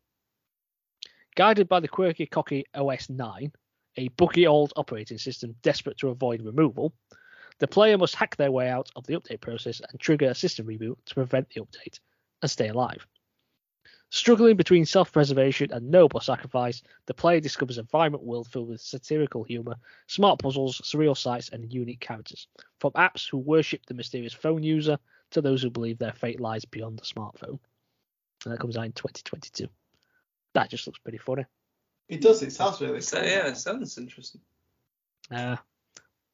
[1.35, 3.51] Guided by the quirky, cocky OS 9,
[3.97, 6.93] a buggy old operating system desperate to avoid removal,
[7.57, 10.67] the player must hack their way out of the update process and trigger a system
[10.67, 11.99] reboot to prevent the update
[12.41, 13.05] and stay alive.
[14.11, 18.81] Struggling between self preservation and noble sacrifice, the player discovers a vibrant world filled with
[18.81, 19.75] satirical humour,
[20.07, 22.47] smart puzzles, surreal sights, and unique characters.
[22.79, 24.97] From apps who worship the mysterious phone user
[25.31, 27.59] to those who believe their fate lies beyond the smartphone
[28.45, 29.67] and that comes out in 2022.
[30.53, 31.45] That just looks pretty funny.
[32.07, 32.41] It does.
[32.43, 33.27] It sounds really So, cool.
[33.27, 34.41] yeah, it sounds interesting.
[35.31, 35.57] Uh,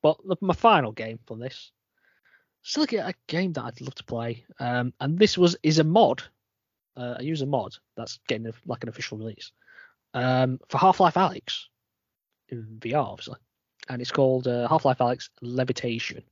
[0.01, 1.71] but the, my final game from this,
[2.61, 5.83] still get a game that I'd love to play, um, and this was is a
[5.83, 6.21] mod.
[6.97, 9.51] Uh, I use a mod that's getting a, like an official release
[10.13, 11.63] um, for Half-Life Alyx
[12.49, 13.37] in VR, obviously,
[13.89, 16.23] and it's called uh, Half-Life Alyx Levitation.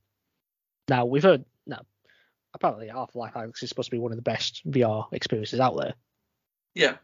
[0.88, 1.82] Now we've heard now
[2.52, 5.94] apparently Half-Life Alyx is supposed to be one of the best VR experiences out there.
[6.74, 6.96] Yeah.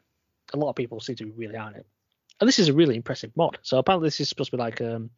[0.54, 1.86] a lot of people seem to be really on it.
[2.40, 3.58] And this is a really impressive mod.
[3.62, 5.10] So apparently this is supposed to be like um,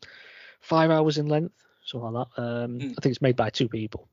[0.60, 1.54] five hours in length,
[1.84, 2.42] something like that.
[2.42, 2.92] Um, Mm.
[2.92, 4.08] I think it's made by two people.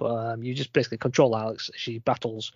[0.00, 1.68] But um, you just basically control Alyx.
[1.76, 2.52] She battles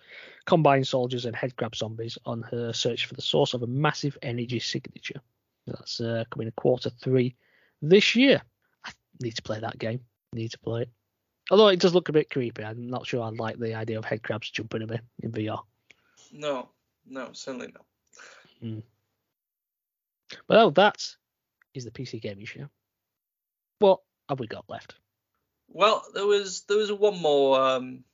[0.46, 4.58] combined soldiers and headcrab zombies on her search for the source of a massive energy
[4.58, 5.20] signature.
[5.66, 7.36] That's uh, coming in quarter three
[7.82, 8.40] this year.
[8.86, 10.00] I need to play that game.
[10.32, 10.88] Need to play it.
[11.50, 12.64] Although it does look a bit creepy.
[12.64, 15.60] I'm not sure I like the idea of head crabs jumping at me in VR.
[16.32, 16.70] No,
[17.06, 17.84] no, certainly not.
[20.48, 21.06] Well, that
[21.74, 22.70] is the PC gaming show.
[23.80, 24.00] What
[24.30, 24.94] have we got left?
[25.74, 28.04] Well, there was there was one more um,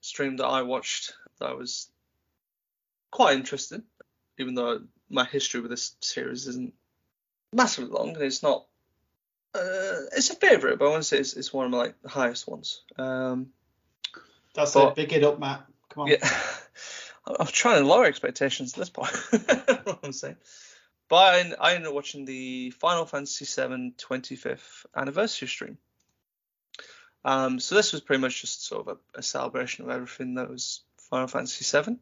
[0.00, 1.88] stream that I watched that was
[3.12, 3.84] quite interesting,
[4.38, 6.74] even though my history with this series isn't
[7.52, 8.66] massively long and it's not.
[9.54, 11.94] Uh, it's a favourite, but I want to say it's, it's one of my like
[12.04, 12.82] highest ones.
[12.98, 13.50] Um,
[14.54, 14.94] That's But- it.
[14.96, 15.64] Big it up, Matt.
[15.88, 16.08] Come on.
[16.08, 16.28] yeah,
[17.40, 19.12] I'm trying to lower expectations at this point.
[19.86, 20.36] what I'm saying.
[21.08, 25.78] But I, I ended up watching the Final Fantasy VII 25th anniversary stream.
[27.26, 30.48] Um, so this was pretty much just sort of a, a celebration of everything that
[30.48, 31.96] was Final Fantasy VII.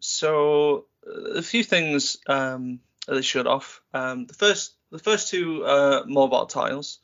[0.00, 3.80] So uh, a few things um, that they showed off.
[3.94, 6.98] Um, the first, the first two uh, mobile titles.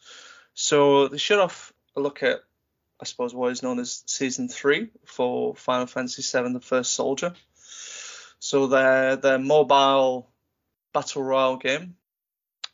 [0.52, 2.40] So they showed off a look at
[3.00, 7.32] I suppose, what is known as Season 3 for Final Fantasy VII The First Soldier.
[8.40, 10.28] So their, their mobile
[10.92, 11.96] battle royale game.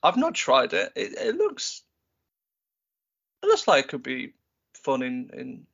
[0.02, 0.92] I've not tried it.
[0.96, 1.82] It, it looks
[3.42, 4.32] it looks like it could be
[4.86, 5.66] fun in in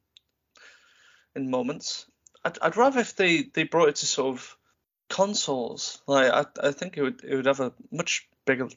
[1.37, 2.07] in moments.
[2.45, 4.57] I'd, I'd rather if they, they brought it to sort of
[5.09, 6.03] consoles.
[6.07, 8.69] Like I, I think it would it would have a much bigger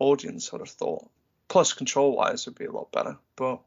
[0.00, 0.52] audience.
[0.52, 1.08] I'd have thought.
[1.48, 3.18] Plus, control wise, would be a lot better.
[3.36, 3.60] But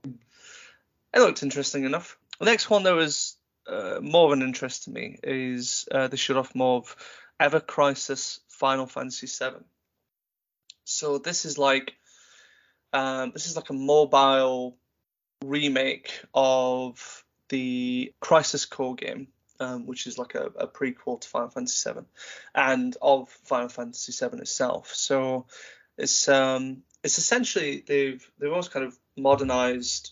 [1.14, 2.18] it looked interesting enough.
[2.40, 3.38] The next one that was
[3.68, 6.96] uh, more of an interest to me is uh, they showed off more of
[7.40, 9.64] Ever Crisis Final Fantasy VII.
[10.84, 11.94] So this is like
[12.92, 14.78] um, this is like a mobile
[15.44, 19.28] remake of the Crisis Core game,
[19.60, 22.06] um, which is like a, a, prequel to Final Fantasy VII,
[22.54, 24.94] and of Final Fantasy VII itself.
[24.94, 25.46] So
[25.98, 30.12] it's um, it's essentially they've they've almost kind of modernized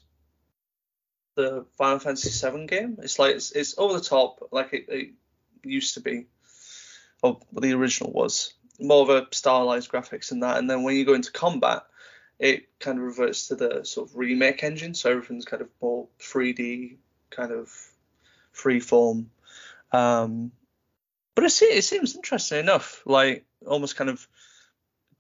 [1.36, 2.98] the Final Fantasy VII game.
[3.02, 5.10] It's like it's, it's over the top, like it, it
[5.64, 6.28] used to be,
[7.22, 8.54] or the original was.
[8.80, 11.84] More of a stylized graphics and that, and then when you go into combat,
[12.44, 16.10] it kind of reverts to the sort of remake engine, so everything's kind of more
[16.20, 16.98] 3D,
[17.30, 17.72] kind of
[18.52, 19.32] free form.
[19.94, 20.52] Um,
[21.36, 24.28] but it, it seems interesting enough, like almost kind of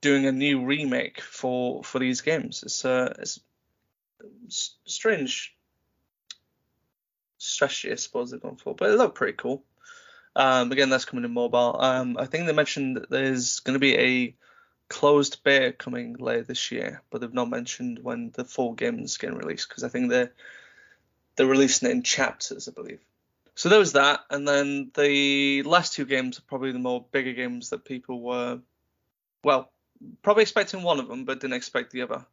[0.02, 2.62] doing a new remake for for these games.
[2.62, 3.40] It's uh, it's
[4.84, 5.56] strange
[7.38, 9.64] strategy, I suppose they've gone for, but it looked pretty cool.
[10.36, 11.80] Um, again, that's coming in mobile.
[11.80, 14.36] Um, I think they mentioned that there's going to be a
[14.94, 19.18] closed beta coming later this year, but they've not mentioned when the full game is
[19.18, 20.32] getting released because I think they're
[21.36, 23.00] they're releasing it in chapters, I believe.
[23.56, 27.34] So there was that, and then the last two games are probably the more bigger
[27.34, 28.60] games that people were,
[29.44, 29.72] well,
[30.22, 32.28] probably expecting one of them, but didn't expect the other.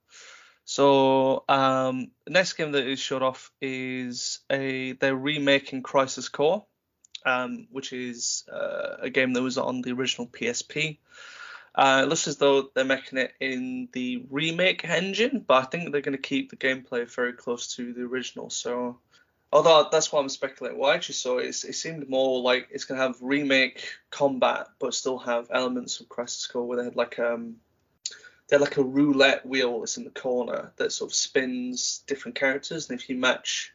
[0.66, 6.66] So um, the next game that is showed off is a they're remaking Crisis Core,
[7.24, 10.98] um, which is uh, a game that was on the original PSP.
[11.74, 15.92] Uh, it looks as though they're making it in the remake engine, but I think
[15.92, 18.50] they're going to keep the gameplay very close to the original.
[18.50, 18.98] So,
[19.52, 20.78] although that's what I'm speculating.
[20.78, 24.68] Well, I actually saw it, it seemed more like it's going to have remake combat,
[24.80, 27.56] but still have elements of Crisis Core where they had like um
[28.48, 32.90] they're like a roulette wheel that's in the corner that sort of spins different characters,
[32.90, 33.72] and if you match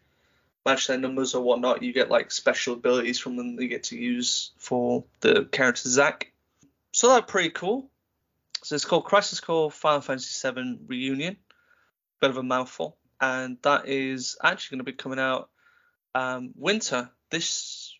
[0.65, 3.83] match their numbers or whatnot, you get like special abilities from them that you get
[3.83, 6.31] to use for the character Zack.
[6.95, 7.89] So that's pretty cool.
[8.63, 11.35] So it's called Crisis Core Final Fantasy VII Reunion.
[12.21, 15.49] Bit of a mouthful, and that is actually going to be coming out
[16.15, 17.93] um, winter this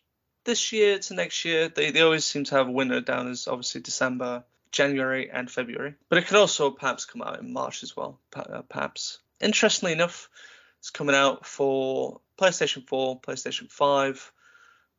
[0.44, 1.68] this year to next year.
[1.68, 5.94] They they always seem to have winter down as obviously December January and February.
[6.08, 8.18] But it could also perhaps come out in March as well.
[8.34, 9.18] Uh, perhaps.
[9.42, 10.30] Interestingly enough,
[10.78, 14.32] it's coming out for PlayStation 4, PlayStation 5,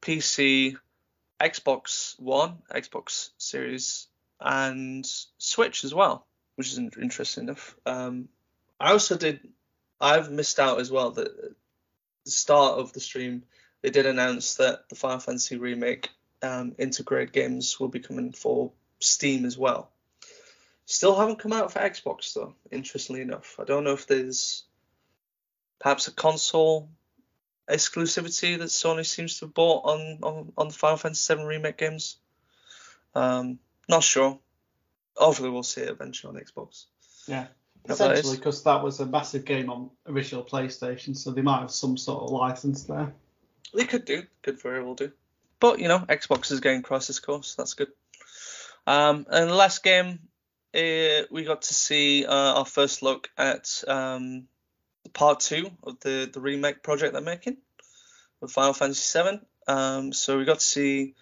[0.03, 0.77] PC,
[1.39, 4.07] Xbox One, Xbox Series,
[4.39, 5.05] and
[5.37, 7.75] Switch as well, which is interesting enough.
[7.85, 8.29] Um,
[8.79, 9.47] I also did.
[9.99, 11.55] I've missed out as well that
[12.25, 13.43] the start of the stream
[13.81, 16.09] they did announce that the Final Fantasy remake
[16.41, 19.89] um, Intergrade games will be coming for Steam as well.
[20.85, 23.59] Still haven't come out for Xbox though, interestingly enough.
[23.59, 24.63] I don't know if there's
[25.79, 26.89] perhaps a console
[27.69, 31.77] exclusivity that Sony seems to have bought on on, on the Final Fantasy VII remake
[31.77, 32.17] games.
[33.15, 34.39] Um, not sure.
[35.15, 36.85] Hopefully, we'll see it eventually on Xbox.
[37.27, 37.47] Yeah,
[37.89, 41.97] essentially because that was a massive game on original PlayStation, so they might have some
[41.97, 43.13] sort of license there.
[43.73, 45.11] They could do, could very well do.
[45.59, 47.89] But you know, Xbox is getting Crisis Core, so that's good.
[48.85, 50.19] Um, and the last game,
[50.73, 54.47] uh, we got to see uh, our first look at um,
[55.13, 57.57] part two of the, the remake project they're making
[58.41, 59.39] with Final Fantasy VII.
[59.67, 61.15] Um, so we got to see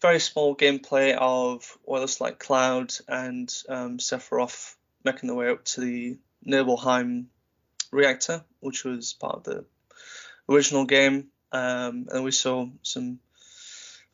[0.00, 4.74] very small gameplay of what looks like Cloud and um, Sephiroth
[5.04, 7.28] making their way up to the Nibelheim
[7.90, 9.64] reactor, which was part of the
[10.48, 11.28] original game.
[11.52, 13.18] Um, and we saw some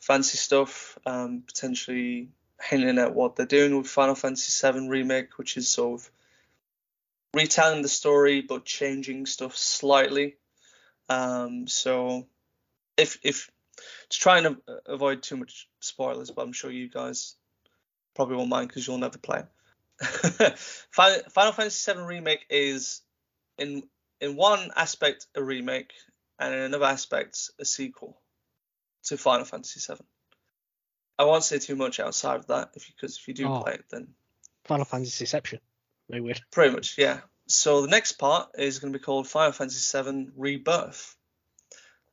[0.01, 2.29] fancy stuff, um, potentially
[2.61, 6.11] hinting at what they're doing with Final Fantasy VII Remake, which is sort of
[7.35, 10.37] retelling the story but changing stuff slightly.
[11.09, 12.27] Um, so
[12.97, 13.51] if if
[14.11, 17.37] to try and avoid too much spoilers, but I'm sure you guys
[18.15, 19.43] probably won't mind because you'll never play
[20.91, 23.03] Final, Final Fantasy VII Remake is
[23.59, 23.83] in
[24.21, 25.93] in one aspect a remake
[26.39, 28.21] and in another aspect a sequel
[29.05, 30.01] to Final Fantasy VII.
[31.19, 33.75] I won't say too much outside of that, if because if you do oh, play
[33.75, 34.09] it, then
[34.65, 35.61] Final Fantasy Inception.
[36.09, 36.35] Very.
[36.51, 37.21] Pretty much, yeah.
[37.49, 41.17] so the next part is going to be called Final Fantasy VII Rebirth.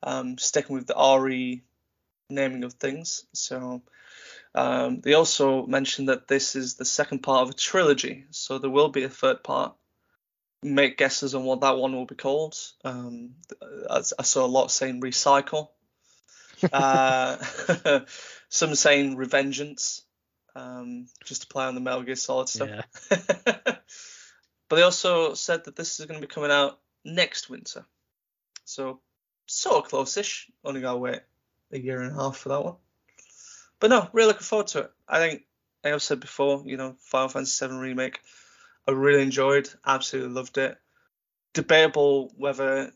[0.02, 1.64] Um, sticking with the RE
[2.30, 3.26] naming of things.
[3.34, 3.82] So
[4.56, 8.70] um, they also mentioned that this is the second part of a trilogy, so there
[8.70, 9.76] will be a third part.
[10.62, 12.56] Make guesses on what that one will be called.
[12.86, 13.32] Um,
[13.90, 15.70] I, I saw a lot saying recycle.
[16.74, 17.38] uh,
[18.50, 20.04] some saying revengeance,
[20.56, 22.70] um, just to play on the Metal Gear Solid stuff.
[22.70, 22.84] Yeah.
[23.46, 27.86] but they also said that this is going to be coming out next winter,
[28.66, 29.00] so
[29.46, 30.50] sort of close-ish.
[30.64, 31.22] Only got to wait
[31.72, 32.76] a year and a half for that one.
[33.80, 34.92] But no, really looking forward to it.
[35.08, 35.44] I think,
[35.84, 38.20] like I've said before, you know, Final Fantasy VII Remake,
[38.88, 40.78] I really enjoyed, absolutely loved it.
[41.54, 42.94] Debatable whether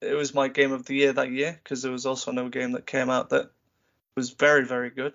[0.00, 2.72] it was my game of the year that year, because there was also another game
[2.72, 3.50] that came out that
[4.14, 5.12] was very, very good.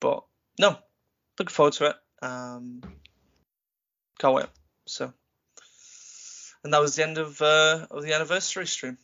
[0.00, 0.24] But
[0.58, 0.76] no,
[1.38, 1.96] looking forward to it.
[2.22, 2.82] Um,
[4.18, 4.46] can't wait.
[4.86, 5.12] So,
[6.64, 8.98] and that was the end of uh, of the anniversary stream,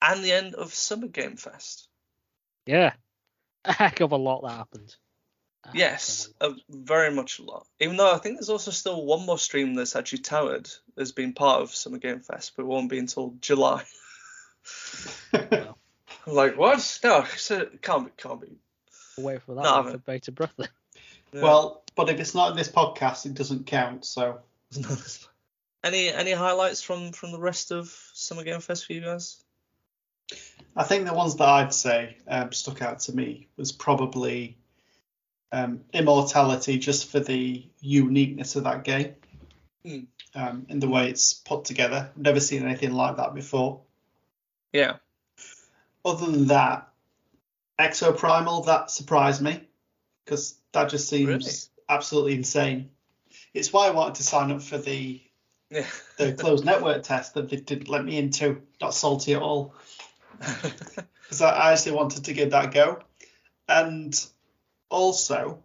[0.00, 1.88] and the end of Summer Game Fest.
[2.66, 2.92] Yeah.
[3.66, 4.94] A heck of a lot that happened.
[5.64, 7.66] A Yes, a uh, very much a lot.
[7.80, 11.32] Even though I think there's also still one more stream that's actually touted as being
[11.32, 13.84] part of Summer Game Fest, but it won't be until July.
[15.32, 15.78] Well.
[16.26, 17.00] Like, what?
[17.04, 18.56] No, so it can't be, can't be.
[19.18, 19.24] Lot.
[19.26, 20.54] Wait for that No, one but- for bated breath.
[20.56, 20.68] then.
[21.32, 21.42] Yeah.
[21.42, 24.04] Well, but if it's not in this podcast, it doesn't count.
[24.04, 24.38] So
[25.82, 29.42] any any highlights from from the rest of Summer Game Fest for you guys?
[30.76, 34.56] I think the ones that I'd say um, stuck out to me was probably
[35.50, 39.14] um, Immortality, just for the uniqueness of that game
[39.84, 39.98] Hmm.
[40.36, 42.10] um, in the way it's put together.
[42.14, 43.80] I've never seen anything like that before.
[44.72, 44.98] Yeah.
[46.04, 46.88] Other than that,
[47.78, 49.60] Exoprimal that surprised me
[50.24, 51.52] because that just seems Really?
[51.88, 52.90] absolutely insane.
[53.52, 55.20] It's why I wanted to sign up for the
[55.70, 55.86] Yeah.
[56.18, 58.62] the closed network test that they didn't let me into.
[58.80, 59.74] Not salty at all
[60.38, 63.00] because I I actually wanted to give that a go.
[63.68, 64.14] And
[64.90, 65.62] also,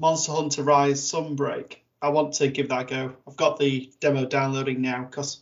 [0.00, 1.76] Monster Hunter Rise Sunbreak.
[2.00, 3.16] I want to give that a go.
[3.26, 5.40] I've got the demo downloading now because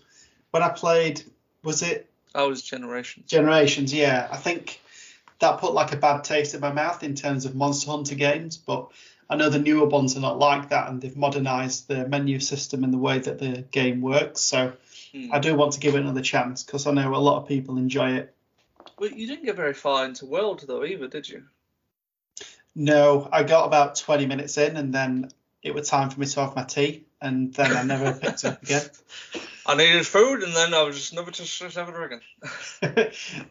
[0.51, 1.23] when I played,
[1.63, 3.31] was it that was Generations.
[3.31, 3.95] Generations?
[3.95, 4.81] Yeah, I think
[5.39, 8.57] that put like a bad taste in my mouth in terms of Monster Hunter games.
[8.57, 8.91] But
[9.29, 12.85] I know the newer ones are not like that, and they've modernized the menu system
[12.85, 14.41] and the way that the game works.
[14.41, 14.73] So
[15.13, 15.33] Hmm.
[15.33, 17.79] I do want to give it another chance because I know a lot of people
[17.79, 18.35] enjoy it.
[18.99, 21.45] Well, you didn't get very far into World though, either, did you?
[22.75, 25.31] No, I got about 20 minutes in and then
[25.63, 28.63] it was time for me to have my tea and then I never picked up
[28.63, 28.85] again.
[29.67, 32.21] I needed food, and then I was just never just just having a again.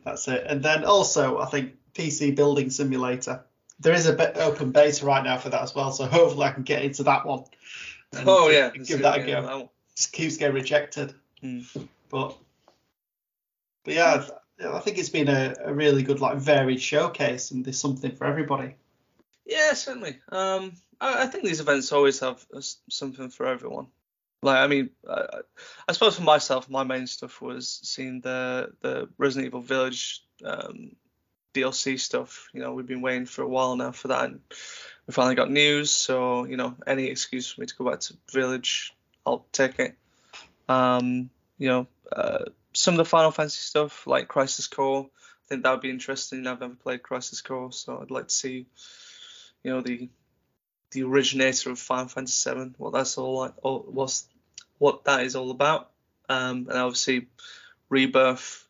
[0.05, 0.45] That's it.
[0.47, 3.43] And then also, I think PC Building Simulator.
[3.79, 6.51] There is a bit open beta right now for that as well, so hopefully I
[6.51, 7.43] can get into that one.
[8.13, 9.41] and Oh yeah, give that a go.
[9.41, 9.69] that one.
[9.95, 11.13] Just keeps getting rejected.
[11.41, 11.61] Hmm.
[12.09, 12.37] But
[13.83, 14.25] but yeah,
[14.61, 18.15] I I think it's been a, a really good like varied showcase and there's something
[18.15, 18.75] for everybody.
[19.45, 20.19] Yeah, certainly.
[20.29, 23.87] Um, I, I think these events always have uh, something for everyone.
[24.45, 25.39] Like, I mean, I,
[25.87, 30.95] I suppose for myself, my main stuff was seeing the the Resident Evil Village um,
[31.55, 32.47] DLC stuff.
[32.53, 34.39] You know, we've been waiting for a while now for that, and
[35.07, 35.89] we finally got news.
[35.89, 38.93] So, you know, any excuse for me to go back to Village,
[39.25, 39.97] I'll take it.
[40.69, 45.63] Um, you know, uh, some of the Final Fantasy stuff, like Crisis Core, I think
[45.63, 46.45] that would be interesting.
[46.45, 48.67] I've never played Crisis Core, so I'd like to see
[49.63, 50.09] you know the
[50.91, 54.27] the originator of Final Fantasy VII, what that's all like, all, what's
[54.77, 55.91] what that is all about,
[56.29, 57.27] um, and obviously
[57.89, 58.61] Rebirth.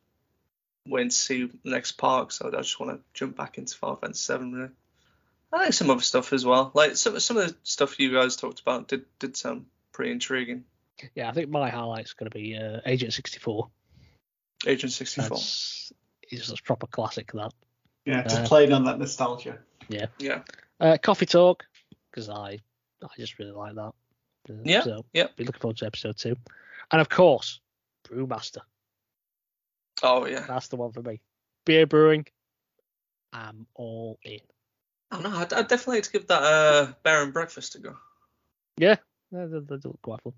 [0.88, 2.32] Waiting to see the next park.
[2.32, 4.44] so I just want to jump back into Final Fantasy VII.
[4.54, 4.70] Really,
[5.52, 6.70] I think some other stuff as well.
[6.76, 10.64] Like some some of the stuff you guys talked about did did sound pretty intriguing.
[11.16, 13.68] Yeah, I think my highlight's going to be uh, Agent 64.
[14.68, 15.30] Agent sixty four.
[15.38, 15.92] That's
[16.22, 17.52] it's a proper classic that.
[18.06, 19.58] Yeah, just Uh, playing on that nostalgia.
[19.90, 20.42] Yeah.
[20.80, 21.66] Uh, Coffee Talk
[22.12, 22.60] because I
[23.02, 23.94] I just really like that.
[24.64, 25.28] Yeah, So yeah.
[25.36, 26.36] be looking forward to episode two,
[26.92, 27.60] and of course
[28.08, 28.62] Brewmaster.
[30.04, 30.46] Oh yeah.
[30.48, 31.22] That's the one for me.
[31.66, 32.26] Beer brewing.
[33.34, 34.40] I'm all in.
[35.12, 37.96] Oh no, I'd, I'd definitely like to give that a uh, and breakfast a go.
[38.78, 38.96] Yeah,
[39.32, 40.34] they, they, they look quite fun.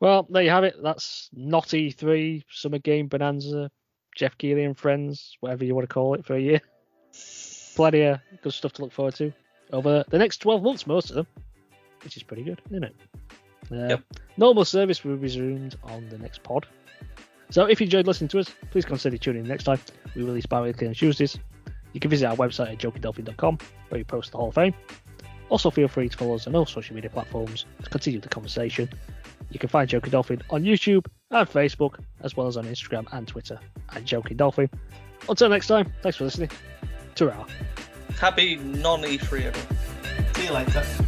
[0.00, 0.76] Well, there you have it.
[0.82, 3.70] That's not E3 Summer Game Bonanza,
[4.14, 6.60] Geoff Keighley and friends, whatever you want to call it, for a year.
[7.74, 9.32] Plenty of good stuff to look forward to
[9.72, 11.26] over the next 12 months, most of them,
[12.02, 12.96] which is pretty good, isn't it?
[13.70, 14.02] Uh, Yep.
[14.36, 16.66] Normal service will be resumed on the next pod.
[17.50, 19.80] So if you enjoyed listening to us, please consider tuning in next time.
[20.14, 21.38] We release bi-weekly on Tuesdays.
[21.92, 23.58] You can visit our website at jokingdolphin.com
[23.88, 24.74] where we post the Hall of Fame.
[25.48, 28.88] Also, feel free to follow us on all social media platforms to continue the conversation.
[29.50, 33.26] You can find Joking Dolphin on YouTube and Facebook, as well as on Instagram and
[33.26, 33.58] Twitter
[33.94, 34.68] at Joking Dolphin.
[35.28, 36.50] Until next time, thanks for listening.
[37.14, 37.46] Ta
[38.20, 40.34] Happy non E3 everyone.
[40.34, 41.07] See you later.